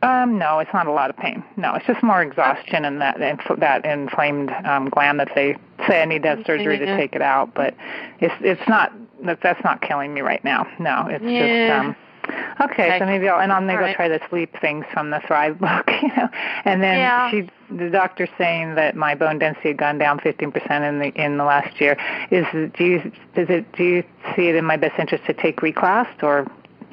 Um, 0.00 0.38
no, 0.38 0.60
it's 0.60 0.72
not 0.72 0.86
a 0.86 0.92
lot 0.92 1.10
of 1.10 1.16
pain. 1.16 1.42
No, 1.56 1.74
it's 1.74 1.86
just 1.86 2.02
more 2.04 2.22
exhaustion 2.22 2.84
and 2.84 3.00
that 3.00 3.18
that 3.58 3.84
inflamed 3.84 4.50
um, 4.64 4.88
gland 4.90 5.18
that 5.18 5.30
they 5.34 5.56
say 5.88 6.02
I 6.02 6.04
need 6.04 6.22
to 6.22 6.28
have 6.28 6.46
surgery 6.46 6.78
to 6.78 6.96
take 6.96 7.16
it 7.16 7.22
out. 7.22 7.52
But 7.54 7.74
it's 8.20 8.34
it's 8.40 8.68
not 8.68 8.92
that 9.24 9.40
that's 9.42 9.62
not 9.64 9.82
killing 9.82 10.14
me 10.14 10.20
right 10.20 10.42
now. 10.44 10.68
No, 10.78 11.06
it's 11.08 11.24
yeah. 11.24 11.66
just 11.66 11.86
um, 11.86 11.96
Okay, 12.28 12.86
okay, 12.86 12.98
so 12.98 13.06
maybe 13.06 13.28
I'll 13.28 13.40
and 13.40 13.52
I'm 13.52 13.66
gonna 13.66 13.78
go 13.78 13.84
right. 13.84 13.96
try 13.96 14.08
the 14.08 14.20
sleep 14.28 14.54
things 14.60 14.84
from 14.92 15.10
the 15.10 15.20
Thrive 15.26 15.58
book, 15.60 15.88
you 16.02 16.08
know. 16.08 16.28
And 16.64 16.82
then 16.82 16.98
yeah. 16.98 17.30
she, 17.30 17.48
the 17.70 17.90
doctor's 17.90 18.30
saying 18.36 18.74
that 18.74 18.96
my 18.96 19.14
bone 19.14 19.38
density 19.38 19.68
had 19.68 19.78
gone 19.78 19.98
down 19.98 20.18
15% 20.20 20.88
in 20.88 20.98
the 20.98 21.08
in 21.14 21.38
the 21.38 21.44
last 21.44 21.80
year. 21.80 21.96
Is 22.30 22.46
do 22.52 22.84
you 22.84 23.00
does 23.34 23.48
it 23.48 23.70
do 23.72 23.84
you 23.84 24.04
see 24.34 24.48
it 24.48 24.54
in 24.54 24.64
my 24.64 24.76
best 24.76 24.98
interest 24.98 25.24
to 25.26 25.34
take 25.34 25.62
reclast 25.62 26.22
or 26.22 26.46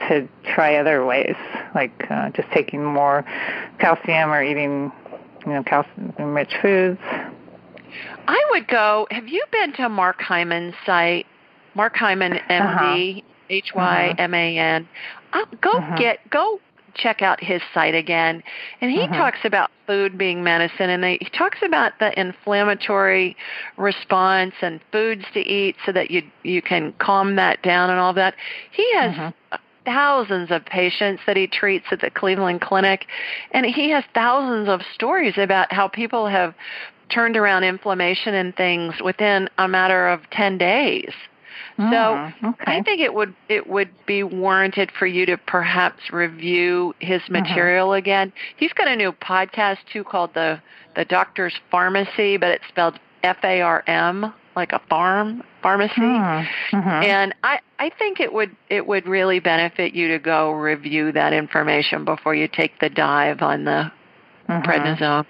to 0.10 0.28
try 0.44 0.76
other 0.76 1.06
ways, 1.06 1.36
like 1.74 2.06
uh, 2.10 2.30
just 2.32 2.50
taking 2.52 2.84
more 2.84 3.26
calcium 3.80 4.30
or 4.30 4.44
eating, 4.44 4.92
you 5.46 5.54
know, 5.54 5.64
calcium-rich 5.64 6.54
foods? 6.62 7.00
I 8.28 8.46
would 8.52 8.68
go. 8.68 9.08
Have 9.12 9.28
you 9.28 9.44
been 9.52 9.74
to 9.74 9.90
Mark 9.90 10.22
Hyman's 10.22 10.76
site? 10.86 11.26
Mark 11.76 11.96
Hyman, 11.96 12.34
MD, 12.50 13.18
uh-huh. 13.18 13.22
H 13.50 13.72
Y 13.76 14.16
M 14.18 14.34
A 14.34 14.58
N. 14.58 14.88
Uh, 15.36 15.46
go 15.62 15.72
uh-huh. 15.72 15.98
get 15.98 16.20
go 16.30 16.60
check 16.96 17.22
out 17.22 17.44
his 17.44 17.62
site 17.74 17.94
again. 17.94 18.42
And 18.82 18.90
he 18.90 19.02
uh-huh. 19.02 19.16
talks 19.16 19.40
about 19.44 19.70
food 19.86 20.18
being 20.18 20.44
medicine, 20.44 20.90
and 20.90 21.04
he 21.04 21.30
talks 21.38 21.60
about 21.62 22.00
the 22.00 22.18
inflammatory 22.20 23.36
response 23.78 24.54
and 24.62 24.80
foods 24.92 25.26
to 25.34 25.42
eat 25.42 25.76
so 25.86 25.92
that 25.92 26.10
you 26.10 26.24
you 26.44 26.62
can 26.62 26.94
calm 27.00 27.36
that 27.36 27.62
down 27.62 27.90
and 27.90 28.00
all 28.00 28.14
that. 28.14 28.36
He 28.72 28.90
has. 28.96 29.12
Uh-huh. 29.12 29.58
Thousands 29.86 30.50
of 30.50 30.66
patients 30.66 31.22
that 31.28 31.38
he 31.38 31.46
treats 31.46 31.86
at 31.92 32.02
the 32.02 32.10
Cleveland 32.10 32.60
Clinic, 32.60 33.06
and 33.52 33.68
he 33.68 33.92
has 33.92 34.04
thousands 34.16 34.68
of 34.68 34.82
stories 34.96 35.36
about 35.38 35.72
how 35.72 35.88
people 35.88 36.26
have 36.26 36.56
turned 37.10 37.38
around 37.38 37.64
inflammation 37.64 38.34
and 38.34 38.56
things 38.56 38.96
within 39.04 39.48
a 39.60 39.68
matter 39.68 40.08
of 40.08 40.28
10 40.32 40.58
days. 40.58 41.14
Mm, 41.78 41.92
so 42.42 42.48
okay. 42.50 42.80
I 42.80 42.82
think 42.84 43.02
it 43.02 43.14
would 43.14 43.34
it 43.50 43.68
would 43.68 43.90
be 44.06 44.24
warranted 44.24 44.92
for 44.98 45.06
you 45.06 45.26
to 45.26 45.38
perhaps 45.38 46.12
review 46.12 46.94
his 47.00 47.22
mm-hmm. 47.24 47.34
material 47.34 47.90
uh-huh. 47.90 47.98
again. 47.98 48.34
He's 48.58 48.74
got 48.74 48.88
a 48.88 48.96
new 48.96 49.12
podcast 49.12 49.78
too 49.92 50.04
called 50.04 50.34
the 50.34 50.62
the 50.96 51.06
Doctor's 51.06 51.54
Farmacy, 51.72 52.40
but 52.40 52.50
it's 52.50 52.68
spelled 52.70 53.00
F 53.24 53.38
A 53.44 53.62
R 53.62 53.84
M 53.88 54.34
like 54.56 54.72
a 54.72 54.82
farm 54.90 55.44
pharmacy. 55.62 56.00
Mm-hmm. 56.00 56.88
And 56.88 57.36
I 57.44 57.60
I 57.80 57.90
think 57.90 58.20
it 58.20 58.34
would 58.34 58.56
it 58.70 58.88
would 58.88 59.06
really 59.06 59.40
benefit 59.40 59.94
you 59.94 60.08
to 60.10 60.20
go 60.20 60.52
review 60.52 61.12
that 61.12 61.34
information 61.34 62.06
before 62.06 62.36
you 62.36 62.48
take 62.48 62.80
the 62.80 62.90
dive 62.90 63.42
on 63.42 63.66
the 63.66 63.92
mm-hmm. 64.50 64.62
prednisone. 64.70 65.26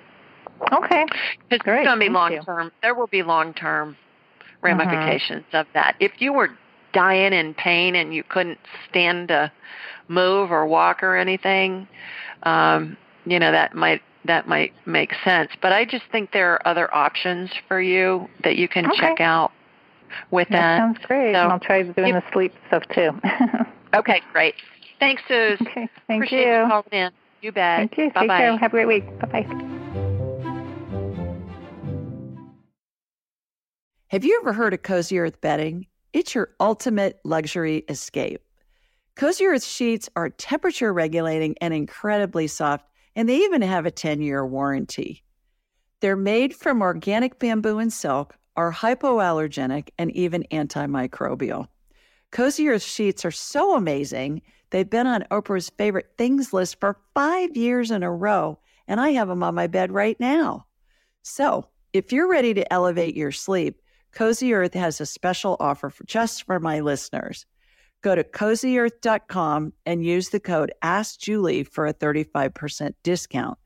Okay. 0.72 1.06
It's 1.52 1.64
going 1.64 1.86
to 1.86 1.98
be 1.98 2.10
long 2.10 2.40
term. 2.44 2.72
There 2.82 2.96
will 2.96 3.08
be 3.08 3.24
long 3.24 3.54
term 3.54 3.98
ramifications 4.66 5.44
mm-hmm. 5.48 5.58
of 5.58 5.68
that. 5.74 5.96
If 6.00 6.14
you 6.20 6.34
were 6.34 6.50
dying 6.94 7.34
in 7.34 7.54
pain 7.54 7.96
and 7.96 8.14
you 8.14 8.24
couldn't 8.24 8.60
stand 8.90 9.28
to 9.30 9.52
move 10.08 10.52
or 10.52 10.66
walk 10.66 11.04
or 11.04 11.16
anything, 11.16 11.88
um, 12.44 12.98
you 13.26 13.40
know 13.40 13.52
that 13.52 13.76
might 13.76 14.02
that 14.26 14.48
might 14.48 14.74
make 14.86 15.12
sense. 15.24 15.52
But 15.62 15.72
I 15.72 15.86
just 15.86 16.06
think 16.12 16.32
there 16.32 16.54
are 16.54 16.68
other 16.68 16.94
options 16.94 17.52
for 17.68 17.82
you 17.82 18.28
that 18.44 18.56
you 18.58 18.68
can 18.68 18.88
okay. 18.88 18.98
check 18.98 19.22
out 19.22 19.52
with 20.32 20.48
that. 20.50 20.78
That 20.78 20.80
sounds 20.80 20.98
great. 21.06 21.34
So, 21.34 21.42
and 21.42 21.52
I'll 21.52 21.60
try 21.60 21.84
doing 21.84 22.14
the 22.14 22.24
sleep 22.34 22.54
stuff 22.68 22.84
too. 22.94 23.12
okay, 23.94 24.22
great. 24.32 24.56
Thanks, 25.00 25.22
Suze. 25.28 25.60
Okay, 25.62 25.88
thank 26.08 26.24
Appreciate 26.24 26.48
you. 26.48 26.62
you 26.62 26.68
calling 26.68 26.86
in. 26.92 27.12
You 27.42 27.52
bet. 27.52 27.78
Thank 27.78 27.98
you. 27.98 28.12
Bye 28.12 28.22
Take 28.22 28.28
bye. 28.30 28.38
care. 28.40 28.58
Have 28.58 28.72
a 28.72 28.76
great 28.76 28.88
week. 28.88 29.20
Bye 29.20 29.44
bye. 29.44 29.75
Have 34.10 34.24
you 34.24 34.40
ever 34.40 34.54
heard 34.54 34.76
of 34.76 34.84
Cozy 34.84 35.18
Earth 35.18 35.42
bedding? 35.42 35.88
It's 36.14 36.36
your 36.36 36.50
ultimate 36.60 37.20
luxury 37.24 37.84
escape. 37.90 38.40
Cozy 39.16 39.48
Earth 39.48 39.66
sheets 39.66 40.08
are 40.16 40.30
temperature 40.30 40.94
regulating 40.94 41.56
and 41.60 41.74
incredibly 41.74 42.46
soft, 42.46 42.86
and 43.16 43.28
they 43.28 43.38
even 43.38 43.64
have 43.64 43.88
a 43.88 43.92
10 43.92 44.22
year 44.22 44.46
warranty. 44.46 45.24
They're 46.02 46.16
made 46.16 46.56
from 46.56 46.84
organic 46.84 47.40
bamboo 47.40 47.80
and 47.80 47.92
silk, 47.92 48.36
are 48.56 48.72
hypoallergenic, 48.72 49.90
and 49.98 50.12
even 50.12 50.46
antimicrobial. 50.52 51.68
Cozy 52.32 52.70
Earth 52.70 52.84
sheets 52.84 53.26
are 53.26 53.32
so 53.32 53.76
amazing, 53.76 54.44
they've 54.70 54.90
been 54.90 55.08
on 55.08 55.26
Oprah's 55.32 55.72
favorite 55.72 56.12
things 56.16 56.54
list 56.54 56.80
for 56.80 57.00
five 57.16 57.58
years 57.58 57.90
in 57.90 58.04
a 58.04 58.12
row, 58.12 58.60
and 58.88 59.02
I 59.02 59.14
have 59.14 59.30
them 59.30 59.42
on 59.42 59.56
my 59.56 59.66
bed 59.66 59.92
right 59.92 60.20
now. 60.20 60.68
So, 61.24 61.70
if 61.92 62.12
you're 62.12 62.30
ready 62.30 62.54
to 62.54 62.72
elevate 62.72 63.16
your 63.16 63.32
sleep, 63.32 63.82
Cozy 64.16 64.54
Earth 64.54 64.74
has 64.74 65.02
a 65.02 65.06
special 65.06 65.58
offer 65.60 65.90
for 65.90 66.06
just 66.06 66.44
for 66.44 66.60
my 66.60 66.80
listeners. 66.80 67.46
Go 68.02 68.16
to 68.16 68.24
cozyearth.com 68.24 69.74
and 69.86 70.06
use 70.06 70.30
the 70.30 70.40
code 70.40 70.72
AskJulie 70.82 71.68
for 71.68 71.86
a 71.86 71.94
35% 71.94 72.94
discount. 73.04 73.58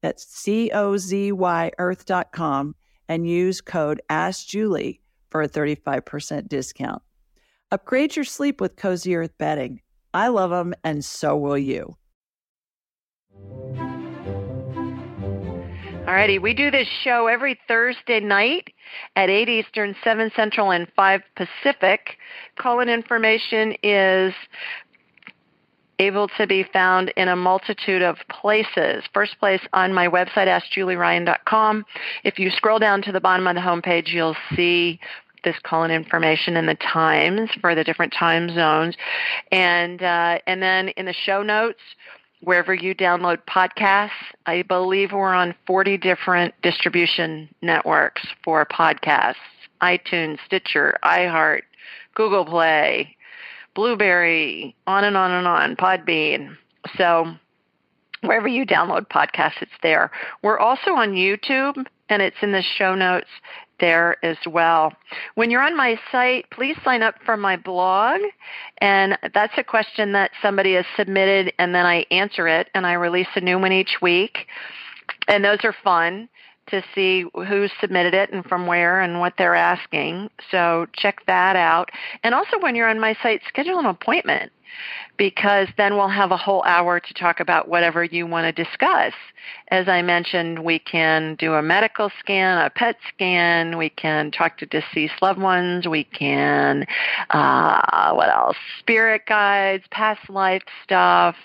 That's 0.00 0.24
C 0.24 0.70
O 0.72 0.96
Z 0.96 1.32
Y 1.32 1.70
earth.com 1.78 2.74
and 3.08 3.28
use 3.28 3.60
code 3.60 4.00
AskJulie 4.10 5.00
for 5.30 5.42
a 5.42 5.48
35% 5.48 6.48
discount. 6.48 7.02
Upgrade 7.70 8.16
your 8.16 8.24
sleep 8.24 8.62
with 8.62 8.76
Cozy 8.76 9.14
Earth 9.14 9.36
bedding. 9.36 9.82
I 10.14 10.28
love 10.28 10.50
them, 10.50 10.72
and 10.84 11.04
so 11.04 11.36
will 11.36 11.58
you. 11.58 11.96
Alrighty, 16.08 16.40
we 16.40 16.54
do 16.54 16.70
this 16.70 16.88
show 17.04 17.26
every 17.26 17.60
Thursday 17.68 18.18
night 18.18 18.72
at 19.14 19.28
8 19.28 19.46
Eastern, 19.46 19.94
7 20.02 20.30
Central, 20.34 20.70
and 20.70 20.90
5 20.96 21.20
Pacific. 21.36 22.16
Call-in 22.58 22.88
information 22.88 23.76
is 23.82 24.32
able 25.98 26.28
to 26.38 26.46
be 26.46 26.64
found 26.72 27.12
in 27.18 27.28
a 27.28 27.36
multitude 27.36 28.00
of 28.00 28.16
places. 28.30 29.04
First 29.12 29.38
place 29.38 29.60
on 29.74 29.92
my 29.92 30.08
website, 30.08 30.48
AskJulieRyan.com. 30.48 31.84
If 32.24 32.38
you 32.38 32.48
scroll 32.52 32.78
down 32.78 33.02
to 33.02 33.12
the 33.12 33.20
bottom 33.20 33.46
of 33.46 33.54
the 33.54 33.60
homepage, 33.60 34.08
you'll 34.08 34.36
see 34.56 35.00
this 35.44 35.56
call-in 35.62 35.90
information 35.90 36.56
and 36.56 36.66
the 36.66 36.74
times 36.76 37.50
for 37.60 37.74
the 37.74 37.84
different 37.84 38.14
time 38.18 38.48
zones, 38.54 38.96
and 39.52 40.02
uh, 40.02 40.38
and 40.46 40.62
then 40.62 40.88
in 40.88 41.04
the 41.04 41.12
show 41.12 41.42
notes 41.42 41.80
wherever 42.42 42.74
you 42.74 42.94
download 42.94 43.38
podcasts. 43.48 44.10
I 44.46 44.62
believe 44.62 45.12
we're 45.12 45.32
on 45.32 45.54
40 45.66 45.98
different 45.98 46.54
distribution 46.62 47.48
networks 47.62 48.26
for 48.44 48.64
podcasts 48.66 49.34
iTunes, 49.82 50.38
Stitcher, 50.44 50.98
iHeart, 51.04 51.62
Google 52.14 52.44
Play, 52.44 53.16
Blubrry, 53.74 54.74
on 54.86 55.04
and 55.04 55.16
on 55.16 55.30
and 55.30 55.46
on, 55.46 55.76
Podbean. 55.76 56.56
So 56.96 57.32
wherever 58.22 58.48
you 58.48 58.66
download 58.66 59.06
podcasts, 59.06 59.60
it's 59.62 59.70
there. 59.82 60.10
We're 60.42 60.58
also 60.58 60.92
on 60.92 61.12
YouTube, 61.12 61.86
and 62.08 62.22
it's 62.22 62.36
in 62.42 62.52
the 62.52 62.62
show 62.62 62.94
notes 62.94 63.28
there 63.80 64.22
as 64.24 64.36
well. 64.46 64.92
When 65.34 65.50
you're 65.50 65.62
on 65.62 65.76
my 65.76 65.98
site, 66.10 66.50
please 66.50 66.76
sign 66.84 67.02
up 67.02 67.16
for 67.24 67.36
my 67.36 67.56
blog. 67.56 68.20
And 68.78 69.18
that's 69.34 69.54
a 69.56 69.64
question 69.64 70.12
that 70.12 70.30
somebody 70.42 70.74
has 70.74 70.86
submitted, 70.96 71.52
and 71.58 71.74
then 71.74 71.86
I 71.86 72.06
answer 72.10 72.48
it, 72.48 72.68
and 72.74 72.86
I 72.86 72.94
release 72.94 73.28
a 73.34 73.40
new 73.40 73.58
one 73.58 73.72
each 73.72 73.96
week. 74.00 74.46
And 75.26 75.44
those 75.44 75.58
are 75.64 75.74
fun 75.84 76.28
to 76.68 76.82
see 76.94 77.24
who 77.34 77.68
submitted 77.80 78.14
it 78.14 78.30
and 78.30 78.44
from 78.44 78.66
where 78.66 79.00
and 79.00 79.20
what 79.20 79.34
they're 79.38 79.54
asking. 79.54 80.30
So 80.50 80.86
check 80.94 81.24
that 81.26 81.56
out. 81.56 81.90
And 82.22 82.34
also, 82.34 82.58
when 82.60 82.74
you're 82.74 82.88
on 82.88 83.00
my 83.00 83.16
site, 83.22 83.40
schedule 83.48 83.78
an 83.78 83.86
appointment 83.86 84.52
because 85.16 85.68
then 85.76 85.96
we'll 85.96 86.08
have 86.08 86.30
a 86.30 86.36
whole 86.36 86.62
hour 86.64 87.00
to 87.00 87.14
talk 87.14 87.40
about 87.40 87.68
whatever 87.68 88.04
you 88.04 88.26
want 88.26 88.44
to 88.44 88.64
discuss. 88.64 89.12
As 89.68 89.88
I 89.88 90.02
mentioned, 90.02 90.64
we 90.64 90.78
can 90.78 91.34
do 91.36 91.54
a 91.54 91.62
medical 91.62 92.10
scan, 92.20 92.64
a 92.64 92.70
PET 92.70 92.96
scan, 93.14 93.76
we 93.76 93.90
can 93.90 94.30
talk 94.30 94.58
to 94.58 94.66
deceased 94.66 95.14
loved 95.20 95.40
ones, 95.40 95.86
we 95.86 96.04
can, 96.04 96.86
uh, 97.30 98.12
what 98.12 98.28
else? 98.28 98.56
Spirit 98.78 99.22
guides, 99.26 99.84
past 99.90 100.30
life 100.30 100.62
stuff, 100.84 101.36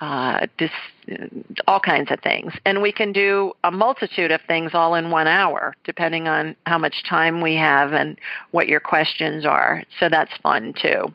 uh, 0.00 0.46
dis- 0.58 0.70
all 1.66 1.80
kinds 1.80 2.10
of 2.10 2.20
things. 2.20 2.52
And 2.64 2.82
we 2.82 2.92
can 2.92 3.12
do 3.12 3.52
a 3.64 3.70
multitude 3.70 4.30
of 4.30 4.40
things 4.48 4.72
all 4.74 4.94
in 4.94 5.10
one 5.10 5.26
hour, 5.26 5.74
depending 5.84 6.28
on 6.28 6.56
how 6.66 6.78
much 6.78 7.04
time 7.08 7.40
we 7.40 7.54
have 7.56 7.92
and 7.92 8.18
what 8.50 8.68
your 8.68 8.80
questions 8.80 9.44
are. 9.44 9.84
So 10.00 10.08
that's 10.08 10.32
fun 10.42 10.74
too. 10.80 11.12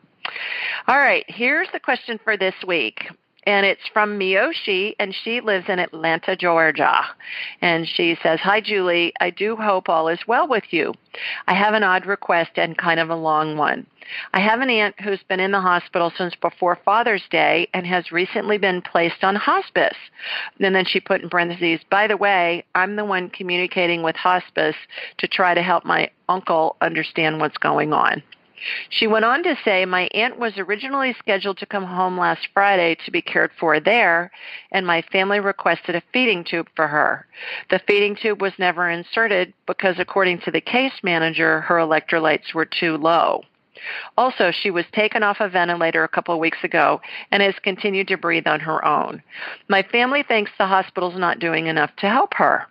All 0.86 0.98
right, 0.98 1.24
here's 1.28 1.68
the 1.72 1.80
question 1.80 2.18
for 2.22 2.36
this 2.36 2.54
week. 2.66 3.08
And 3.48 3.64
it's 3.64 3.88
from 3.94 4.18
Miyoshi, 4.18 4.94
and 4.98 5.14
she 5.14 5.40
lives 5.40 5.66
in 5.68 5.78
Atlanta, 5.78 6.36
Georgia. 6.36 7.00
And 7.62 7.88
she 7.88 8.18
says, 8.22 8.40
Hi, 8.40 8.60
Julie. 8.60 9.14
I 9.20 9.30
do 9.30 9.56
hope 9.56 9.88
all 9.88 10.08
is 10.08 10.18
well 10.26 10.46
with 10.46 10.64
you. 10.70 10.92
I 11.46 11.54
have 11.54 11.72
an 11.72 11.82
odd 11.82 12.04
request 12.04 12.50
and 12.56 12.76
kind 12.76 13.00
of 13.00 13.08
a 13.08 13.16
long 13.16 13.56
one. 13.56 13.86
I 14.34 14.40
have 14.40 14.60
an 14.60 14.68
aunt 14.68 15.00
who's 15.00 15.22
been 15.28 15.40
in 15.40 15.52
the 15.52 15.62
hospital 15.62 16.12
since 16.16 16.34
before 16.34 16.78
Father's 16.84 17.22
Day 17.30 17.68
and 17.72 17.86
has 17.86 18.12
recently 18.12 18.58
been 18.58 18.82
placed 18.82 19.24
on 19.24 19.36
hospice. 19.36 19.96
And 20.60 20.74
then 20.74 20.84
she 20.84 21.00
put 21.00 21.22
in 21.22 21.30
parentheses, 21.30 21.80
by 21.90 22.06
the 22.06 22.18
way, 22.18 22.64
I'm 22.74 22.96
the 22.96 23.04
one 23.04 23.30
communicating 23.30 24.02
with 24.02 24.16
hospice 24.16 24.76
to 25.18 25.26
try 25.26 25.54
to 25.54 25.62
help 25.62 25.86
my 25.86 26.10
uncle 26.28 26.76
understand 26.82 27.40
what's 27.40 27.58
going 27.58 27.94
on. 27.94 28.22
She 28.90 29.06
went 29.06 29.24
on 29.24 29.42
to 29.44 29.56
say, 29.64 29.84
My 29.84 30.08
aunt 30.14 30.38
was 30.38 30.58
originally 30.58 31.14
scheduled 31.18 31.58
to 31.58 31.66
come 31.66 31.84
home 31.84 32.18
last 32.18 32.48
Friday 32.52 32.96
to 33.04 33.10
be 33.10 33.22
cared 33.22 33.50
for 33.58 33.80
there, 33.80 34.30
and 34.72 34.86
my 34.86 35.02
family 35.02 35.40
requested 35.40 35.94
a 35.94 36.02
feeding 36.12 36.44
tube 36.44 36.68
for 36.74 36.86
her. 36.86 37.26
The 37.70 37.80
feeding 37.86 38.16
tube 38.16 38.40
was 38.40 38.52
never 38.58 38.88
inserted 38.88 39.52
because, 39.66 39.98
according 39.98 40.40
to 40.40 40.50
the 40.50 40.60
case 40.60 41.00
manager, 41.02 41.60
her 41.62 41.76
electrolytes 41.76 42.54
were 42.54 42.66
too 42.66 42.96
low. 42.96 43.42
Also, 44.16 44.50
she 44.50 44.70
was 44.70 44.84
taken 44.92 45.22
off 45.22 45.40
a 45.40 45.48
ventilator 45.48 46.02
a 46.02 46.08
couple 46.08 46.34
of 46.34 46.40
weeks 46.40 46.64
ago 46.64 47.00
and 47.30 47.42
has 47.42 47.54
continued 47.62 48.08
to 48.08 48.16
breathe 48.16 48.46
on 48.46 48.60
her 48.60 48.84
own. 48.84 49.22
My 49.68 49.82
family 49.82 50.22
thinks 50.22 50.50
the 50.58 50.66
hospital's 50.66 51.16
not 51.16 51.38
doing 51.38 51.66
enough 51.66 51.94
to 51.96 52.08
help 52.08 52.34
her. 52.34 52.66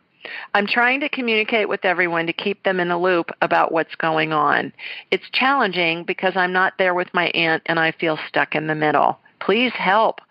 I'm 0.54 0.68
trying 0.68 1.00
to 1.02 1.10
communicate 1.10 1.70
with 1.70 1.86
everyone 1.86 2.28
to 2.28 2.34
keep 2.34 2.64
them 2.64 2.80
in 2.80 2.90
the 2.90 2.98
loop 2.98 3.32
about 3.42 3.72
what's 3.72 3.96
going 3.96 4.34
on. 4.34 4.74
It's 5.12 5.30
challenging 5.32 6.04
because 6.04 6.36
I'm 6.36 6.54
not 6.54 6.74
there 6.78 6.94
with 6.94 7.14
my 7.14 7.28
aunt 7.28 7.64
and 7.66 7.80
I 7.80 7.92
feel 7.92 8.18
stuck 8.28 8.56
in 8.56 8.68
the 8.68 8.76
middle. 8.76 9.20
Please 9.40 9.74
help. 9.74 10.22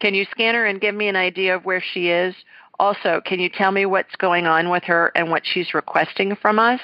Can 0.00 0.14
you 0.14 0.24
scan 0.30 0.54
her 0.54 0.66
and 0.66 0.80
give 0.80 0.94
me 0.94 1.08
an 1.08 1.16
idea 1.16 1.54
of 1.54 1.64
where 1.64 1.82
she 1.82 2.08
is? 2.08 2.34
Also, 2.78 3.20
can 3.24 3.38
you 3.38 3.50
tell 3.50 3.72
me 3.72 3.84
what's 3.84 4.16
going 4.16 4.46
on 4.46 4.70
with 4.70 4.84
her 4.84 5.12
and 5.14 5.30
what 5.30 5.42
she's 5.44 5.74
requesting 5.74 6.34
from 6.34 6.58
us? 6.58 6.80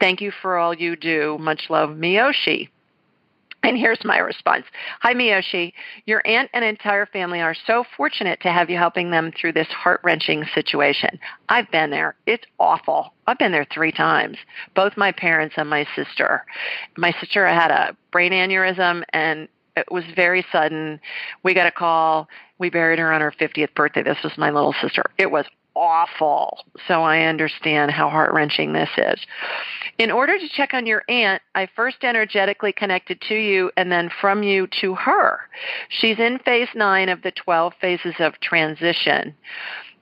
Thank 0.00 0.22
you 0.22 0.30
for 0.30 0.56
all 0.56 0.72
you 0.72 0.96
do. 0.96 1.36
Much 1.38 1.68
love, 1.68 1.90
Miyoshi. 1.90 2.70
And 3.62 3.76
here's 3.76 4.04
my 4.04 4.18
response. 4.18 4.64
Hi, 5.00 5.12
Miyoshi. 5.12 5.72
Your 6.04 6.22
aunt 6.24 6.50
and 6.52 6.64
entire 6.64 7.06
family 7.06 7.40
are 7.40 7.56
so 7.66 7.84
fortunate 7.96 8.40
to 8.42 8.52
have 8.52 8.70
you 8.70 8.76
helping 8.76 9.10
them 9.10 9.32
through 9.32 9.54
this 9.54 9.66
heart 9.68 10.00
wrenching 10.04 10.44
situation. 10.54 11.18
I've 11.48 11.70
been 11.72 11.90
there. 11.90 12.14
It's 12.26 12.44
awful. 12.60 13.12
I've 13.26 13.38
been 13.38 13.52
there 13.52 13.66
three 13.72 13.92
times, 13.92 14.36
both 14.74 14.96
my 14.96 15.10
parents 15.10 15.56
and 15.58 15.68
my 15.68 15.86
sister. 15.96 16.44
My 16.96 17.12
sister 17.20 17.46
had 17.46 17.70
a 17.72 17.96
brain 18.12 18.32
aneurysm 18.32 19.02
and 19.12 19.48
it 19.76 19.90
was 19.90 20.04
very 20.14 20.44
sudden. 20.50 21.00
We 21.42 21.52
got 21.52 21.66
a 21.66 21.72
call. 21.72 22.28
We 22.58 22.70
buried 22.70 22.98
her 22.98 23.12
on 23.12 23.20
her 23.20 23.32
50th 23.32 23.74
birthday. 23.74 24.02
This 24.02 24.16
was 24.22 24.32
my 24.38 24.50
little 24.50 24.74
sister. 24.80 25.04
It 25.18 25.30
was 25.30 25.44
awful. 25.76 26.64
So 26.88 27.02
I 27.02 27.22
understand 27.22 27.90
how 27.90 28.08
heart 28.08 28.32
wrenching 28.32 28.72
this 28.72 28.90
is. 28.96 29.20
In 29.98 30.10
order 30.10 30.38
to 30.38 30.48
check 30.48 30.74
on 30.74 30.86
your 30.86 31.04
aunt, 31.08 31.42
I 31.54 31.68
first 31.74 31.98
energetically 32.02 32.72
connected 32.72 33.20
to 33.28 33.34
you 33.34 33.70
and 33.76 33.90
then 33.90 34.10
from 34.20 34.42
you 34.42 34.66
to 34.80 34.94
her. 34.94 35.40
She's 35.88 36.18
in 36.18 36.38
phase 36.40 36.68
nine 36.74 37.08
of 37.08 37.22
the 37.22 37.30
12 37.30 37.74
phases 37.80 38.14
of 38.18 38.38
transition. 38.40 39.34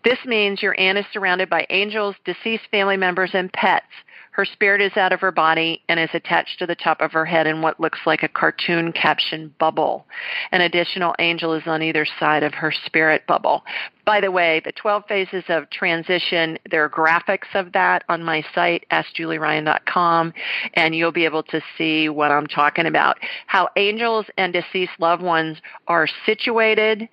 This 0.05 0.19
means 0.27 0.63
your 0.63 0.79
aunt 0.79 0.99
is 0.99 1.07
surrounded 1.13 1.49
by 1.49 1.67
angels, 1.71 2.15
deceased 2.27 2.65
family 2.71 2.99
members, 2.99 3.31
and 3.33 3.51
pets. 3.53 3.87
Her 4.33 4.45
spirit 4.45 4.81
is 4.81 4.97
out 4.97 5.13
of 5.13 5.21
her 5.21 5.31
body 5.31 5.81
and 5.89 5.99
is 5.99 6.11
attached 6.13 6.59
to 6.59 6.67
the 6.67 6.75
top 6.75 7.01
of 7.01 7.13
her 7.13 7.25
head 7.25 7.47
in 7.47 7.63
what 7.63 7.79
looks 7.79 8.01
like 8.05 8.25
a 8.25 8.29
cartoon 8.29 8.93
caption 8.93 9.55
bubble. 9.61 10.07
An 10.51 10.61
additional 10.61 11.15
angel 11.21 11.55
is 11.55 11.63
on 11.67 11.83
either 11.83 12.05
side 12.19 12.43
of 12.43 12.53
her 12.53 12.73
spirit 12.85 13.27
bubble. 13.29 13.63
By 14.05 14.21
the 14.21 14.33
way, 14.33 14.61
the 14.65 14.73
12 14.73 15.05
phases 15.09 15.45
of 15.49 15.71
transition, 15.71 16.59
there 16.69 16.85
are 16.85 16.91
graphics 16.91 17.55
of 17.55 17.73
that 17.73 18.03
on 18.09 18.25
my 18.25 18.45
site, 18.55 18.85
AskJulieRyan.com, 18.91 20.35
and 20.75 20.95
you'll 20.97 21.13
be 21.13 21.25
able 21.25 21.45
to 21.45 21.63
see 21.79 22.09
what 22.09 22.33
I'm 22.33 22.49
talking 22.49 22.87
about. 22.87 23.19
How 23.47 23.69
angels 23.77 24.27
and 24.37 24.53
deceased 24.53 24.99
loved 24.99 25.23
ones 25.23 25.59
are 25.87 26.09
situated 26.27 27.09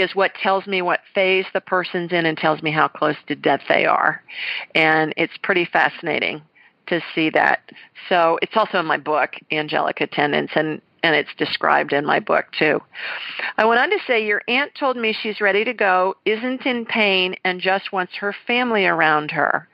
is 0.00 0.14
what 0.14 0.34
tells 0.34 0.66
me 0.66 0.82
what 0.82 1.00
phase 1.14 1.46
the 1.52 1.60
person's 1.60 2.12
in 2.12 2.26
and 2.26 2.36
tells 2.36 2.62
me 2.62 2.70
how 2.70 2.88
close 2.88 3.16
to 3.26 3.34
death 3.34 3.62
they 3.68 3.86
are. 3.86 4.22
And 4.74 5.12
it's 5.16 5.36
pretty 5.42 5.64
fascinating 5.64 6.42
to 6.88 7.00
see 7.14 7.30
that. 7.30 7.70
So 8.08 8.38
it's 8.42 8.56
also 8.56 8.80
in 8.80 8.86
my 8.86 8.96
book, 8.96 9.34
Angelic 9.50 10.00
Attendants, 10.00 10.52
and, 10.56 10.80
and 11.02 11.14
it's 11.14 11.34
described 11.36 11.92
in 11.92 12.04
my 12.04 12.18
book 12.18 12.46
too. 12.58 12.80
I 13.56 13.64
went 13.64 13.80
on 13.80 13.90
to 13.90 13.98
say, 14.06 14.24
Your 14.24 14.42
aunt 14.48 14.72
told 14.74 14.96
me 14.96 15.12
she's 15.12 15.40
ready 15.40 15.64
to 15.64 15.74
go, 15.74 16.16
isn't 16.24 16.66
in 16.66 16.86
pain, 16.86 17.36
and 17.44 17.60
just 17.60 17.92
wants 17.92 18.14
her 18.16 18.34
family 18.46 18.86
around 18.86 19.30
her. 19.32 19.68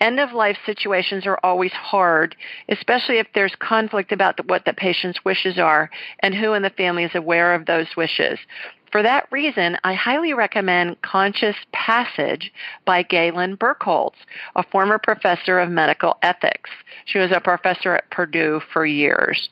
End 0.00 0.20
of 0.20 0.32
life 0.32 0.58
situations 0.66 1.26
are 1.26 1.38
always 1.42 1.72
hard, 1.72 2.36
especially 2.68 3.18
if 3.18 3.28
there's 3.34 3.54
conflict 3.58 4.12
about 4.12 4.44
what 4.48 4.64
the 4.64 4.72
patient's 4.72 5.24
wishes 5.24 5.58
are 5.58 5.90
and 6.20 6.34
who 6.34 6.52
in 6.52 6.62
the 6.62 6.70
family 6.70 7.04
is 7.04 7.14
aware 7.14 7.54
of 7.54 7.66
those 7.66 7.96
wishes. 7.96 8.38
For 8.92 9.02
that 9.02 9.26
reason, 9.30 9.76
I 9.84 9.94
highly 9.94 10.32
recommend 10.32 11.02
Conscious 11.02 11.56
Passage 11.72 12.52
by 12.84 13.02
Galen 13.02 13.56
Birkholz, 13.56 14.14
a 14.54 14.62
former 14.62 14.98
professor 14.98 15.58
of 15.58 15.70
medical 15.70 16.18
ethics. 16.22 16.70
She 17.04 17.18
was 17.18 17.32
a 17.32 17.40
professor 17.40 17.96
at 17.96 18.10
Purdue 18.10 18.60
for 18.72 18.86
years. 18.86 19.48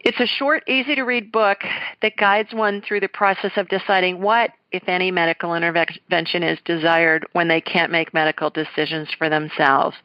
It's 0.00 0.20
a 0.20 0.26
short, 0.26 0.62
easy 0.68 0.94
to 0.94 1.02
read 1.02 1.32
book 1.32 1.58
that 2.02 2.16
guides 2.16 2.52
one 2.52 2.82
through 2.82 3.00
the 3.00 3.08
process 3.08 3.52
of 3.56 3.68
deciding 3.68 4.20
what, 4.20 4.50
if 4.70 4.84
any, 4.86 5.10
medical 5.10 5.54
intervention 5.54 6.42
is 6.42 6.58
desired 6.64 7.26
when 7.32 7.48
they 7.48 7.60
can't 7.60 7.90
make 7.90 8.14
medical 8.14 8.48
decisions 8.48 9.08
for 9.18 9.28
themselves. 9.28 9.96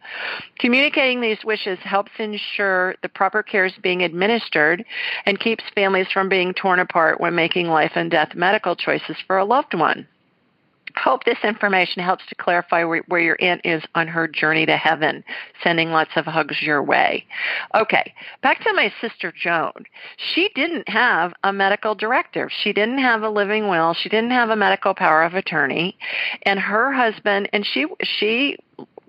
Communicating 0.59 1.21
these 1.21 1.45
wishes 1.45 1.77
helps 1.83 2.11
ensure 2.17 2.95
the 3.03 3.09
proper 3.09 3.43
care 3.43 3.65
is 3.65 3.73
being 3.83 4.01
administered 4.01 4.83
and 5.25 5.39
keeps 5.39 5.63
families 5.75 6.07
from 6.11 6.27
being 6.27 6.53
torn 6.53 6.79
apart 6.79 7.19
when 7.19 7.35
making 7.35 7.67
life 7.67 7.91
and 7.95 8.09
death 8.09 8.33
medical 8.35 8.75
choices 8.75 9.17
for 9.27 9.37
a 9.37 9.45
loved 9.45 9.73
one. 9.73 10.07
Hope 10.95 11.23
this 11.23 11.39
information 11.43 12.03
helps 12.03 12.25
to 12.27 12.35
clarify 12.35 12.83
where, 12.83 13.03
where, 13.07 13.21
your 13.21 13.37
aunt 13.39 13.61
is 13.63 13.83
on 13.95 14.07
her 14.07 14.27
journey 14.27 14.65
to 14.65 14.77
heaven. 14.77 15.23
Sending 15.63 15.91
lots 15.91 16.11
of 16.15 16.25
hugs 16.25 16.61
your 16.61 16.83
way. 16.83 17.25
Okay, 17.73 18.13
back 18.41 18.63
to 18.63 18.73
my 18.73 18.93
sister 19.01 19.33
Joan. 19.35 19.85
She 20.33 20.49
didn't 20.55 20.87
have 20.87 21.33
a 21.43 21.51
medical 21.51 21.95
directive. 21.95 22.49
She 22.63 22.73
didn't 22.73 22.99
have 22.99 23.23
a 23.23 23.29
living 23.29 23.69
will. 23.69 23.93
She 23.93 24.09
didn't 24.09 24.31
have 24.31 24.49
a 24.49 24.55
medical 24.55 24.93
power 24.93 25.23
of 25.23 25.33
attorney. 25.33 25.97
And 26.43 26.59
her 26.59 26.93
husband, 26.93 27.49
and 27.53 27.65
she, 27.65 27.87
she 28.01 28.57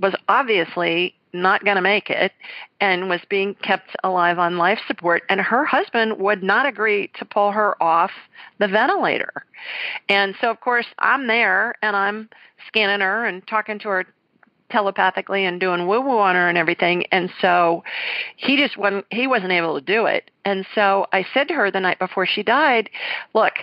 was 0.00 0.14
obviously 0.28 1.14
not 1.34 1.64
going 1.64 1.76
to 1.76 1.82
make 1.82 2.08
it 2.08 2.32
and 2.80 3.08
was 3.08 3.20
being 3.28 3.54
kept 3.56 3.94
alive 4.04 4.38
on 4.38 4.56
life 4.56 4.78
support 4.86 5.24
and 5.28 5.40
her 5.40 5.64
husband 5.64 6.18
would 6.18 6.42
not 6.42 6.64
agree 6.66 7.10
to 7.18 7.24
pull 7.24 7.50
her 7.50 7.80
off 7.82 8.12
the 8.58 8.68
ventilator. 8.68 9.44
And 10.08 10.34
so 10.40 10.50
of 10.50 10.60
course 10.60 10.86
i'm 10.98 11.26
there 11.26 11.74
and 11.82 11.96
i'm 11.96 12.28
scanning 12.68 13.00
her 13.00 13.26
and 13.26 13.46
talking 13.46 13.78
to 13.80 13.88
her 13.88 14.06
telepathically 14.70 15.44
and 15.44 15.60
doing 15.60 15.86
woo 15.86 16.00
woo 16.00 16.18
on 16.18 16.34
her 16.34 16.48
and 16.48 16.56
everything 16.56 17.04
and 17.12 17.30
so 17.40 17.84
he 18.36 18.56
just 18.56 18.76
wasn't 18.76 19.04
he 19.10 19.26
wasn't 19.26 19.52
able 19.52 19.78
to 19.78 19.84
do 19.84 20.06
it. 20.06 20.30
And 20.44 20.64
so 20.74 21.06
i 21.12 21.26
said 21.34 21.48
to 21.48 21.54
her 21.54 21.70
the 21.70 21.80
night 21.80 21.98
before 21.98 22.26
she 22.26 22.42
died 22.42 22.88
look 23.34 23.54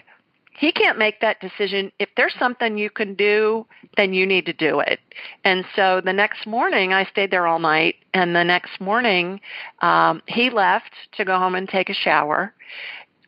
he 0.61 0.71
can't 0.71 0.99
make 0.99 1.21
that 1.21 1.41
decision. 1.41 1.91
If 1.97 2.09
there's 2.15 2.35
something 2.37 2.77
you 2.77 2.91
can 2.91 3.15
do, 3.15 3.65
then 3.97 4.13
you 4.13 4.27
need 4.27 4.45
to 4.45 4.53
do 4.53 4.79
it. 4.79 4.99
And 5.43 5.65
so 5.75 6.01
the 6.05 6.13
next 6.13 6.45
morning, 6.45 6.93
I 6.93 7.05
stayed 7.05 7.31
there 7.31 7.47
all 7.47 7.57
night. 7.57 7.95
And 8.13 8.35
the 8.35 8.43
next 8.43 8.79
morning, 8.79 9.41
um, 9.81 10.21
he 10.27 10.51
left 10.51 10.91
to 11.17 11.25
go 11.25 11.39
home 11.39 11.55
and 11.55 11.67
take 11.67 11.89
a 11.89 11.95
shower. 11.95 12.53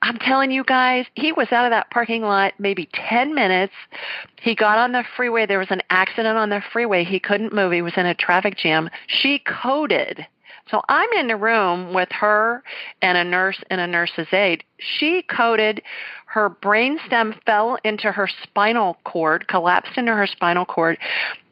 I'm 0.03 0.19
telling 0.19 0.51
you 0.51 0.63
guys, 0.63 1.07
he 1.15 1.31
was 1.31 1.47
out 1.51 1.65
of 1.65 1.71
that 1.71 1.89
parking 1.89 2.21
lot 2.21 2.53
maybe 2.59 2.87
10 2.93 3.33
minutes. 3.33 3.73
He 4.39 4.53
got 4.53 4.77
on 4.77 4.91
the 4.91 5.03
freeway. 5.17 5.47
There 5.47 5.57
was 5.57 5.71
an 5.71 5.81
accident 5.89 6.37
on 6.37 6.49
the 6.49 6.61
freeway. 6.71 7.03
He 7.03 7.19
couldn't 7.19 7.51
move. 7.51 7.71
He 7.71 7.81
was 7.81 7.93
in 7.97 8.05
a 8.05 8.13
traffic 8.13 8.57
jam. 8.57 8.91
She 9.07 9.39
coded 9.39 10.27
so 10.69 10.81
I'm 10.87 11.11
in 11.13 11.27
the 11.27 11.35
room 11.35 11.93
with 11.93 12.09
her 12.11 12.63
and 13.01 13.17
a 13.17 13.23
nurse 13.23 13.61
and 13.69 13.81
a 13.81 13.87
nurse's 13.87 14.27
aide. 14.31 14.63
She 14.79 15.23
coded 15.23 15.81
her 16.25 16.49
brainstem 16.49 17.39
fell 17.45 17.77
into 17.83 18.11
her 18.11 18.27
spinal 18.41 18.97
cord, 19.03 19.47
collapsed 19.47 19.97
into 19.97 20.13
her 20.13 20.25
spinal 20.25 20.65
cord, 20.65 20.97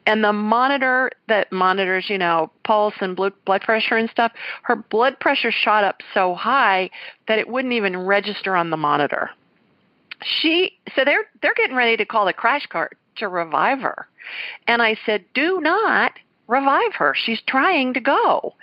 and 0.06 0.24
the 0.24 0.32
monitor 0.32 1.12
that 1.28 1.52
monitors, 1.52 2.06
you 2.08 2.18
know, 2.18 2.50
pulse 2.64 2.94
and 3.00 3.14
blood 3.14 3.62
pressure 3.62 3.96
and 3.96 4.10
stuff, 4.10 4.32
her 4.62 4.74
blood 4.74 5.20
pressure 5.20 5.52
shot 5.52 5.84
up 5.84 6.00
so 6.12 6.34
high 6.34 6.90
that 7.28 7.38
it 7.38 7.48
wouldn't 7.48 7.74
even 7.74 7.96
register 7.96 8.56
on 8.56 8.70
the 8.70 8.76
monitor. 8.76 9.30
She 10.24 10.78
so 10.96 11.04
they're 11.04 11.26
they're 11.40 11.54
getting 11.54 11.76
ready 11.76 11.96
to 11.96 12.04
call 12.04 12.26
the 12.26 12.32
crash 12.32 12.66
cart 12.66 12.96
to 13.16 13.28
revive 13.28 13.80
her. 13.80 14.08
And 14.66 14.82
I 14.82 14.96
said, 15.06 15.24
"Do 15.34 15.60
not 15.60 16.12
revive 16.52 16.94
her. 16.94 17.14
She's 17.16 17.40
trying 17.46 17.94
to 17.94 18.00
go. 18.00 18.54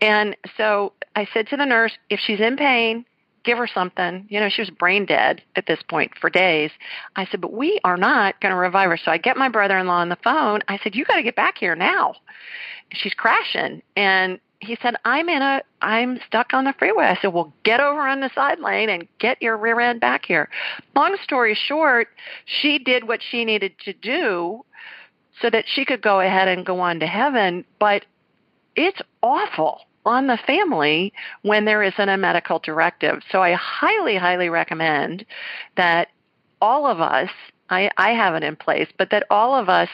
And 0.00 0.36
so 0.56 0.92
I 1.14 1.28
said 1.32 1.48
to 1.48 1.56
the 1.56 1.66
nurse, 1.66 1.92
if 2.08 2.18
she's 2.18 2.40
in 2.40 2.56
pain, 2.56 3.04
give 3.44 3.58
her 3.58 3.68
something. 3.68 4.26
You 4.28 4.40
know, 4.40 4.48
she 4.48 4.62
was 4.62 4.70
brain 4.70 5.06
dead 5.06 5.42
at 5.54 5.66
this 5.66 5.80
point 5.88 6.12
for 6.20 6.30
days. 6.30 6.70
I 7.14 7.26
said, 7.26 7.40
but 7.40 7.52
we 7.52 7.78
are 7.84 7.96
not 7.96 8.40
going 8.40 8.52
to 8.52 8.58
revive 8.58 8.90
her. 8.90 8.96
So 8.96 9.10
I 9.10 9.18
get 9.18 9.36
my 9.36 9.48
brother-in-law 9.48 10.00
on 10.00 10.08
the 10.08 10.18
phone. 10.24 10.60
I 10.66 10.78
said, 10.82 10.94
you 10.94 11.04
got 11.04 11.16
to 11.16 11.22
get 11.22 11.36
back 11.36 11.58
here 11.58 11.76
now. 11.76 12.16
She's 12.92 13.14
crashing. 13.14 13.82
And 13.96 14.40
he 14.60 14.76
said, 14.82 14.96
I'm 15.04 15.28
in 15.28 15.42
a, 15.42 15.62
I'm 15.82 16.18
stuck 16.26 16.54
on 16.54 16.64
the 16.64 16.74
freeway. 16.78 17.04
I 17.04 17.18
said, 17.20 17.34
well, 17.34 17.52
get 17.62 17.80
over 17.80 18.00
on 18.00 18.20
the 18.20 18.30
side 18.34 18.58
lane 18.58 18.88
and 18.88 19.06
get 19.18 19.40
your 19.42 19.56
rear 19.56 19.78
end 19.80 20.00
back 20.00 20.24
here. 20.24 20.48
Long 20.94 21.16
story 21.22 21.54
short, 21.54 22.08
she 22.46 22.78
did 22.78 23.06
what 23.06 23.20
she 23.22 23.44
needed 23.44 23.74
to 23.84 23.92
do 23.92 24.64
so 25.40 25.50
that 25.50 25.64
she 25.66 25.84
could 25.84 26.02
go 26.02 26.20
ahead 26.20 26.48
and 26.48 26.64
go 26.64 26.80
on 26.80 27.00
to 27.00 27.06
heaven. 27.06 27.64
But 27.78 28.04
it's 28.74 29.00
awful. 29.22 29.80
on 30.06 30.28
the 30.28 30.38
family 30.46 31.12
when 31.42 31.64
there 31.64 31.82
isn't 31.82 32.08
a 32.08 32.16
medical 32.16 32.60
directive. 32.60 33.22
So 33.30 33.42
I 33.42 33.52
highly, 33.54 34.16
highly 34.16 34.48
recommend 34.48 35.26
that 35.76 36.08
all 36.60 36.86
of 36.86 37.00
us, 37.00 37.28
I, 37.68 37.90
I 37.98 38.10
have 38.10 38.34
it 38.36 38.44
in 38.44 38.56
place, 38.56 38.88
but 38.96 39.10
that 39.10 39.26
all 39.30 39.54
of 39.54 39.68
us 39.68 39.88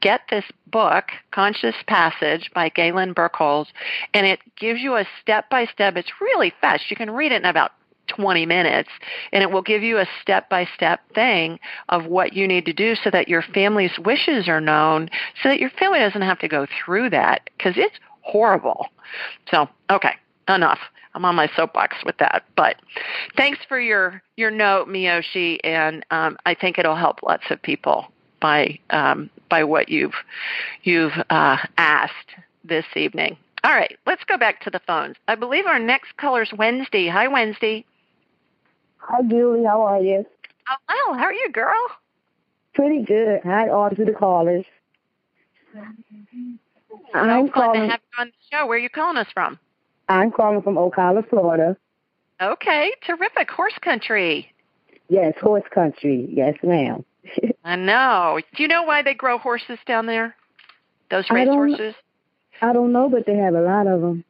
get 0.00 0.20
this 0.30 0.44
book, 0.68 1.06
Conscious 1.32 1.74
Passage 1.88 2.50
by 2.54 2.68
Galen 2.68 3.14
Birkholz, 3.14 3.66
and 4.14 4.24
it 4.26 4.38
gives 4.56 4.80
you 4.80 4.94
a 4.94 5.04
step 5.20 5.50
by 5.50 5.66
step. 5.66 5.96
It's 5.96 6.20
really 6.20 6.52
fast. 6.60 6.88
You 6.88 6.96
can 6.96 7.10
read 7.10 7.32
it 7.32 7.42
in 7.42 7.44
about 7.44 7.72
20 8.18 8.46
minutes 8.46 8.88
and 9.32 9.42
it 9.42 9.50
will 9.50 9.62
give 9.62 9.82
you 9.82 9.98
a 9.98 10.06
step 10.20 10.48
by 10.50 10.66
step 10.74 11.00
thing 11.14 11.58
of 11.88 12.06
what 12.06 12.32
you 12.32 12.48
need 12.48 12.66
to 12.66 12.72
do 12.72 12.96
so 12.96 13.10
that 13.10 13.28
your 13.28 13.42
family's 13.42 13.96
wishes 13.98 14.48
are 14.48 14.60
known 14.60 15.08
so 15.42 15.48
that 15.48 15.60
your 15.60 15.70
family 15.70 16.00
doesn't 16.00 16.22
have 16.22 16.38
to 16.38 16.48
go 16.48 16.66
through 16.84 17.08
that 17.08 17.48
because 17.56 17.74
it's 17.76 17.96
horrible. 18.22 18.88
So, 19.50 19.68
okay, 19.90 20.14
enough. 20.48 20.80
I'm 21.14 21.24
on 21.24 21.34
my 21.34 21.48
soapbox 21.56 21.96
with 22.04 22.18
that. 22.18 22.44
But 22.56 22.76
thanks 23.36 23.58
for 23.68 23.80
your 23.80 24.22
your 24.36 24.50
note, 24.50 24.88
Miyoshi, 24.88 25.58
and 25.64 26.04
um, 26.10 26.36
I 26.44 26.54
think 26.54 26.78
it'll 26.78 26.96
help 26.96 27.22
lots 27.22 27.44
of 27.50 27.60
people 27.62 28.06
by 28.40 28.78
um, 28.90 29.30
by 29.48 29.64
what 29.64 29.88
you've 29.88 30.14
you've 30.82 31.14
uh, 31.30 31.56
asked 31.76 32.34
this 32.64 32.84
evening. 32.94 33.36
All 33.64 33.74
right, 33.74 33.98
let's 34.06 34.22
go 34.24 34.36
back 34.36 34.60
to 34.62 34.70
the 34.70 34.80
phones. 34.86 35.16
I 35.26 35.34
believe 35.34 35.66
our 35.66 35.80
next 35.80 36.16
caller 36.16 36.42
is 36.42 36.52
Wednesday. 36.56 37.08
Hi, 37.08 37.26
Wednesday. 37.26 37.84
Hi, 39.08 39.22
Julie. 39.22 39.64
How 39.64 39.80
are 39.82 40.00
you? 40.00 40.26
Oh, 40.68 40.74
well, 40.88 41.18
how 41.18 41.24
are 41.24 41.32
you, 41.32 41.48
girl? 41.50 41.86
Pretty 42.74 43.02
good. 43.02 43.40
Hi, 43.42 43.70
all 43.70 43.88
to 43.88 44.04
the 44.04 44.12
callers. 44.12 44.66
I'm 47.14 47.48
calling, 47.48 47.80
to 47.82 47.88
have 47.88 48.00
you 48.00 48.20
on 48.20 48.26
the 48.26 48.32
show. 48.52 48.66
Where 48.66 48.76
are 48.76 48.80
you 48.80 48.90
calling 48.90 49.16
us 49.16 49.28
from? 49.32 49.58
I'm 50.10 50.30
calling 50.30 50.60
from 50.60 50.74
Ocala, 50.74 51.26
Florida. 51.28 51.76
Okay, 52.40 52.92
terrific. 53.06 53.50
Horse 53.50 53.78
country. 53.80 54.52
Yes, 55.08 55.34
horse 55.40 55.64
country. 55.74 56.28
Yes, 56.30 56.56
ma'am. 56.62 57.02
I 57.64 57.76
know. 57.76 58.40
Do 58.56 58.62
you 58.62 58.68
know 58.68 58.82
why 58.82 59.02
they 59.02 59.14
grow 59.14 59.38
horses 59.38 59.78
down 59.86 60.04
there? 60.04 60.36
Those 61.10 61.30
race 61.30 61.48
horses? 61.48 61.94
I 62.60 62.74
don't 62.74 62.92
know, 62.92 63.08
but 63.08 63.24
they 63.24 63.36
have 63.36 63.54
a 63.54 63.62
lot 63.62 63.86
of 63.86 64.02
them. 64.02 64.24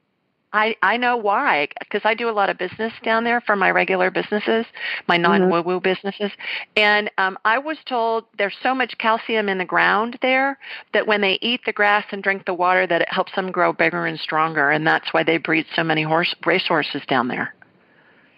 I 0.52 0.76
I 0.82 0.96
know 0.96 1.16
why 1.16 1.68
because 1.78 2.02
I 2.04 2.14
do 2.14 2.28
a 2.28 2.32
lot 2.32 2.48
of 2.48 2.56
business 2.56 2.92
down 3.02 3.24
there 3.24 3.40
for 3.40 3.54
my 3.54 3.70
regular 3.70 4.10
businesses, 4.10 4.64
my 5.06 5.16
non 5.16 5.50
woo 5.50 5.62
woo 5.62 5.80
businesses, 5.80 6.30
and 6.76 7.10
um, 7.18 7.38
I 7.44 7.58
was 7.58 7.76
told 7.86 8.24
there's 8.38 8.56
so 8.62 8.74
much 8.74 8.96
calcium 8.98 9.48
in 9.48 9.58
the 9.58 9.64
ground 9.64 10.18
there 10.22 10.58
that 10.94 11.06
when 11.06 11.20
they 11.20 11.38
eat 11.42 11.60
the 11.66 11.72
grass 11.72 12.04
and 12.12 12.22
drink 12.22 12.46
the 12.46 12.54
water, 12.54 12.86
that 12.86 13.02
it 13.02 13.12
helps 13.12 13.34
them 13.34 13.52
grow 13.52 13.72
bigger 13.72 14.06
and 14.06 14.18
stronger, 14.18 14.70
and 14.70 14.86
that's 14.86 15.12
why 15.12 15.22
they 15.22 15.36
breed 15.36 15.66
so 15.76 15.84
many 15.84 16.02
horse 16.02 16.34
racehorses 16.46 17.02
down 17.08 17.28
there. 17.28 17.54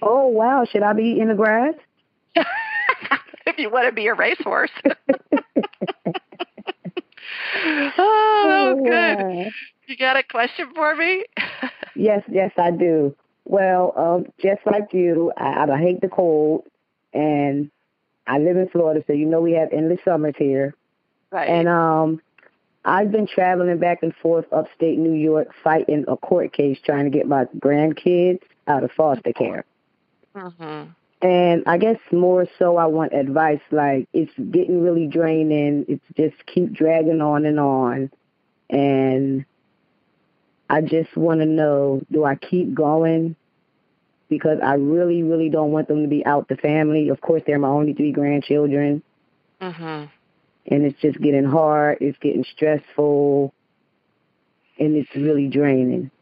Oh 0.02 0.26
wow! 0.26 0.64
Should 0.64 0.82
I 0.82 0.92
be 0.92 1.04
eating 1.04 1.28
the 1.28 1.34
grass? 1.34 1.74
if 3.46 3.58
you 3.58 3.70
want 3.70 3.86
to 3.86 3.92
be 3.92 4.08
a 4.08 4.14
racehorse. 4.14 4.70
oh, 7.99 8.75
oh, 8.79 8.85
good. 8.85 9.53
You 9.87 9.97
got 9.97 10.16
a 10.16 10.23
question 10.23 10.68
for 10.75 10.95
me? 10.95 11.25
yes, 11.97 12.23
yes, 12.31 12.53
I 12.57 12.71
do. 12.71 13.14
Well, 13.45 13.93
um, 13.97 14.27
just 14.41 14.61
like 14.66 14.93
you, 14.93 15.33
I, 15.37 15.66
I 15.71 15.79
hate 15.79 16.01
the 16.01 16.09
cold, 16.09 16.64
and 17.12 17.71
I 18.27 18.39
live 18.39 18.57
in 18.57 18.68
Florida, 18.68 19.03
so 19.07 19.12
you 19.12 19.27
know 19.27 19.41
we 19.41 19.53
have 19.53 19.73
endless 19.73 20.01
summers 20.05 20.35
here. 20.39 20.75
Right. 21.33 21.49
And 21.49 21.68
um, 21.68 22.21
I've 22.85 23.11
been 23.11 23.27
traveling 23.27 23.79
back 23.79 24.03
and 24.03 24.14
forth 24.16 24.47
upstate 24.53 24.99
New 24.99 25.14
York, 25.14 25.49
fighting 25.62 26.05
a 26.09 26.16
court 26.16 26.53
case 26.53 26.79
trying 26.85 27.05
to 27.05 27.11
get 27.11 27.27
my 27.27 27.45
grandkids 27.59 28.41
out 28.66 28.85
of 28.85 28.93
foster 28.93 29.33
care. 29.33 29.64
Mm-hmm. 30.35 30.91
And 31.23 31.64
I 31.66 31.77
guess 31.77 31.99
more 32.11 32.47
so, 32.59 32.79
I 32.79 32.87
want 32.87 33.12
advice. 33.12 33.61
Like 33.71 34.09
it's 34.12 34.33
getting 34.37 34.83
really 34.83 35.07
draining. 35.07 35.85
It's 35.87 36.05
just 36.16 36.47
keep 36.47 36.73
dragging 36.73 37.21
on 37.21 37.45
and 37.45 37.61
on, 37.61 38.11
and 38.71 39.45
I 40.71 40.81
just 40.81 41.14
want 41.16 41.41
to 41.41 41.47
know 41.47 42.01
do 42.11 42.25
I 42.25 42.37
keep 42.37 42.73
going? 42.73 43.37
Because 44.29 44.61
I 44.62 44.75
really, 44.75 45.25
really 45.25 45.51
don't 45.51 45.73
want 45.73 45.89
them 45.89 46.03
to 46.03 46.09
be 46.09 46.25
out 46.25 46.49
the 46.49 46.57
family. 46.57 47.09
Of 47.09 47.21
course, 47.21 47.43
they're 47.47 47.59
my 47.59 47.68
only 47.68 47.93
three 47.93 48.12
grandchildren. 48.12 49.03
Mm-hmm. 49.61 50.05
And 50.73 50.85
it's 50.85 51.01
just 51.01 51.21
getting 51.21 51.45
hard. 51.45 51.99
It's 52.01 52.16
getting 52.18 52.45
stressful. 52.45 53.53
And 54.79 54.95
it's 54.95 55.14
really 55.16 55.49
draining. 55.49 56.12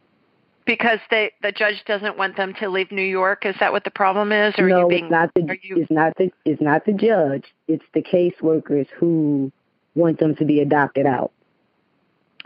Because 0.65 0.99
they, 1.09 1.31
the 1.41 1.51
judge 1.51 1.83
doesn't 1.85 2.17
want 2.17 2.37
them 2.37 2.53
to 2.59 2.69
leave 2.69 2.91
New 2.91 3.01
York. 3.01 3.45
Is 3.45 3.55
that 3.59 3.71
what 3.71 3.83
the 3.83 3.91
problem 3.91 4.31
is? 4.31 4.53
Or 4.57 4.67
no, 4.67 4.87
being, 4.87 5.05
it's 5.05 5.11
not 5.11 5.33
the 5.33 5.57
you... 5.63 5.77
it's 5.77 5.91
not 5.91 6.15
the 6.17 6.31
it's 6.45 6.61
not 6.61 6.85
the 6.85 6.93
judge. 6.93 7.45
It's 7.67 7.85
the 7.93 8.01
caseworkers 8.01 8.87
who 8.95 9.51
want 9.95 10.19
them 10.19 10.35
to 10.35 10.45
be 10.45 10.59
adopted 10.61 11.05
out. 11.07 11.31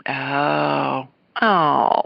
Oh, 0.06 1.08
Oh, 1.40 2.02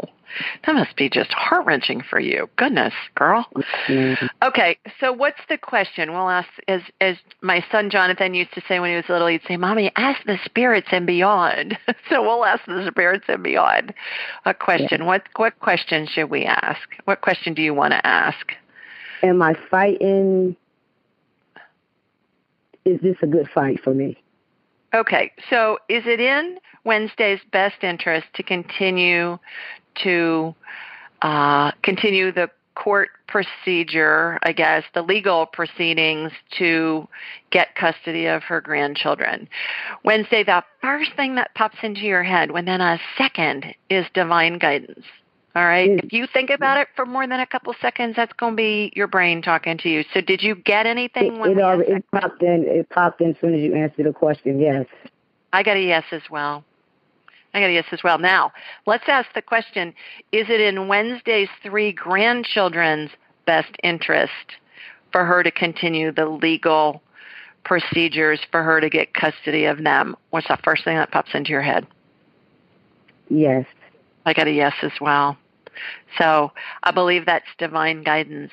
that 0.66 0.74
must 0.74 0.96
be 0.96 1.08
just 1.08 1.30
heart 1.32 1.66
wrenching 1.66 2.02
for 2.02 2.20
you. 2.20 2.48
Goodness, 2.56 2.94
girl. 3.14 3.46
Mm-hmm. 3.86 4.26
Okay, 4.42 4.78
so 5.00 5.12
what's 5.12 5.40
the 5.48 5.58
question? 5.58 6.12
We'll 6.12 6.28
ask, 6.28 6.48
as 6.66 6.82
as 7.00 7.16
my 7.40 7.64
son 7.70 7.90
Jonathan 7.90 8.34
used 8.34 8.52
to 8.54 8.62
say 8.68 8.80
when 8.80 8.90
he 8.90 8.96
was 8.96 9.08
little, 9.08 9.26
he'd 9.28 9.42
say, 9.46 9.56
"Mommy, 9.56 9.90
ask 9.96 10.24
the 10.24 10.38
spirits 10.44 10.88
and 10.90 11.06
beyond." 11.06 11.78
so 12.10 12.22
we'll 12.22 12.44
ask 12.44 12.64
the 12.66 12.86
spirits 12.90 13.24
and 13.28 13.42
beyond 13.42 13.94
a 14.44 14.54
question. 14.54 15.00
Yeah. 15.00 15.06
What 15.06 15.22
what 15.36 15.58
question 15.60 16.06
should 16.06 16.30
we 16.30 16.44
ask? 16.44 16.80
What 17.04 17.20
question 17.20 17.54
do 17.54 17.62
you 17.62 17.74
want 17.74 17.92
to 17.92 18.06
ask? 18.06 18.52
Am 19.22 19.42
I 19.42 19.54
fighting? 19.70 20.56
Is 22.84 23.00
this 23.00 23.16
a 23.22 23.26
good 23.26 23.48
fight 23.50 23.80
for 23.82 23.92
me? 23.92 24.16
Okay, 24.94 25.32
so 25.50 25.78
is 25.90 26.04
it 26.06 26.18
in 26.18 26.58
Wednesday's 26.84 27.40
best 27.52 27.82
interest 27.82 28.26
to 28.34 28.42
continue 28.42 29.38
to 30.02 30.54
uh, 31.22 31.72
continue 31.82 32.32
the 32.32 32.50
court 32.74 33.10
procedure, 33.26 34.38
I 34.42 34.52
guess, 34.52 34.84
the 34.94 35.02
legal 35.02 35.46
proceedings 35.46 36.32
to 36.58 37.08
get 37.50 37.74
custody 37.74 38.26
of 38.26 38.42
her 38.44 38.60
grandchildren. 38.60 39.48
Wednesday, 40.04 40.44
the 40.44 40.62
first 40.80 41.10
thing 41.16 41.34
that 41.34 41.54
pops 41.54 41.78
into 41.82 42.02
your 42.02 42.22
head 42.22 42.52
within 42.52 42.80
a 42.80 42.98
second 43.16 43.66
is 43.90 44.06
divine 44.14 44.58
guidance. 44.58 45.04
All 45.56 45.64
right. 45.64 45.90
If 46.04 46.12
you 46.12 46.26
think 46.32 46.50
about 46.50 46.78
it 46.78 46.88
for 46.94 47.04
more 47.04 47.26
than 47.26 47.40
a 47.40 47.46
couple 47.46 47.74
seconds, 47.80 48.14
that's 48.16 48.32
going 48.34 48.52
to 48.52 48.56
be 48.56 48.92
your 48.94 49.08
brain 49.08 49.42
talking 49.42 49.76
to 49.78 49.88
you. 49.88 50.04
So, 50.14 50.20
did 50.20 50.40
you 50.40 50.54
get 50.54 50.86
anything? 50.86 51.34
It, 51.36 51.58
it, 51.58 51.60
already, 51.60 51.92
it 51.92 52.04
popped 52.12 52.42
in. 52.42 52.64
It 52.64 52.88
popped 52.90 53.20
in 53.20 53.30
as 53.30 53.36
soon 53.40 53.54
as 53.54 53.60
you 53.60 53.74
answered 53.74 54.06
the 54.06 54.12
question. 54.12 54.60
Yes. 54.60 54.86
I 55.52 55.64
got 55.64 55.76
a 55.76 55.80
yes 55.80 56.04
as 56.12 56.22
well. 56.30 56.64
I 57.54 57.60
got 57.60 57.70
a 57.70 57.72
yes 57.72 57.86
as 57.92 58.02
well. 58.02 58.18
Now, 58.18 58.52
let's 58.86 59.04
ask 59.08 59.28
the 59.34 59.42
question 59.42 59.94
Is 60.32 60.46
it 60.48 60.60
in 60.60 60.88
Wednesday's 60.88 61.48
three 61.62 61.92
grandchildren's 61.92 63.10
best 63.46 63.72
interest 63.82 64.32
for 65.12 65.24
her 65.24 65.42
to 65.42 65.50
continue 65.50 66.12
the 66.12 66.26
legal 66.26 67.02
procedures 67.64 68.40
for 68.50 68.62
her 68.62 68.80
to 68.80 68.90
get 68.90 69.14
custody 69.14 69.64
of 69.64 69.82
them? 69.82 70.16
What's 70.30 70.48
the 70.48 70.58
first 70.62 70.84
thing 70.84 70.96
that 70.96 71.10
pops 71.10 71.30
into 71.34 71.50
your 71.50 71.62
head? 71.62 71.86
Yes. 73.28 73.66
I 74.26 74.34
got 74.34 74.46
a 74.46 74.52
yes 74.52 74.74
as 74.82 74.92
well. 75.00 75.36
So 76.18 76.52
I 76.82 76.90
believe 76.90 77.26
that's 77.26 77.46
divine 77.58 78.02
guidance. 78.02 78.52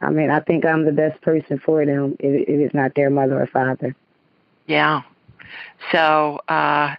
I 0.00 0.10
mean, 0.10 0.30
I 0.30 0.40
think 0.40 0.66
I'm 0.66 0.84
the 0.84 0.92
best 0.92 1.20
person 1.22 1.58
for 1.64 1.84
them 1.86 2.16
if, 2.18 2.48
if 2.48 2.60
it's 2.60 2.74
not 2.74 2.94
their 2.94 3.10
mother 3.10 3.40
or 3.40 3.46
father. 3.46 3.94
Yeah, 4.66 5.02
so, 5.92 6.38
uh, 6.48 6.94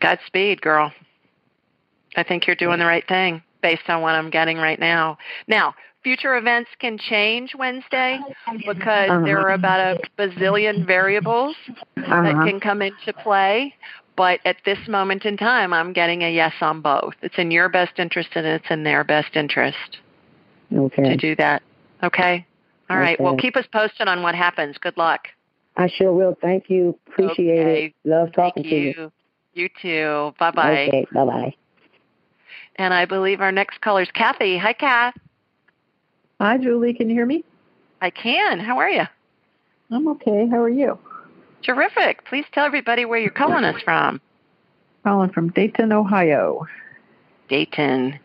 Godspeed, 0.00 0.60
girl. 0.60 0.92
I 2.16 2.22
think 2.22 2.46
you're 2.46 2.56
doing 2.56 2.78
the 2.78 2.86
right 2.86 3.06
thing 3.06 3.42
based 3.62 3.88
on 3.88 4.02
what 4.02 4.14
I'm 4.14 4.30
getting 4.30 4.56
right 4.56 4.78
now. 4.78 5.18
Now, 5.46 5.74
future 6.02 6.36
events 6.36 6.70
can 6.78 6.98
change 6.98 7.54
Wednesday 7.56 8.20
because 8.66 9.10
uh-huh. 9.10 9.24
there 9.24 9.40
are 9.40 9.52
about 9.52 9.80
a 9.80 10.00
bazillion 10.18 10.86
variables 10.86 11.56
uh-huh. 11.68 12.22
that 12.22 12.34
can 12.46 12.60
come 12.60 12.82
into 12.82 13.12
play. 13.22 13.74
But 14.16 14.40
at 14.44 14.56
this 14.64 14.78
moment 14.88 15.24
in 15.24 15.36
time, 15.36 15.72
I'm 15.72 15.92
getting 15.92 16.24
a 16.24 16.30
yes 16.30 16.54
on 16.60 16.80
both. 16.80 17.14
It's 17.22 17.38
in 17.38 17.52
your 17.52 17.68
best 17.68 17.98
interest 17.98 18.30
and 18.34 18.46
it's 18.46 18.66
in 18.68 18.82
their 18.82 19.04
best 19.04 19.36
interest 19.36 19.98
okay. 20.76 21.02
to 21.04 21.16
do 21.16 21.36
that. 21.36 21.62
Okay? 22.02 22.44
All 22.90 22.96
okay. 22.96 23.02
right. 23.02 23.20
Well, 23.20 23.36
keep 23.36 23.56
us 23.56 23.66
posted 23.72 24.08
on 24.08 24.22
what 24.22 24.34
happens. 24.34 24.76
Good 24.78 24.96
luck. 24.96 25.28
I 25.78 25.88
sure 25.88 26.12
will. 26.12 26.36
Thank 26.42 26.68
you. 26.68 26.98
Appreciate 27.06 27.60
okay. 27.60 27.84
it. 27.86 27.94
Love 28.08 28.32
talking 28.32 28.64
Thank 28.64 28.74
you. 28.74 28.92
to 28.92 29.00
you. 29.00 29.12
You 29.54 29.68
too. 29.80 30.34
Bye 30.38 30.50
bye. 30.50 30.88
Okay. 30.88 31.06
Bye 31.12 31.24
bye. 31.24 31.54
And 32.76 32.92
I 32.92 33.06
believe 33.06 33.40
our 33.40 33.52
next 33.52 33.80
caller 33.80 34.02
is 34.02 34.10
Kathy. 34.12 34.58
Hi, 34.58 34.72
Kath. 34.72 35.14
Hi, 36.40 36.58
Julie. 36.58 36.94
Can 36.94 37.08
you 37.08 37.14
hear 37.14 37.26
me? 37.26 37.44
I 38.00 38.10
can. 38.10 38.60
How 38.60 38.78
are 38.78 38.90
you? 38.90 39.04
I'm 39.90 40.06
okay. 40.08 40.46
How 40.48 40.58
are 40.58 40.68
you? 40.68 40.98
Terrific. 41.62 42.24
Please 42.26 42.44
tell 42.52 42.64
everybody 42.64 43.04
where 43.04 43.18
you're 43.18 43.30
calling 43.30 43.64
us 43.64 43.80
from. 43.82 44.20
Calling 45.02 45.30
from 45.30 45.48
Dayton, 45.50 45.92
Ohio. 45.92 46.66
Dayton. 47.48 48.18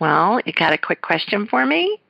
Well, 0.00 0.40
you 0.44 0.52
got 0.52 0.72
a 0.72 0.78
quick 0.78 1.02
question 1.02 1.46
for 1.46 1.64
me? 1.64 2.00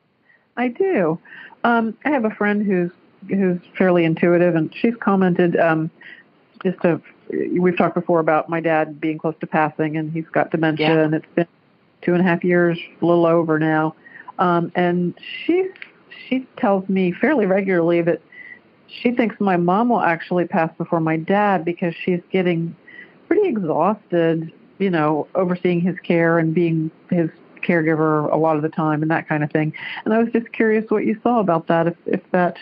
I 0.56 0.68
do. 0.68 1.18
Um, 1.64 1.96
I 2.04 2.10
have 2.10 2.24
a 2.24 2.30
friend 2.30 2.64
who's 2.64 2.90
who's 3.28 3.60
fairly 3.76 4.04
intuitive, 4.04 4.54
and 4.54 4.74
she's 4.74 4.94
commented 4.96 5.56
um, 5.58 5.90
just 6.62 6.84
a. 6.84 7.00
We've 7.30 7.76
talked 7.76 7.94
before 7.94 8.20
about 8.20 8.48
my 8.48 8.60
dad 8.60 9.00
being 9.00 9.18
close 9.18 9.34
to 9.40 9.46
passing, 9.46 9.96
and 9.96 10.12
he's 10.12 10.26
got 10.32 10.50
dementia, 10.50 10.88
Yeah. 10.88 11.04
and 11.04 11.14
it's 11.14 11.26
been 11.34 11.46
two 12.02 12.12
and 12.12 12.20
a 12.20 12.24
half 12.24 12.44
years, 12.44 12.78
a 13.00 13.06
little 13.06 13.26
over 13.26 13.58
now. 13.58 13.94
Um, 14.38 14.72
and 14.74 15.14
she 15.20 15.68
she 16.28 16.46
tells 16.56 16.88
me 16.88 17.12
fairly 17.12 17.46
regularly 17.46 18.02
that 18.02 18.20
she 18.88 19.12
thinks 19.12 19.40
my 19.40 19.56
mom 19.56 19.88
will 19.88 20.00
actually 20.00 20.46
pass 20.46 20.70
before 20.76 21.00
my 21.00 21.16
dad 21.16 21.64
because 21.64 21.94
she's 21.94 22.20
getting 22.30 22.76
pretty 23.28 23.48
exhausted, 23.48 24.52
you 24.78 24.90
know, 24.90 25.26
overseeing 25.34 25.80
his 25.80 25.98
care 26.00 26.38
and 26.38 26.52
being 26.54 26.90
his 27.10 27.30
caregiver 27.62 28.30
a 28.32 28.36
lot 28.36 28.56
of 28.56 28.62
the 28.62 28.68
time 28.68 29.00
and 29.02 29.10
that 29.10 29.28
kind 29.28 29.42
of 29.44 29.50
thing. 29.50 29.72
And 30.04 30.12
I 30.12 30.18
was 30.18 30.30
just 30.32 30.52
curious 30.52 30.90
what 30.90 31.04
you 31.06 31.18
saw 31.22 31.40
about 31.40 31.68
that. 31.68 31.86
If 31.86 31.96
if 32.06 32.20
that, 32.32 32.58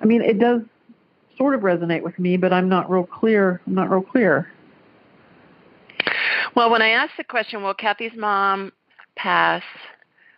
I 0.00 0.04
mean, 0.04 0.22
it 0.22 0.38
does 0.38 0.62
sort 1.36 1.54
of 1.54 1.60
resonate 1.62 2.02
with 2.02 2.18
me, 2.18 2.36
but 2.36 2.52
I'm 2.52 2.68
not 2.68 2.90
real 2.90 3.06
clear. 3.06 3.60
I'm 3.66 3.74
not 3.74 3.90
real 3.90 4.02
clear. 4.02 4.52
Well, 6.54 6.70
when 6.70 6.82
I 6.82 6.90
asked 6.90 7.14
the 7.16 7.24
question, 7.24 7.62
will 7.62 7.74
Kathy's 7.74 8.16
mom 8.16 8.72
pass? 9.16 9.62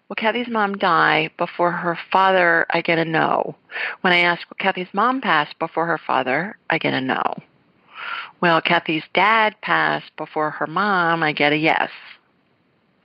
Will 0.09 0.17
Kathy's 0.17 0.49
mom 0.49 0.77
die 0.77 1.31
before 1.39 1.73
her 1.73 1.99
father? 2.11 2.67
I 2.71 2.81
get 2.81 2.99
a 2.99 3.05
no. 3.05 3.57
When 4.01 4.13
I 4.13 4.19
ask, 4.19 4.49
will 4.51 4.57
Kathy's 4.59 4.93
mom 4.93 5.21
pass 5.21 5.49
before 5.59 5.87
her 5.87 5.99
father? 5.99 6.57
I 6.69 6.79
get 6.79 6.95
a 6.95 7.01
no. 7.01 7.23
Will 8.41 8.61
Kathy's 8.61 9.05
dad 9.15 9.55
pass 9.63 10.03
before 10.17 10.51
her 10.51 10.67
mom? 10.67 11.23
I 11.23 11.33
get 11.33 11.53
a 11.53 11.57
yes. 11.57 11.91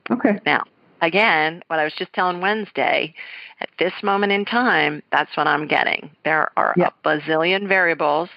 Okay. 0.09 0.39
Now, 0.45 0.63
again, 1.05 1.63
what 1.67 1.79
I 1.79 1.83
was 1.83 1.93
just 1.93 2.13
telling 2.13 2.41
Wednesday, 2.41 3.13
at 3.61 3.69
this 3.79 3.93
moment 4.03 4.31
in 4.31 4.45
time, 4.45 5.01
that's 5.11 5.35
what 5.37 5.47
I'm 5.47 5.67
getting. 5.67 6.09
There 6.23 6.51
are 6.57 6.73
Yep. 6.75 6.93
a 7.03 7.07
bazillion 7.07 7.67
variables 7.67 8.29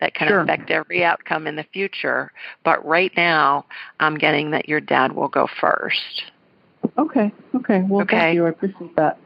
that 0.00 0.14
can 0.14 0.28
Sure. 0.28 0.40
affect 0.40 0.70
every 0.70 1.04
outcome 1.04 1.46
in 1.46 1.56
the 1.56 1.64
future, 1.64 2.32
but 2.64 2.84
right 2.84 3.12
now, 3.16 3.64
I'm 4.00 4.16
getting 4.16 4.50
that 4.50 4.68
your 4.68 4.80
dad 4.80 5.12
will 5.12 5.28
go 5.28 5.46
first. 5.46 6.24
Okay. 6.98 7.32
Okay. 7.54 7.84
Well, 7.88 8.02
Okay. 8.02 8.16
thank 8.16 8.34
you. 8.34 8.46
I 8.46 8.50
appreciate 8.50 8.96
that. 8.96 9.18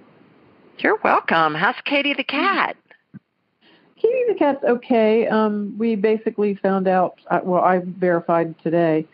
You're 0.78 0.98
welcome. 1.02 1.54
How's 1.54 1.80
Katie 1.84 2.14
the 2.14 2.24
cat? 2.24 2.76
Katie 3.96 4.24
the 4.28 4.34
cat's 4.34 4.62
okay. 4.62 5.26
Um, 5.26 5.74
we 5.78 5.96
basically 5.96 6.54
found 6.56 6.86
out. 6.86 7.18
Uh, 7.30 7.40
well, 7.42 7.64
I 7.64 7.80
verified 7.84 8.54
today. 8.62 9.06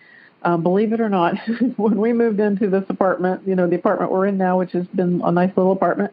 Um, 0.44 0.62
believe 0.62 0.92
it 0.92 1.00
or 1.00 1.08
not, 1.08 1.34
when 1.76 1.98
we 1.98 2.12
moved 2.12 2.40
into 2.40 2.68
this 2.68 2.84
apartment, 2.88 3.42
you 3.46 3.54
know, 3.54 3.68
the 3.68 3.76
apartment 3.76 4.10
we're 4.10 4.26
in 4.26 4.36
now, 4.36 4.58
which 4.58 4.72
has 4.72 4.86
been 4.88 5.20
a 5.24 5.30
nice 5.30 5.52
little 5.56 5.72
apartment, 5.72 6.12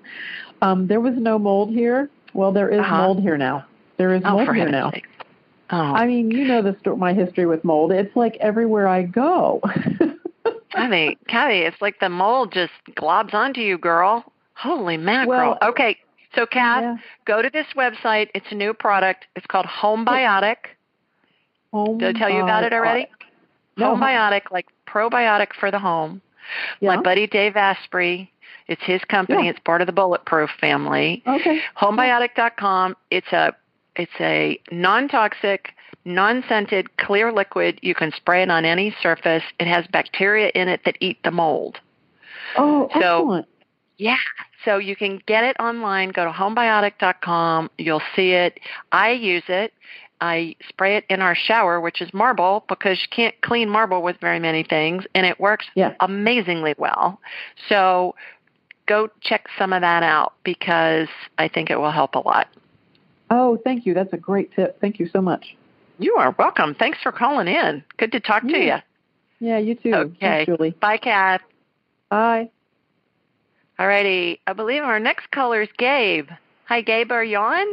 um, 0.61 0.87
there 0.87 0.99
was 0.99 1.15
no 1.17 1.39
mold 1.39 1.69
here. 1.71 2.09
Well, 2.33 2.51
there 2.51 2.69
is 2.69 2.79
Uh-huh. 2.79 2.97
mold 2.97 3.21
here 3.21 3.37
now. 3.37 3.65
There 3.97 4.13
is 4.13 4.21
Oh, 4.25 4.33
mold 4.37 4.55
here 4.55 4.69
now. 4.69 4.91
sake. 4.91 5.07
Oh, 5.71 5.77
I 5.77 6.05
mean, 6.07 6.31
you 6.31 6.45
know 6.47 6.61
the 6.61 6.75
sto- 6.79 6.95
my 6.95 7.13
history 7.13 7.45
with 7.45 7.63
mold. 7.63 7.91
It's 7.91 8.15
like 8.15 8.37
everywhere 8.39 8.87
I 8.87 9.03
go. 9.03 9.61
Kathy, 10.71 11.17
Kathy, 11.27 11.59
it's 11.59 11.81
like 11.81 11.99
the 11.99 12.09
mold 12.09 12.51
just 12.53 12.71
globs 12.91 13.33
onto 13.33 13.61
you, 13.61 13.77
girl. 13.77 14.31
Holy 14.53 14.97
mackerel. 14.97 15.57
Well, 15.61 15.69
okay, 15.71 15.97
so 16.35 16.45
Kath, 16.45 16.81
yeah. 16.83 16.97
go 17.25 17.41
to 17.41 17.49
this 17.49 17.65
website. 17.75 18.29
It's 18.35 18.45
a 18.51 18.55
new 18.55 18.73
product. 18.73 19.25
It's 19.35 19.45
called 19.47 19.65
Homebiotic. 19.65 20.55
Home 21.71 21.97
Did 21.97 22.15
I 22.15 22.19
tell 22.19 22.29
you 22.29 22.43
about 22.43 22.63
it 22.63 22.73
already? 22.73 23.07
No. 23.79 23.95
Homebiotic, 23.95 24.51
like 24.51 24.67
probiotic 24.87 25.53
for 25.59 25.71
the 25.71 25.79
home. 25.79 26.21
Yeah. 26.79 26.95
My 26.95 27.01
buddy 27.01 27.27
Dave 27.27 27.55
Asprey, 27.55 28.31
it's 28.67 28.81
his 28.83 29.01
company. 29.05 29.45
Yeah. 29.45 29.51
It's 29.51 29.59
part 29.59 29.81
of 29.81 29.87
the 29.87 29.93
Bulletproof 29.93 30.49
family. 30.59 31.21
Okay. 31.27 31.59
Homebiotic.com. 31.77 32.95
It's 33.11 33.31
a 33.31 33.53
it's 33.95 34.11
a 34.19 34.59
non-toxic, 34.71 35.73
non-scented, 36.05 36.95
clear 36.97 37.31
liquid. 37.33 37.79
You 37.81 37.93
can 37.95 38.11
spray 38.11 38.43
it 38.43 38.49
on 38.49 38.63
any 38.65 38.95
surface. 39.01 39.43
It 39.59 39.67
has 39.67 39.85
bacteria 39.87 40.51
in 40.55 40.67
it 40.69 40.81
that 40.85 40.97
eat 41.01 41.17
the 41.23 41.31
mold. 41.31 41.79
Oh, 42.57 42.89
So- 42.93 42.99
excellent. 42.99 43.47
Yeah. 43.97 44.15
So 44.63 44.77
you 44.77 44.95
can 44.95 45.19
get 45.25 45.43
it 45.43 45.57
online. 45.59 46.09
Go 46.09 46.23
to 46.25 46.31
homebiotic.com. 46.31 47.69
You'll 47.77 48.01
see 48.15 48.31
it. 48.31 48.59
I 48.93 49.11
use 49.11 49.43
it. 49.49 49.73
I 50.21 50.55
spray 50.67 50.97
it 50.97 51.05
in 51.09 51.21
our 51.21 51.35
shower, 51.35 51.79
which 51.79 52.01
is 52.01 52.13
marble, 52.13 52.65
because 52.67 52.99
you 53.01 53.07
can't 53.09 53.39
clean 53.41 53.69
marble 53.69 54.01
with 54.01 54.17
very 54.19 54.39
many 54.39 54.63
things, 54.63 55.05
and 55.15 55.25
it 55.25 55.39
works 55.39 55.65
Yeah. 55.75 55.93
amazingly 55.99 56.75
well. 56.77 57.21
So 57.69 58.15
go 58.85 59.09
check 59.21 59.47
some 59.57 59.71
of 59.71 59.81
that 59.81 60.03
out 60.03 60.33
because 60.43 61.07
I 61.37 61.47
think 61.47 61.69
it 61.69 61.79
will 61.79 61.91
help 61.91 62.15
a 62.15 62.19
lot. 62.19 62.47
Oh, 63.29 63.57
thank 63.63 63.85
you. 63.85 63.93
That's 63.93 64.11
a 64.13 64.17
great 64.17 64.51
tip. 64.55 64.79
Thank 64.81 64.99
you 64.99 65.07
so 65.07 65.21
much. 65.21 65.55
You 65.99 66.15
are 66.15 66.35
welcome. 66.37 66.75
Thanks 66.75 66.97
for 67.01 67.11
calling 67.11 67.47
in. 67.47 67.83
Good 67.97 68.11
to 68.13 68.19
talk 68.19 68.43
to 68.43 68.49
you. 68.57 68.63
Yeah. 68.63 68.81
Yeah, 69.39 69.57
you 69.57 69.75
too. 69.75 69.93
Okay. 69.93 70.17
Thanks, 70.19 70.45
Julie. 70.47 70.71
Bye, 70.71 70.97
Kath. 70.97 71.41
Bye. 72.09 72.49
All 73.77 73.87
righty. 73.87 74.41
I 74.47 74.53
believe 74.53 74.83
our 74.83 74.99
next 74.99 75.31
caller 75.31 75.61
is 75.61 75.69
Gabe. 75.77 76.27
Hi, 76.65 76.81
Gabe. 76.81 77.11
Are 77.11 77.23
you 77.23 77.37
on? 77.37 77.65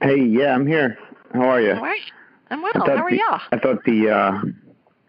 Hey, 0.00 0.16
yeah, 0.24 0.54
I'm 0.54 0.66
here. 0.66 0.98
How 1.32 1.42
are 1.50 1.60
you? 1.60 1.74
How 1.74 1.84
are 1.84 1.94
you? 1.96 2.02
I'm 2.50 2.62
well. 2.62 2.72
How 2.74 2.96
are 3.04 3.10
the- 3.10 3.16
you? 3.16 3.28
I 3.52 3.58
thought 3.58 3.84
the 3.84 4.10
uh 4.10 4.40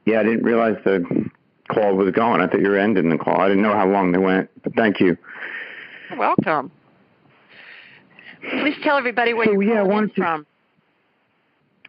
yeah, 0.05 0.19
I 0.19 0.23
didn't 0.23 0.43
realize 0.43 0.75
the 0.83 1.29
call 1.69 1.95
was 1.95 2.11
going. 2.11 2.41
I 2.41 2.47
thought 2.47 2.61
you 2.61 2.69
were 2.69 2.77
ending 2.77 3.09
the 3.09 3.17
call. 3.17 3.39
I 3.39 3.47
didn't 3.47 3.63
know 3.63 3.73
how 3.73 3.87
long 3.87 4.11
they 4.11 4.17
went, 4.17 4.49
but 4.63 4.75
thank 4.75 4.99
you. 4.99 5.17
You're 6.09 6.19
welcome. 6.19 6.71
Please 8.49 8.75
tell 8.83 8.97
everybody 8.97 9.33
where 9.33 9.45
So, 9.45 9.51
you're 9.53 9.63
yeah, 9.63 9.71
I 9.71 9.75
calling 9.77 9.87
in 9.89 9.93
wanted 9.95 10.15
to- 10.15 10.21
from. 10.21 10.45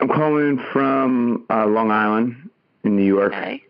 I'm 0.01 0.09
calling 0.09 0.59
from 0.73 1.45
uh, 1.51 1.67
Long 1.67 1.91
Island 1.91 2.51
in 2.85 2.97
New 2.97 3.05
York. 3.05 3.33
Okay. 3.33 3.63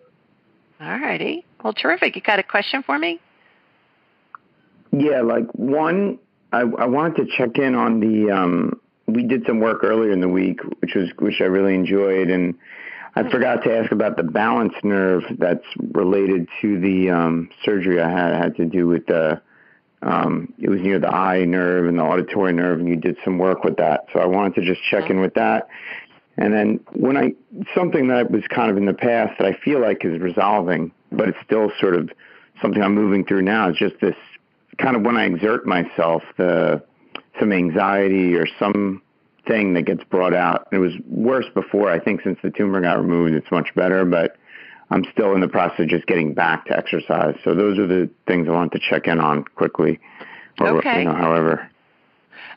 All 0.80 0.98
righty. 0.98 1.44
Well, 1.62 1.72
terrific. 1.74 2.16
You 2.16 2.22
got 2.22 2.38
a 2.38 2.42
question 2.42 2.82
for 2.82 2.98
me? 2.98 3.20
Yeah, 4.90 5.20
like 5.22 5.46
one, 5.52 6.18
I, 6.52 6.60
I 6.60 6.86
wanted 6.86 7.16
to 7.26 7.36
check 7.36 7.58
in 7.58 7.74
on 7.74 8.00
the. 8.00 8.30
Um, 8.30 8.80
we 9.06 9.22
did 9.22 9.44
some 9.46 9.60
work 9.60 9.84
earlier 9.84 10.12
in 10.12 10.20
the 10.20 10.28
week, 10.28 10.60
which 10.80 10.94
was 10.94 11.10
which 11.18 11.40
I 11.40 11.44
really 11.44 11.74
enjoyed, 11.74 12.30
and 12.30 12.54
I 13.16 13.28
forgot 13.30 13.62
to 13.64 13.76
ask 13.76 13.92
about 13.92 14.16
the 14.16 14.22
balance 14.22 14.74
nerve 14.82 15.24
that's 15.38 15.66
related 15.92 16.48
to 16.62 16.80
the 16.80 17.10
um, 17.10 17.50
surgery 17.64 18.00
I 18.00 18.10
had. 18.10 18.32
It 18.32 18.38
had 18.38 18.56
to 18.56 18.64
do 18.64 18.86
with 18.86 19.06
the. 19.06 19.40
Um, 20.02 20.52
it 20.58 20.68
was 20.68 20.82
near 20.82 20.98
the 20.98 21.08
eye 21.08 21.46
nerve 21.46 21.88
and 21.88 21.98
the 21.98 22.02
auditory 22.02 22.52
nerve, 22.52 22.78
and 22.78 22.86
you 22.86 22.96
did 22.96 23.16
some 23.24 23.38
work 23.38 23.64
with 23.64 23.78
that. 23.78 24.04
So 24.12 24.20
I 24.20 24.26
wanted 24.26 24.56
to 24.56 24.66
just 24.66 24.82
check 24.90 25.08
in 25.08 25.20
with 25.20 25.32
that. 25.34 25.68
And 26.36 26.52
then 26.52 26.80
when 26.92 27.16
I 27.16 27.32
something 27.74 28.08
that 28.08 28.30
was 28.30 28.42
kind 28.48 28.70
of 28.70 28.76
in 28.76 28.84
the 28.84 28.94
past 28.94 29.38
that 29.38 29.46
I 29.46 29.54
feel 29.64 29.80
like 29.80 30.04
is 30.04 30.20
resolving, 30.20 30.92
but 31.10 31.28
it's 31.28 31.38
still 31.44 31.72
sort 31.80 31.94
of 31.94 32.10
something 32.60 32.82
I'm 32.82 32.94
moving 32.94 33.24
through 33.24 33.42
now 33.42 33.70
is 33.70 33.76
just 33.76 33.94
this 34.00 34.16
kind 34.78 34.96
of 34.96 35.02
when 35.02 35.16
I 35.16 35.24
exert 35.24 35.66
myself, 35.66 36.22
the 36.36 36.82
some 37.38 37.52
anxiety 37.52 38.34
or 38.34 38.46
some 38.58 39.02
thing 39.46 39.74
that 39.74 39.82
gets 39.82 40.02
brought 40.04 40.34
out. 40.34 40.68
It 40.72 40.78
was 40.78 40.92
worse 41.08 41.46
before. 41.54 41.90
I 41.90 41.98
think 41.98 42.22
since 42.22 42.38
the 42.42 42.50
tumor 42.50 42.80
got 42.80 42.98
removed, 42.98 43.34
it's 43.34 43.50
much 43.50 43.74
better, 43.74 44.04
but 44.04 44.36
I'm 44.90 45.04
still 45.12 45.34
in 45.34 45.40
the 45.40 45.48
process 45.48 45.80
of 45.80 45.88
just 45.88 46.06
getting 46.06 46.34
back 46.34 46.66
to 46.66 46.76
exercise. 46.76 47.34
So 47.44 47.54
those 47.54 47.78
are 47.78 47.86
the 47.86 48.08
things 48.26 48.48
I 48.48 48.52
want 48.52 48.72
to 48.72 48.78
check 48.78 49.06
in 49.06 49.18
on 49.18 49.44
quickly. 49.44 50.00
Or, 50.60 50.78
Okay. 50.78 51.00
You 51.00 51.04
know, 51.06 51.14
however. 51.14 51.70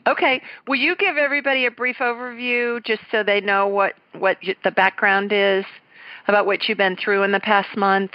Okay. 0.06 0.42
Will 0.66 0.76
you 0.76 0.96
give 0.96 1.16
everybody 1.16 1.66
a 1.66 1.70
brief 1.70 1.96
overview 1.96 2.82
just 2.84 3.02
so 3.10 3.22
they 3.22 3.40
know 3.40 3.66
what 3.66 3.94
what 4.12 4.38
the 4.64 4.70
background 4.70 5.32
is 5.32 5.64
about 6.28 6.46
what 6.46 6.68
you've 6.68 6.78
been 6.78 6.96
through 6.96 7.24
in 7.24 7.32
the 7.32 7.40
past 7.40 7.76
month? 7.76 8.12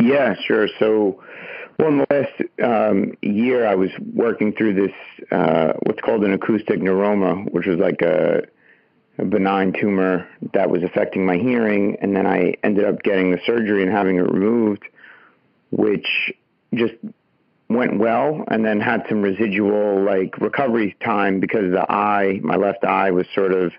Yeah, 0.00 0.34
sure. 0.46 0.68
So, 0.78 1.22
well, 1.78 1.88
in 1.88 1.98
the 1.98 2.06
last 2.10 2.42
um, 2.62 3.14
year, 3.20 3.66
I 3.66 3.74
was 3.74 3.90
working 4.12 4.52
through 4.52 4.74
this 4.74 4.92
uh, 5.30 5.72
what's 5.82 6.00
called 6.00 6.24
an 6.24 6.32
acoustic 6.32 6.80
neuroma, 6.80 7.50
which 7.52 7.66
was 7.66 7.78
like 7.78 8.00
a, 8.02 8.42
a 9.18 9.24
benign 9.24 9.72
tumor 9.72 10.28
that 10.52 10.70
was 10.70 10.82
affecting 10.82 11.26
my 11.26 11.36
hearing, 11.36 11.96
and 12.00 12.14
then 12.14 12.26
I 12.26 12.54
ended 12.62 12.84
up 12.84 13.02
getting 13.02 13.32
the 13.32 13.40
surgery 13.44 13.82
and 13.82 13.90
having 13.90 14.16
it 14.16 14.30
removed, 14.30 14.84
which 15.70 16.32
just 16.74 16.94
went 17.68 17.98
well, 17.98 18.44
and 18.48 18.64
then 18.64 18.80
had 18.80 19.04
some 19.08 19.22
residual 19.22 20.02
like 20.04 20.38
recovery 20.38 20.96
time 21.04 21.40
because 21.40 21.72
the 21.72 21.90
eye, 21.90 22.40
my 22.42 22.56
left 22.56 22.84
eye, 22.84 23.10
was 23.10 23.26
sort 23.34 23.52
of 23.52 23.72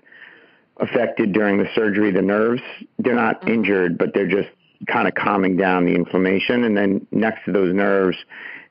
affected 0.78 1.32
during 1.32 1.56
the 1.56 1.68
surgery. 1.74 2.10
The 2.10 2.22
nerves, 2.22 2.62
they're 2.98 3.14
not 3.14 3.48
injured, 3.48 3.96
but 3.96 4.12
they're 4.12 4.28
just 4.28 4.50
kind 4.86 5.08
of 5.08 5.14
calming 5.14 5.56
down 5.56 5.84
the 5.84 5.94
inflammation. 5.94 6.64
And 6.64 6.76
then 6.76 7.06
next 7.10 7.44
to 7.46 7.52
those 7.52 7.74
nerves, 7.74 8.16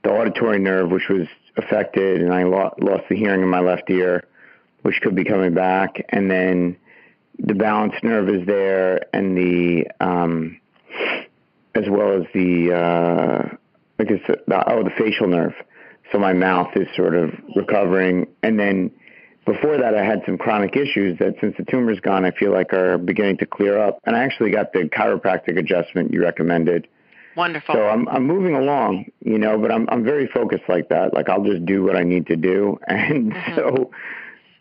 the 0.03 0.11
auditory 0.11 0.59
nerve, 0.59 0.91
which 0.91 1.09
was 1.09 1.27
affected, 1.57 2.21
and 2.21 2.33
I 2.33 2.43
lo- 2.43 2.75
lost 2.79 3.03
the 3.09 3.15
hearing 3.15 3.41
in 3.41 3.49
my 3.49 3.59
left 3.59 3.89
ear, 3.89 4.23
which 4.83 5.01
could 5.01 5.15
be 5.15 5.23
coming 5.23 5.53
back. 5.53 6.05
And 6.09 6.29
then 6.29 6.77
the 7.39 7.55
balance 7.55 7.95
nerve 8.03 8.29
is 8.29 8.45
there, 8.45 9.05
and 9.13 9.37
the 9.37 9.87
um, 9.99 10.59
as 11.73 11.85
well 11.89 12.13
as 12.13 12.23
the 12.33 12.71
uh, 12.73 13.55
I 13.99 14.03
guess 14.03 14.19
the, 14.27 14.63
oh 14.69 14.83
the 14.83 14.91
facial 14.97 15.27
nerve. 15.27 15.53
So 16.11 16.19
my 16.19 16.33
mouth 16.33 16.69
is 16.75 16.87
sort 16.95 17.15
of 17.15 17.31
recovering, 17.55 18.27
and 18.43 18.59
then 18.59 18.91
before 19.45 19.77
that, 19.77 19.95
I 19.95 20.03
had 20.03 20.23
some 20.25 20.37
chronic 20.37 20.75
issues 20.75 21.19
that 21.19 21.35
since 21.39 21.55
the 21.57 21.63
tumor's 21.63 21.99
gone, 21.99 22.25
I 22.25 22.31
feel 22.31 22.51
like 22.51 22.73
are 22.73 22.97
beginning 22.97 23.37
to 23.37 23.45
clear 23.45 23.79
up. 23.79 23.99
And 24.03 24.15
I 24.15 24.23
actually 24.23 24.51
got 24.51 24.73
the 24.73 24.89
chiropractic 24.89 25.57
adjustment 25.57 26.11
you 26.11 26.21
recommended. 26.21 26.87
Wonderful. 27.35 27.75
So 27.75 27.87
I'm 27.87 28.07
I'm 28.07 28.25
moving 28.25 28.55
along, 28.55 29.05
you 29.19 29.37
know, 29.37 29.57
but 29.57 29.71
I'm 29.71 29.87
I'm 29.89 30.03
very 30.03 30.27
focused 30.27 30.63
like 30.69 30.89
that. 30.89 31.13
Like 31.13 31.29
I'll 31.29 31.43
just 31.43 31.65
do 31.65 31.83
what 31.83 31.97
I 31.97 32.03
need 32.03 32.27
to 32.27 32.37
do, 32.37 32.79
and 32.87 33.33
mm-hmm. 33.33 33.55
so 33.55 33.91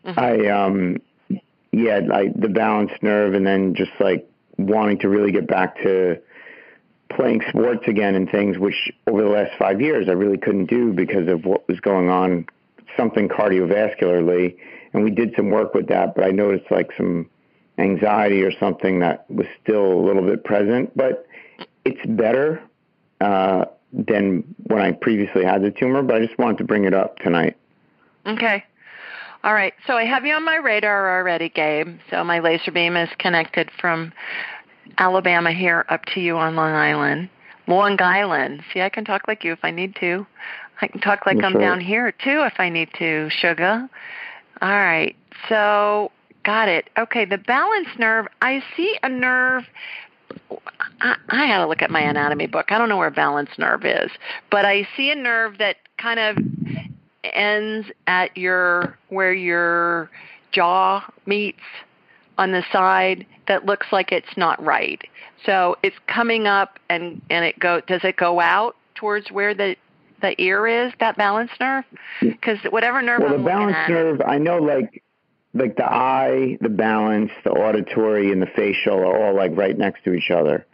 mm-hmm. 0.04 0.18
I 0.18 0.48
um 0.48 0.96
yeah, 1.70 2.00
like 2.06 2.38
the 2.38 2.48
balance 2.48 2.90
nerve, 3.00 3.34
and 3.34 3.46
then 3.46 3.74
just 3.74 3.92
like 4.00 4.28
wanting 4.58 4.98
to 5.00 5.08
really 5.08 5.32
get 5.32 5.46
back 5.46 5.76
to 5.82 6.20
playing 7.10 7.42
sports 7.48 7.84
again 7.86 8.16
and 8.16 8.28
things, 8.30 8.58
which 8.58 8.90
over 9.06 9.22
the 9.22 9.28
last 9.28 9.52
five 9.58 9.80
years 9.80 10.08
I 10.08 10.12
really 10.12 10.38
couldn't 10.38 10.66
do 10.66 10.92
because 10.92 11.28
of 11.28 11.44
what 11.44 11.68
was 11.68 11.78
going 11.80 12.08
on, 12.08 12.46
something 12.96 13.28
cardiovascularly, 13.28 14.56
and 14.92 15.04
we 15.04 15.10
did 15.10 15.34
some 15.36 15.50
work 15.50 15.74
with 15.74 15.88
that, 15.88 16.14
but 16.14 16.24
I 16.24 16.30
noticed 16.30 16.70
like 16.70 16.90
some 16.96 17.28
anxiety 17.78 18.42
or 18.42 18.52
something 18.58 19.00
that 19.00 19.28
was 19.30 19.46
still 19.62 19.92
a 19.92 20.02
little 20.02 20.22
bit 20.22 20.44
present, 20.44 20.96
but 20.96 21.26
it's 21.84 22.04
better 22.06 22.62
uh, 23.20 23.64
than 23.92 24.44
when 24.64 24.80
I 24.80 24.92
previously 24.92 25.44
had 25.44 25.62
the 25.62 25.70
tumor. 25.70 26.02
But 26.02 26.16
I 26.16 26.26
just 26.26 26.38
wanted 26.38 26.58
to 26.58 26.64
bring 26.64 26.84
it 26.84 26.94
up 26.94 27.18
tonight. 27.18 27.56
Okay. 28.26 28.64
All 29.42 29.52
right. 29.52 29.74
So 29.86 29.96
I 29.96 30.04
have 30.04 30.24
you 30.24 30.34
on 30.34 30.44
my 30.44 30.56
radar 30.56 31.18
already, 31.18 31.50
Gabe. 31.50 31.98
So 32.10 32.24
my 32.24 32.38
laser 32.38 32.70
beam 32.70 32.96
is 32.96 33.10
connected 33.18 33.70
from 33.78 34.12
Alabama 34.96 35.52
here 35.52 35.84
up 35.88 36.04
to 36.14 36.20
you 36.20 36.36
on 36.36 36.56
Long 36.56 36.72
Island. 36.72 37.28
Long 37.66 38.00
Island. 38.00 38.62
See, 38.72 38.80
I 38.80 38.88
can 38.88 39.04
talk 39.04 39.28
like 39.28 39.44
you 39.44 39.52
if 39.52 39.58
I 39.62 39.70
need 39.70 39.96
to. 39.96 40.26
I 40.80 40.88
can 40.88 41.00
talk 41.00 41.26
like 41.26 41.42
I'm 41.42 41.58
down 41.58 41.80
here 41.80 42.12
too 42.12 42.42
if 42.44 42.54
I 42.58 42.68
need 42.68 42.90
to, 42.98 43.30
sugar. 43.30 43.88
All 44.60 44.68
right. 44.68 45.16
So, 45.48 46.10
got 46.44 46.68
it. 46.68 46.90
Okay, 46.98 47.24
the 47.24 47.38
balance 47.38 47.88
nerve, 47.98 48.26
I 48.40 48.62
see 48.76 48.98
a 49.02 49.08
nerve 49.08 49.64
I, 51.00 51.16
I 51.28 51.46
had 51.46 51.58
to 51.58 51.66
look 51.66 51.82
at 51.82 51.90
my 51.90 52.00
anatomy 52.00 52.46
book. 52.46 52.70
I 52.70 52.78
don't 52.78 52.88
know 52.88 52.96
where 52.96 53.10
balance 53.10 53.50
nerve 53.58 53.84
is, 53.84 54.10
but 54.50 54.64
I 54.64 54.86
see 54.96 55.10
a 55.10 55.14
nerve 55.14 55.58
that 55.58 55.76
kind 55.98 56.20
of 56.20 56.38
ends 57.24 57.88
at 58.06 58.36
your 58.36 58.98
where 59.08 59.32
your 59.32 60.10
jaw 60.52 61.04
meets 61.26 61.60
on 62.38 62.52
the 62.52 62.64
side 62.72 63.26
that 63.48 63.64
looks 63.66 63.88
like 63.92 64.12
it's 64.12 64.36
not 64.36 64.62
right. 64.62 65.02
So 65.44 65.76
it's 65.82 65.96
coming 66.06 66.46
up 66.46 66.78
and 66.88 67.20
and 67.30 67.44
it 67.44 67.58
go 67.58 67.80
does 67.80 68.02
it 68.04 68.16
go 68.16 68.40
out 68.40 68.76
towards 68.94 69.30
where 69.30 69.54
the 69.54 69.76
the 70.20 70.40
ear 70.42 70.66
is 70.66 70.92
that 71.00 71.16
balance 71.16 71.50
nerve? 71.60 71.84
Because 72.20 72.58
whatever 72.70 73.02
nerve 73.02 73.20
well, 73.20 73.34
I'm 73.34 73.42
the 73.42 73.48
balance 73.48 73.76
at, 73.76 73.90
nerve, 73.90 74.22
I 74.26 74.38
know 74.38 74.58
like 74.58 75.02
like 75.54 75.76
the 75.76 75.84
eye, 75.84 76.58
the 76.60 76.68
balance, 76.68 77.30
the 77.44 77.50
auditory, 77.50 78.32
and 78.32 78.42
the 78.42 78.46
facial 78.46 78.98
are 78.98 79.26
all 79.26 79.34
like 79.34 79.52
right 79.56 79.76
next 79.76 80.04
to 80.04 80.12
each 80.12 80.30
other. 80.30 80.66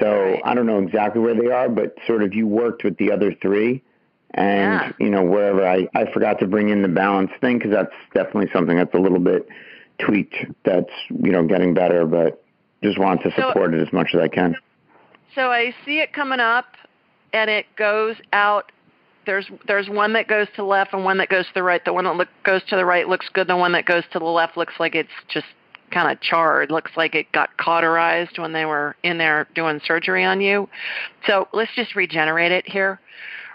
So 0.00 0.10
right. 0.10 0.42
I 0.44 0.54
don't 0.54 0.66
know 0.66 0.78
exactly 0.78 1.20
where 1.20 1.34
they 1.34 1.48
are, 1.48 1.68
but 1.68 1.96
sort 2.06 2.22
of 2.22 2.32
you 2.34 2.46
worked 2.46 2.82
with 2.82 2.96
the 2.96 3.12
other 3.12 3.34
three, 3.34 3.82
and 4.32 4.80
yeah. 4.80 4.92
you 4.98 5.10
know 5.10 5.22
wherever 5.22 5.66
I 5.66 5.88
I 5.94 6.10
forgot 6.12 6.38
to 6.40 6.46
bring 6.46 6.70
in 6.70 6.82
the 6.82 6.88
balance 6.88 7.30
thing 7.40 7.58
because 7.58 7.72
that's 7.72 7.94
definitely 8.14 8.50
something 8.52 8.76
that's 8.76 8.94
a 8.94 8.98
little 8.98 9.18
bit 9.18 9.48
tweaked. 9.98 10.36
That's 10.64 10.90
you 11.10 11.30
know 11.30 11.46
getting 11.46 11.74
better, 11.74 12.06
but 12.06 12.42
just 12.82 12.98
want 12.98 13.22
to 13.22 13.30
support 13.32 13.72
so, 13.72 13.76
it 13.76 13.82
as 13.82 13.92
much 13.92 14.10
as 14.14 14.20
I 14.20 14.28
can. 14.28 14.56
So 15.34 15.50
I 15.50 15.74
see 15.84 16.00
it 16.00 16.12
coming 16.12 16.40
up, 16.40 16.74
and 17.32 17.50
it 17.50 17.66
goes 17.76 18.16
out 18.32 18.72
there's 19.26 19.50
there's 19.66 19.88
one 19.88 20.12
that 20.14 20.28
goes 20.28 20.46
to 20.48 20.56
the 20.58 20.62
left 20.64 20.92
and 20.92 21.04
one 21.04 21.18
that 21.18 21.28
goes 21.28 21.46
to 21.46 21.54
the 21.54 21.62
right. 21.62 21.84
The 21.84 21.92
one 21.92 22.04
that 22.04 22.16
look, 22.16 22.28
goes 22.44 22.62
to 22.68 22.76
the 22.76 22.84
right 22.84 23.08
looks 23.08 23.28
good. 23.32 23.48
The 23.48 23.56
one 23.56 23.72
that 23.72 23.86
goes 23.86 24.04
to 24.12 24.18
the 24.18 24.24
left 24.24 24.56
looks 24.56 24.74
like 24.78 24.94
it's 24.94 25.08
just 25.28 25.46
kind 25.90 26.10
of 26.10 26.20
charred. 26.20 26.70
Looks 26.70 26.92
like 26.96 27.14
it 27.14 27.30
got 27.32 27.56
cauterized 27.58 28.38
when 28.38 28.52
they 28.52 28.64
were 28.64 28.96
in 29.02 29.18
there 29.18 29.46
doing 29.54 29.80
surgery 29.84 30.24
on 30.24 30.40
you. 30.40 30.68
So 31.26 31.48
let's 31.52 31.74
just 31.74 31.94
regenerate 31.94 32.52
it 32.52 32.68
here 32.68 33.00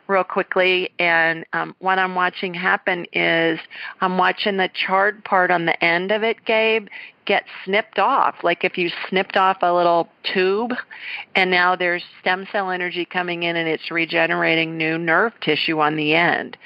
real 0.07 0.23
quickly. 0.23 0.91
And 0.99 1.45
um, 1.53 1.75
what 1.79 1.99
I'm 1.99 2.15
watching 2.15 2.53
happen 2.53 3.05
is 3.11 3.59
I'm 4.01 4.17
watching 4.17 4.57
the 4.57 4.69
charred 4.73 5.23
part 5.23 5.51
on 5.51 5.65
the 5.65 5.83
end 5.83 6.11
of 6.11 6.23
it, 6.23 6.45
Gabe, 6.45 6.87
get 7.27 7.43
snipped 7.63 7.99
off. 7.99 8.35
Like 8.41 8.63
if 8.63 8.77
you 8.77 8.89
snipped 9.09 9.37
off 9.37 9.57
a 9.61 9.71
little 9.71 10.09
tube 10.33 10.73
and 11.35 11.51
now 11.51 11.75
there's 11.75 12.03
stem 12.21 12.47
cell 12.51 12.71
energy 12.71 13.05
coming 13.05 13.43
in 13.43 13.55
and 13.55 13.67
it's 13.67 13.91
regenerating 13.91 14.77
new 14.77 14.97
nerve 14.97 15.33
tissue 15.41 15.79
on 15.79 15.97
the 15.97 16.15
end. 16.15 16.57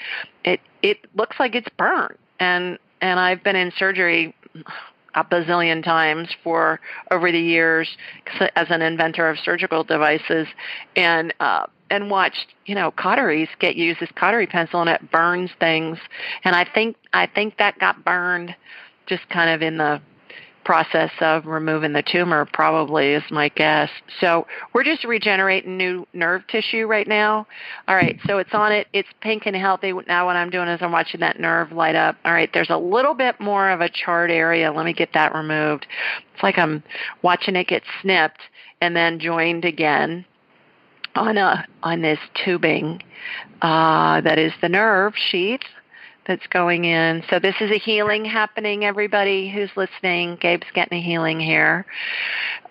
It 0.46 0.62
it 0.82 1.00
looks 1.16 1.38
like 1.40 1.56
it's 1.56 1.68
burnt. 1.78 2.18
And 2.40 2.78
and 3.02 3.20
I've 3.20 3.44
been 3.44 3.56
in 3.56 3.74
surgery 3.76 4.34
a 5.16 5.26
bazillion 5.26 5.84
times 5.84 6.30
for 6.44 6.80
over 7.10 7.32
the 7.32 7.40
years 7.40 7.98
as 8.56 8.68
an 8.70 8.82
inventor 8.82 9.30
of 9.30 9.38
surgical 9.44 9.84
devices 9.84 10.48
and 10.96 11.34
uh 11.42 11.66
and 11.90 12.10
watched, 12.10 12.54
you 12.68 12.74
know, 12.74 12.92
cauteries 12.92 13.50
get 13.60 13.76
used 13.76 14.02
as 14.02 14.08
cautery 14.16 14.48
pencil 14.48 14.80
and 14.80 14.90
it 14.90 15.12
burns 15.12 15.50
things. 15.60 15.98
And 16.46 16.56
I 16.56 16.66
think 16.72 16.96
I 17.14 17.26
think 17.26 17.58
that 17.58 17.80
got 17.80 18.06
burned 18.06 18.56
just 19.08 19.28
kind 19.30 19.50
of 19.50 19.62
in 19.62 19.78
the 19.78 20.02
process 20.64 21.12
of 21.20 21.46
removing 21.46 21.94
the 21.94 22.04
tumor 22.04 22.46
probably 22.54 23.14
is 23.14 23.24
my 23.32 23.50
guess. 23.50 23.90
So 24.20 24.48
we're 24.74 24.84
just 24.84 25.04
regenerating 25.04 25.78
new 25.78 26.08
nerve 26.14 26.46
tissue 26.48 26.86
right 26.86 27.08
now. 27.08 27.48
All 27.88 27.96
right, 27.96 28.20
so 28.26 28.38
it's 28.38 28.54
on 28.54 28.72
it. 28.72 28.88
It's 28.94 29.10
pink 29.22 29.44
and 29.46 29.56
healthy. 29.56 29.94
Now 30.08 30.26
what 30.26 30.36
I'm 30.36 30.50
doing 30.50 30.68
is 30.68 30.82
I'm 30.82 30.92
watching 30.92 31.20
that 31.22 31.40
nerve 31.40 31.72
light 31.72 31.96
up. 31.96 32.18
All 32.26 32.34
right, 32.34 32.50
there's 32.54 32.70
a 32.70 32.78
little 32.78 33.14
bit 33.14 33.40
more 33.40 33.70
of 33.70 33.82
a 33.82 33.90
charred 33.90 34.32
area. 34.32 34.72
Let 34.72 34.86
me 34.86 34.94
get 34.94 35.10
that 35.14 35.34
removed. 35.34 35.88
It's 36.34 36.44
like 36.44 36.58
I'm 36.58 36.84
watching 37.22 37.56
it 37.56 37.68
get 37.68 37.84
snipped 38.02 38.42
and 38.82 38.96
then 38.96 39.20
joined 39.20 39.66
again 39.66 40.26
on 41.16 41.38
a 41.38 41.66
on 41.84 42.02
this 42.02 42.20
tubing 42.44 43.02
uh, 43.62 44.22
that 44.22 44.40
is 44.40 44.54
the 44.62 44.70
nerve 44.70 45.14
sheath 45.16 45.62
that's 46.28 46.46
going 46.48 46.86
in. 46.86 47.24
So 47.30 47.40
this 47.40 47.56
is 47.62 47.72
a 47.72 47.78
healing 47.78 48.26
happening. 48.26 48.86
Everybody 48.86 49.50
who's 49.50 49.72
listening, 49.76 50.38
Gabe's 50.40 50.68
getting 50.74 51.00
a 51.00 51.02
healing 51.02 51.40
here 51.40 51.86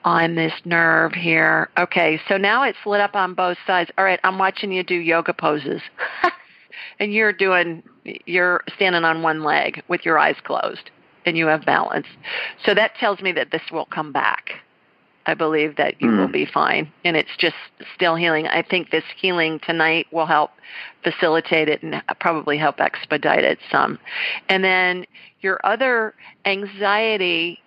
on 0.05 0.34
this 0.34 0.53
nerve 0.64 1.12
here. 1.12 1.68
Okay, 1.78 2.20
so 2.28 2.36
now 2.36 2.62
it's 2.62 2.78
lit 2.86 3.01
up 3.01 3.14
on 3.14 3.34
both 3.34 3.59
sides. 3.66 3.90
All 3.98 4.05
right, 4.05 4.20
I'm 4.24 4.38
watching 4.38 4.72
you 4.72 4.82
do 4.82 4.94
yoga 4.94 5.34
poses. 5.34 5.82
and 7.01 7.12
you're 7.12 7.32
doing 7.32 7.82
you're 8.05 8.62
standing 8.74 9.05
on 9.05 9.22
one 9.22 9.42
leg 9.42 9.82
with 9.88 10.05
your 10.05 10.18
eyes 10.18 10.36
closed 10.44 10.90
and 11.26 11.36
you 11.36 11.46
have 11.46 11.64
balance. 11.64 12.07
So 12.64 12.74
that 12.74 12.94
tells 12.96 13.20
me 13.20 13.32
that 13.32 13.51
this 13.51 13.62
will 13.70 13.86
come 13.86 14.12
back. 14.12 14.53
I 15.26 15.34
believe 15.34 15.76
that 15.76 16.00
you 16.00 16.08
mm. 16.08 16.18
will 16.18 16.26
hmm. 16.26 16.32
be 16.32 16.46
fine. 16.46 16.92
And 17.04 17.16
it's 17.16 17.36
just 17.38 17.56
still 17.94 18.16
healing. 18.16 18.46
I 18.46 18.62
think 18.62 18.90
this 18.90 19.04
healing 19.20 19.60
tonight 19.60 20.06
will 20.10 20.26
help 20.26 20.50
facilitate 21.04 21.68
it 21.68 21.82
and 21.82 22.02
probably 22.20 22.56
help 22.56 22.80
expedite 22.80 23.44
it 23.44 23.58
some. 23.70 23.98
And 24.48 24.64
then 24.64 25.06
your 25.40 25.60
other 25.64 26.14
anxiety 26.44 27.60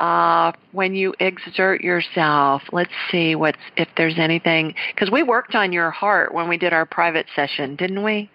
uh, 0.00 0.52
when 0.72 0.94
you 0.94 1.14
exert 1.20 1.80
yourself. 1.80 2.62
Let's 2.72 2.90
see 3.10 3.34
what's 3.34 3.58
if 3.76 3.88
there's 3.96 4.18
anything 4.18 4.74
because 4.94 5.10
we 5.10 5.22
worked 5.22 5.54
on 5.54 5.72
your 5.72 5.90
heart 5.90 6.34
when 6.34 6.48
we 6.48 6.58
did 6.58 6.72
our 6.72 6.84
private 6.84 7.26
session, 7.34 7.76
didn't 7.76 8.02
we? 8.02 8.30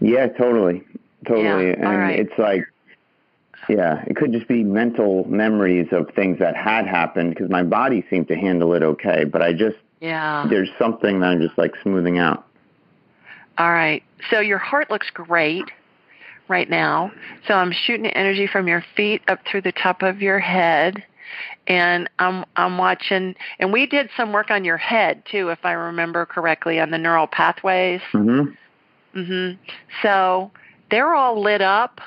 Yeah, 0.00 0.26
totally, 0.28 0.82
totally. 1.26 1.68
Yeah, 1.68 1.74
and 1.74 1.98
right. 1.98 2.18
it's 2.18 2.38
like 2.38 2.64
yeah, 3.68 4.04
it 4.06 4.16
could 4.16 4.32
just 4.32 4.48
be 4.48 4.64
mental 4.64 5.24
memories 5.28 5.88
of 5.92 6.10
things 6.14 6.38
that 6.38 6.56
had 6.56 6.86
happened 6.86 7.30
because 7.30 7.50
my 7.50 7.62
body 7.62 8.04
seemed 8.10 8.28
to 8.28 8.36
handle 8.36 8.74
it 8.74 8.82
okay, 8.82 9.24
but 9.24 9.42
I 9.42 9.52
just 9.52 9.76
yeah, 10.00 10.46
there's 10.48 10.70
something 10.78 11.20
that 11.20 11.26
I'm 11.26 11.40
just 11.40 11.56
like 11.58 11.74
smoothing 11.82 12.18
out. 12.18 12.46
All 13.58 13.70
right. 13.70 14.02
So 14.30 14.40
your 14.40 14.58
heart 14.58 14.90
looks 14.90 15.10
great 15.10 15.70
right 16.48 16.68
now. 16.68 17.12
So 17.46 17.54
I'm 17.54 17.72
shooting 17.72 18.06
energy 18.06 18.46
from 18.46 18.66
your 18.68 18.84
feet 18.96 19.22
up 19.28 19.40
through 19.46 19.62
the 19.62 19.72
top 19.72 20.02
of 20.02 20.22
your 20.22 20.38
head. 20.38 21.04
And 21.66 22.10
I'm 22.18 22.44
I'm 22.56 22.78
watching 22.78 23.36
and 23.60 23.72
we 23.72 23.86
did 23.86 24.10
some 24.16 24.32
work 24.32 24.50
on 24.50 24.64
your 24.64 24.76
head 24.76 25.22
too, 25.30 25.50
if 25.50 25.64
I 25.64 25.72
remember 25.72 26.26
correctly, 26.26 26.80
on 26.80 26.90
the 26.90 26.98
neural 26.98 27.28
pathways. 27.28 28.00
Mhm. 28.12 28.56
Mhm. 29.14 29.58
So 30.02 30.50
they're 30.90 31.14
all 31.14 31.40
lit 31.40 31.60
up 31.60 32.00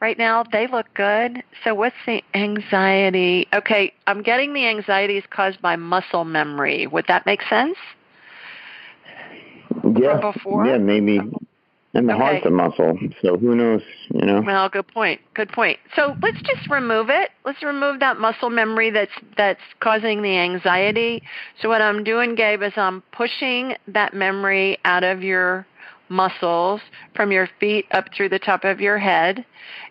right 0.00 0.18
now. 0.18 0.44
They 0.50 0.66
look 0.66 0.86
good. 0.94 1.42
So 1.64 1.74
what's 1.74 1.96
the 2.06 2.22
anxiety? 2.34 3.46
Okay, 3.52 3.92
I'm 4.06 4.22
getting 4.22 4.54
the 4.54 4.66
anxieties 4.66 5.24
caused 5.30 5.60
by 5.60 5.76
muscle 5.76 6.24
memory. 6.24 6.86
Would 6.86 7.06
that 7.08 7.26
make 7.26 7.42
sense? 7.42 7.76
Yeah. 9.96 10.20
before? 10.20 10.66
Yeah, 10.66 10.78
maybe. 10.78 11.20
And 11.94 12.08
the 12.08 12.12
Okay. 12.12 12.22
heart's 12.22 12.46
a 12.46 12.50
muscle, 12.50 12.98
so 13.22 13.36
who 13.38 13.54
knows, 13.54 13.82
you 14.12 14.26
know? 14.26 14.42
Well, 14.42 14.68
good 14.68 14.86
point. 14.88 15.20
Good 15.34 15.50
point. 15.50 15.78
So 15.96 16.16
let's 16.22 16.40
just 16.42 16.68
remove 16.70 17.08
it. 17.08 17.30
Let's 17.44 17.62
remove 17.62 18.00
that 18.00 18.18
muscle 18.18 18.50
memory 18.50 18.90
that's 18.90 19.10
that's 19.36 19.60
causing 19.80 20.22
the 20.22 20.36
anxiety. 20.36 21.22
So 21.60 21.68
what 21.68 21.80
I'm 21.80 22.04
doing, 22.04 22.34
Gabe, 22.34 22.62
is 22.62 22.72
I'm 22.76 23.02
pushing 23.12 23.74
that 23.88 24.12
memory 24.12 24.78
out 24.84 25.02
of 25.02 25.22
your 25.22 25.66
muscles 26.08 26.80
from 27.14 27.32
your 27.32 27.48
feet 27.60 27.86
up 27.92 28.06
through 28.14 28.28
the 28.28 28.38
top 28.38 28.64
of 28.64 28.80
your 28.80 28.98
head, 28.98 29.44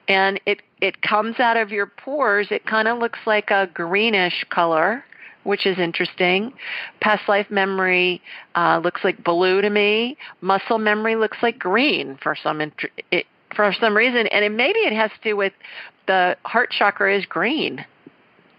and 0.07 0.39
it 0.45 0.61
it 0.81 1.01
comes 1.01 1.39
out 1.39 1.57
of 1.57 1.71
your 1.71 1.87
pores. 1.87 2.47
It 2.51 2.65
kind 2.65 2.87
of 2.87 2.99
looks 2.99 3.19
like 3.25 3.51
a 3.51 3.69
greenish 3.73 4.45
color. 4.49 5.03
Which 5.43 5.65
is 5.65 5.79
interesting. 5.79 6.51
Past 6.99 7.29
life 7.29 7.49
memory 7.49 8.21
uh, 8.55 8.81
looks 8.83 9.05
like 9.05 9.23
blue 9.23 9.61
to 9.61 9.69
me. 9.69 10.17
Muscle 10.41 10.77
memory 10.77 11.15
looks 11.15 11.37
like 11.41 11.57
green 11.57 12.17
for 12.21 12.35
some 12.35 12.59
int- 12.59 12.91
it, 13.11 13.25
for 13.55 13.73
some 13.79 13.95
reason, 13.95 14.27
and 14.27 14.43
it, 14.43 14.49
maybe 14.51 14.79
it 14.79 14.91
has 14.93 15.09
to 15.11 15.29
do 15.29 15.37
with 15.37 15.53
the 16.07 16.37
heart 16.43 16.71
chakra 16.71 17.17
is 17.17 17.25
green, 17.25 17.85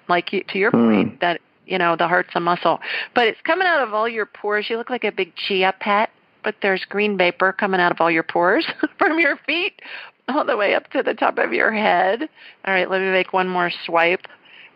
like 0.09 0.33
you, 0.33 0.43
to 0.45 0.59
your 0.59 0.71
point 0.71 1.21
that 1.21 1.41
you 1.67 1.79
know 1.79 1.97
the 1.97 2.09
heart's 2.09 2.31
a 2.35 2.41
muscle, 2.41 2.81
but 3.15 3.27
it's 3.27 3.41
coming 3.43 3.67
out 3.67 3.87
of 3.87 3.93
all 3.93 4.09
your 4.09 4.27
pores. 4.27 4.71
You 4.71 4.77
look 4.79 4.91
like 4.91 5.05
a 5.05 5.13
big 5.13 5.35
chia 5.37 5.75
pet, 5.79 6.11
but 6.43 6.57
there's 6.63 6.85
green 6.85 7.17
vapor 7.17 7.53
coming 7.53 7.81
out 7.81 7.93
of 7.93 8.01
all 8.01 8.11
your 8.11 8.23
pores 8.23 8.67
from 8.99 9.19
your 9.19 9.37
feet 9.47 9.81
all 10.29 10.45
the 10.45 10.57
way 10.57 10.75
up 10.75 10.91
to 10.91 11.03
the 11.03 11.15
top 11.15 11.39
of 11.39 11.53
your 11.53 11.73
head. 11.73 12.29
All 12.65 12.75
right, 12.75 12.91
let 12.91 13.01
me 13.01 13.11
make 13.11 13.33
one 13.33 13.49
more 13.49 13.71
swipe 13.85 14.27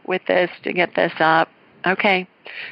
with 0.07 0.23
this 0.27 0.51
to 0.65 0.73
get 0.73 0.95
this 0.95 1.13
up. 1.19 1.49
Okay, 1.87 2.27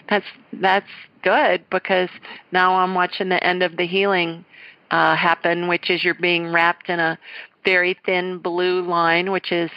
that's 0.09 0.26
that's 0.53 0.88
good 1.22 1.64
because 1.70 2.09
now 2.53 2.76
I'm 2.76 2.95
watching 2.95 3.28
the 3.28 3.45
end 3.45 3.62
of 3.62 3.76
the 3.76 3.86
healing 3.86 4.45
uh, 4.91 5.16
happen, 5.16 5.68
which 5.68 5.91
is 5.91 6.05
you're 6.05 6.14
being 6.14 6.53
wrapped 6.53 6.88
in 6.88 7.01
a 7.01 7.18
very 7.64 7.97
thin 8.07 8.38
blue 8.38 8.82
line, 8.82 9.30
which 9.30 9.53
is 9.53 9.70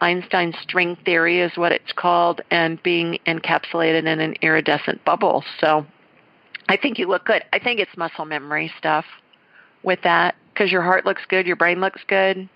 Einstein's 0.00 0.56
string 0.62 0.96
theory, 1.04 1.40
is 1.40 1.56
what 1.56 1.72
it's 1.72 1.92
called, 1.92 2.40
and 2.50 2.82
being 2.82 3.18
encapsulated 3.26 4.06
in 4.06 4.20
an 4.20 4.34
iridescent 4.42 5.04
bubble. 5.04 5.44
So 5.60 5.86
I 6.68 6.76
think 6.76 6.98
you 6.98 7.06
look 7.08 7.24
good. 7.24 7.42
I 7.52 7.58
think 7.58 7.80
it's 7.80 7.96
muscle 7.96 8.24
memory 8.24 8.70
stuff 8.78 9.04
with 9.82 10.00
that 10.02 10.34
because 10.52 10.70
your 10.72 10.82
heart 10.82 11.06
looks 11.06 11.22
good, 11.28 11.46
your 11.46 11.56
brain 11.56 11.80
looks 11.80 12.02
good. 12.06 12.48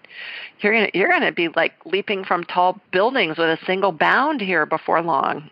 You're 0.60 0.72
gonna 0.72 0.90
you're 0.94 1.08
gonna 1.08 1.32
be 1.32 1.48
like 1.48 1.72
leaping 1.86 2.24
from 2.24 2.44
tall 2.44 2.78
buildings 2.92 3.38
with 3.38 3.48
a 3.48 3.58
single 3.64 3.92
bound 3.92 4.40
here 4.40 4.66
before 4.66 5.00
long. 5.02 5.48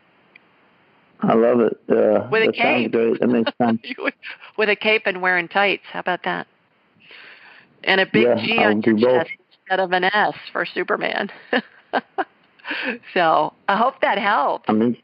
I 1.23 1.35
love 1.35 1.61
it. 1.61 1.79
Uh, 1.89 2.29
With 2.31 2.49
a 2.49 2.53
cape. 2.53 2.93
That 2.93 3.29
makes 3.29 3.53
sense. 3.59 3.83
with 4.57 4.69
a 4.71 4.77
cape 4.77 5.03
and 5.07 5.21
wearing 5.21 5.49
tights. 5.49 5.85
How 5.93 6.01
about 6.01 6.23
that? 6.25 6.47
And 7.85 8.01
a 8.01 8.07
big 8.07 8.27
Yeah, 8.27 8.35
G 8.37 8.59
on 8.65 8.83
your 8.83 8.95
both. 8.97 9.27
chest 9.27 9.31
instead 9.63 9.81
of 9.81 9.93
an 9.93 10.05
S 10.05 10.35
for 10.53 10.65
Superman. 10.65 11.31
so 13.15 13.53
I 13.69 13.77
hope 13.77 14.01
that 14.01 14.19
helps. 14.19 14.65
I'm 14.69 14.81
in, 14.83 14.97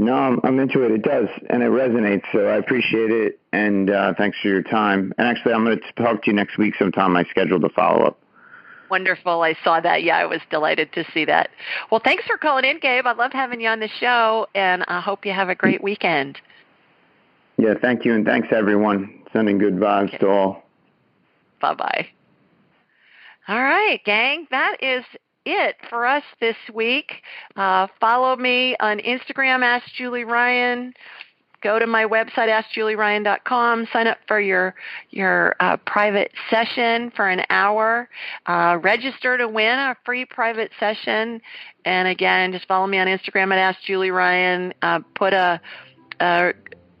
no, 0.00 0.14
I'm, 0.14 0.40
I'm 0.44 0.58
into 0.58 0.82
it. 0.82 0.92
It 0.92 1.02
does, 1.02 1.28
and 1.50 1.62
it 1.62 1.70
resonates. 1.70 2.24
So 2.32 2.46
I 2.46 2.56
appreciate 2.56 3.10
it, 3.10 3.38
and 3.52 3.90
uh, 3.90 4.14
thanks 4.16 4.38
for 4.40 4.48
your 4.48 4.62
time. 4.62 5.12
And 5.18 5.28
actually, 5.28 5.52
I'm 5.52 5.64
going 5.64 5.78
to 5.78 6.02
talk 6.02 6.22
to 6.22 6.30
you 6.30 6.36
next 6.36 6.56
week 6.56 6.74
sometime. 6.78 7.16
I 7.16 7.24
scheduled 7.24 7.64
a 7.64 7.68
follow 7.68 8.06
up. 8.06 8.18
Wonderful. 8.90 9.42
I 9.42 9.54
saw 9.62 9.78
that. 9.80 10.02
Yeah, 10.02 10.16
I 10.16 10.24
was 10.24 10.40
delighted 10.50 10.92
to 10.94 11.04
see 11.12 11.26
that. 11.26 11.50
Well, 11.90 12.00
thanks 12.02 12.24
for 12.26 12.38
calling 12.38 12.64
in, 12.64 12.80
Gabe. 12.80 13.06
I 13.06 13.12
love 13.12 13.32
having 13.32 13.60
you 13.60 13.68
on 13.68 13.80
the 13.80 13.88
show, 14.00 14.48
and 14.54 14.84
I 14.88 15.00
hope 15.00 15.26
you 15.26 15.32
have 15.32 15.48
a 15.48 15.54
great 15.54 15.82
weekend. 15.82 16.38
Yeah, 17.58 17.74
thank 17.80 18.04
you, 18.06 18.14
and 18.14 18.24
thanks 18.24 18.48
everyone. 18.52 19.22
Sending 19.32 19.58
good 19.58 19.76
vibes 19.76 20.18
to 20.20 20.28
all. 20.28 20.64
Bye 21.60 21.74
bye. 21.74 22.08
All 23.46 23.62
right, 23.62 24.00
gang. 24.04 24.46
That 24.50 24.82
is 24.82 25.04
it 25.44 25.76
for 25.88 26.06
us 26.06 26.24
this 26.40 26.56
week. 26.72 27.22
Uh, 27.56 27.86
follow 28.00 28.36
me 28.36 28.76
on 28.80 28.98
Instagram, 28.98 29.62
Ask 29.62 29.86
Julie 29.94 30.24
Ryan. 30.24 30.94
Go 31.62 31.78
to 31.78 31.86
my 31.86 32.04
website, 32.04 32.48
AskJulieRyan.com. 32.48 33.86
Sign 33.92 34.06
up 34.06 34.18
for 34.26 34.40
your 34.40 34.74
your 35.10 35.56
uh, 35.60 35.76
private 35.86 36.32
session 36.48 37.12
for 37.14 37.28
an 37.28 37.44
hour. 37.50 38.08
Uh, 38.46 38.78
register 38.80 39.36
to 39.36 39.46
win 39.46 39.78
a 39.78 39.94
free 40.06 40.24
private 40.24 40.70
session. 40.80 41.40
And 41.84 42.08
again, 42.08 42.52
just 42.52 42.66
follow 42.66 42.86
me 42.86 42.98
on 42.98 43.06
Instagram 43.08 43.52
at 43.52 43.58
Ask 43.58 43.82
Julie 43.82 44.10
Uh, 44.10 45.00
put 45.14 45.34
a, 45.34 45.60
a 46.20 46.52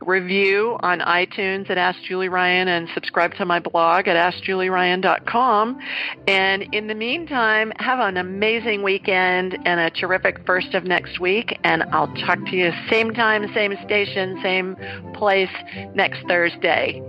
review 0.04 0.76
on 0.80 1.00
iTunes 1.00 1.68
at 1.70 1.78
Ask 1.78 2.02
Julie 2.02 2.28
Ryan 2.28 2.68
and 2.68 2.88
subscribe 2.94 3.34
to 3.34 3.44
my 3.44 3.60
blog 3.60 4.08
at 4.08 4.16
AskJulieRyan.com. 4.16 5.78
And 6.26 6.62
in 6.74 6.86
the 6.86 6.94
meantime, 6.94 7.72
have 7.76 7.98
an 7.98 8.16
amazing 8.16 8.82
weekend 8.82 9.58
and 9.64 9.80
a 9.80 9.90
terrific 9.90 10.44
first 10.46 10.74
of 10.74 10.84
next 10.84 11.20
week. 11.20 11.58
And 11.64 11.82
I'll 11.84 12.12
talk 12.14 12.38
to 12.46 12.56
you 12.56 12.72
same 12.88 13.12
time, 13.12 13.52
same 13.54 13.76
station, 13.84 14.40
same 14.42 14.76
place 15.14 15.50
next 15.94 16.26
Thursday. 16.26 17.02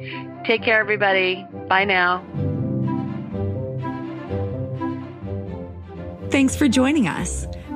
Take 0.46 0.64
care, 0.64 0.80
everybody. 0.80 1.46
Bye 1.68 1.86
now. 1.86 2.26
Thanks 6.30 6.56
for 6.56 6.68
joining 6.68 7.08
us. 7.08 7.46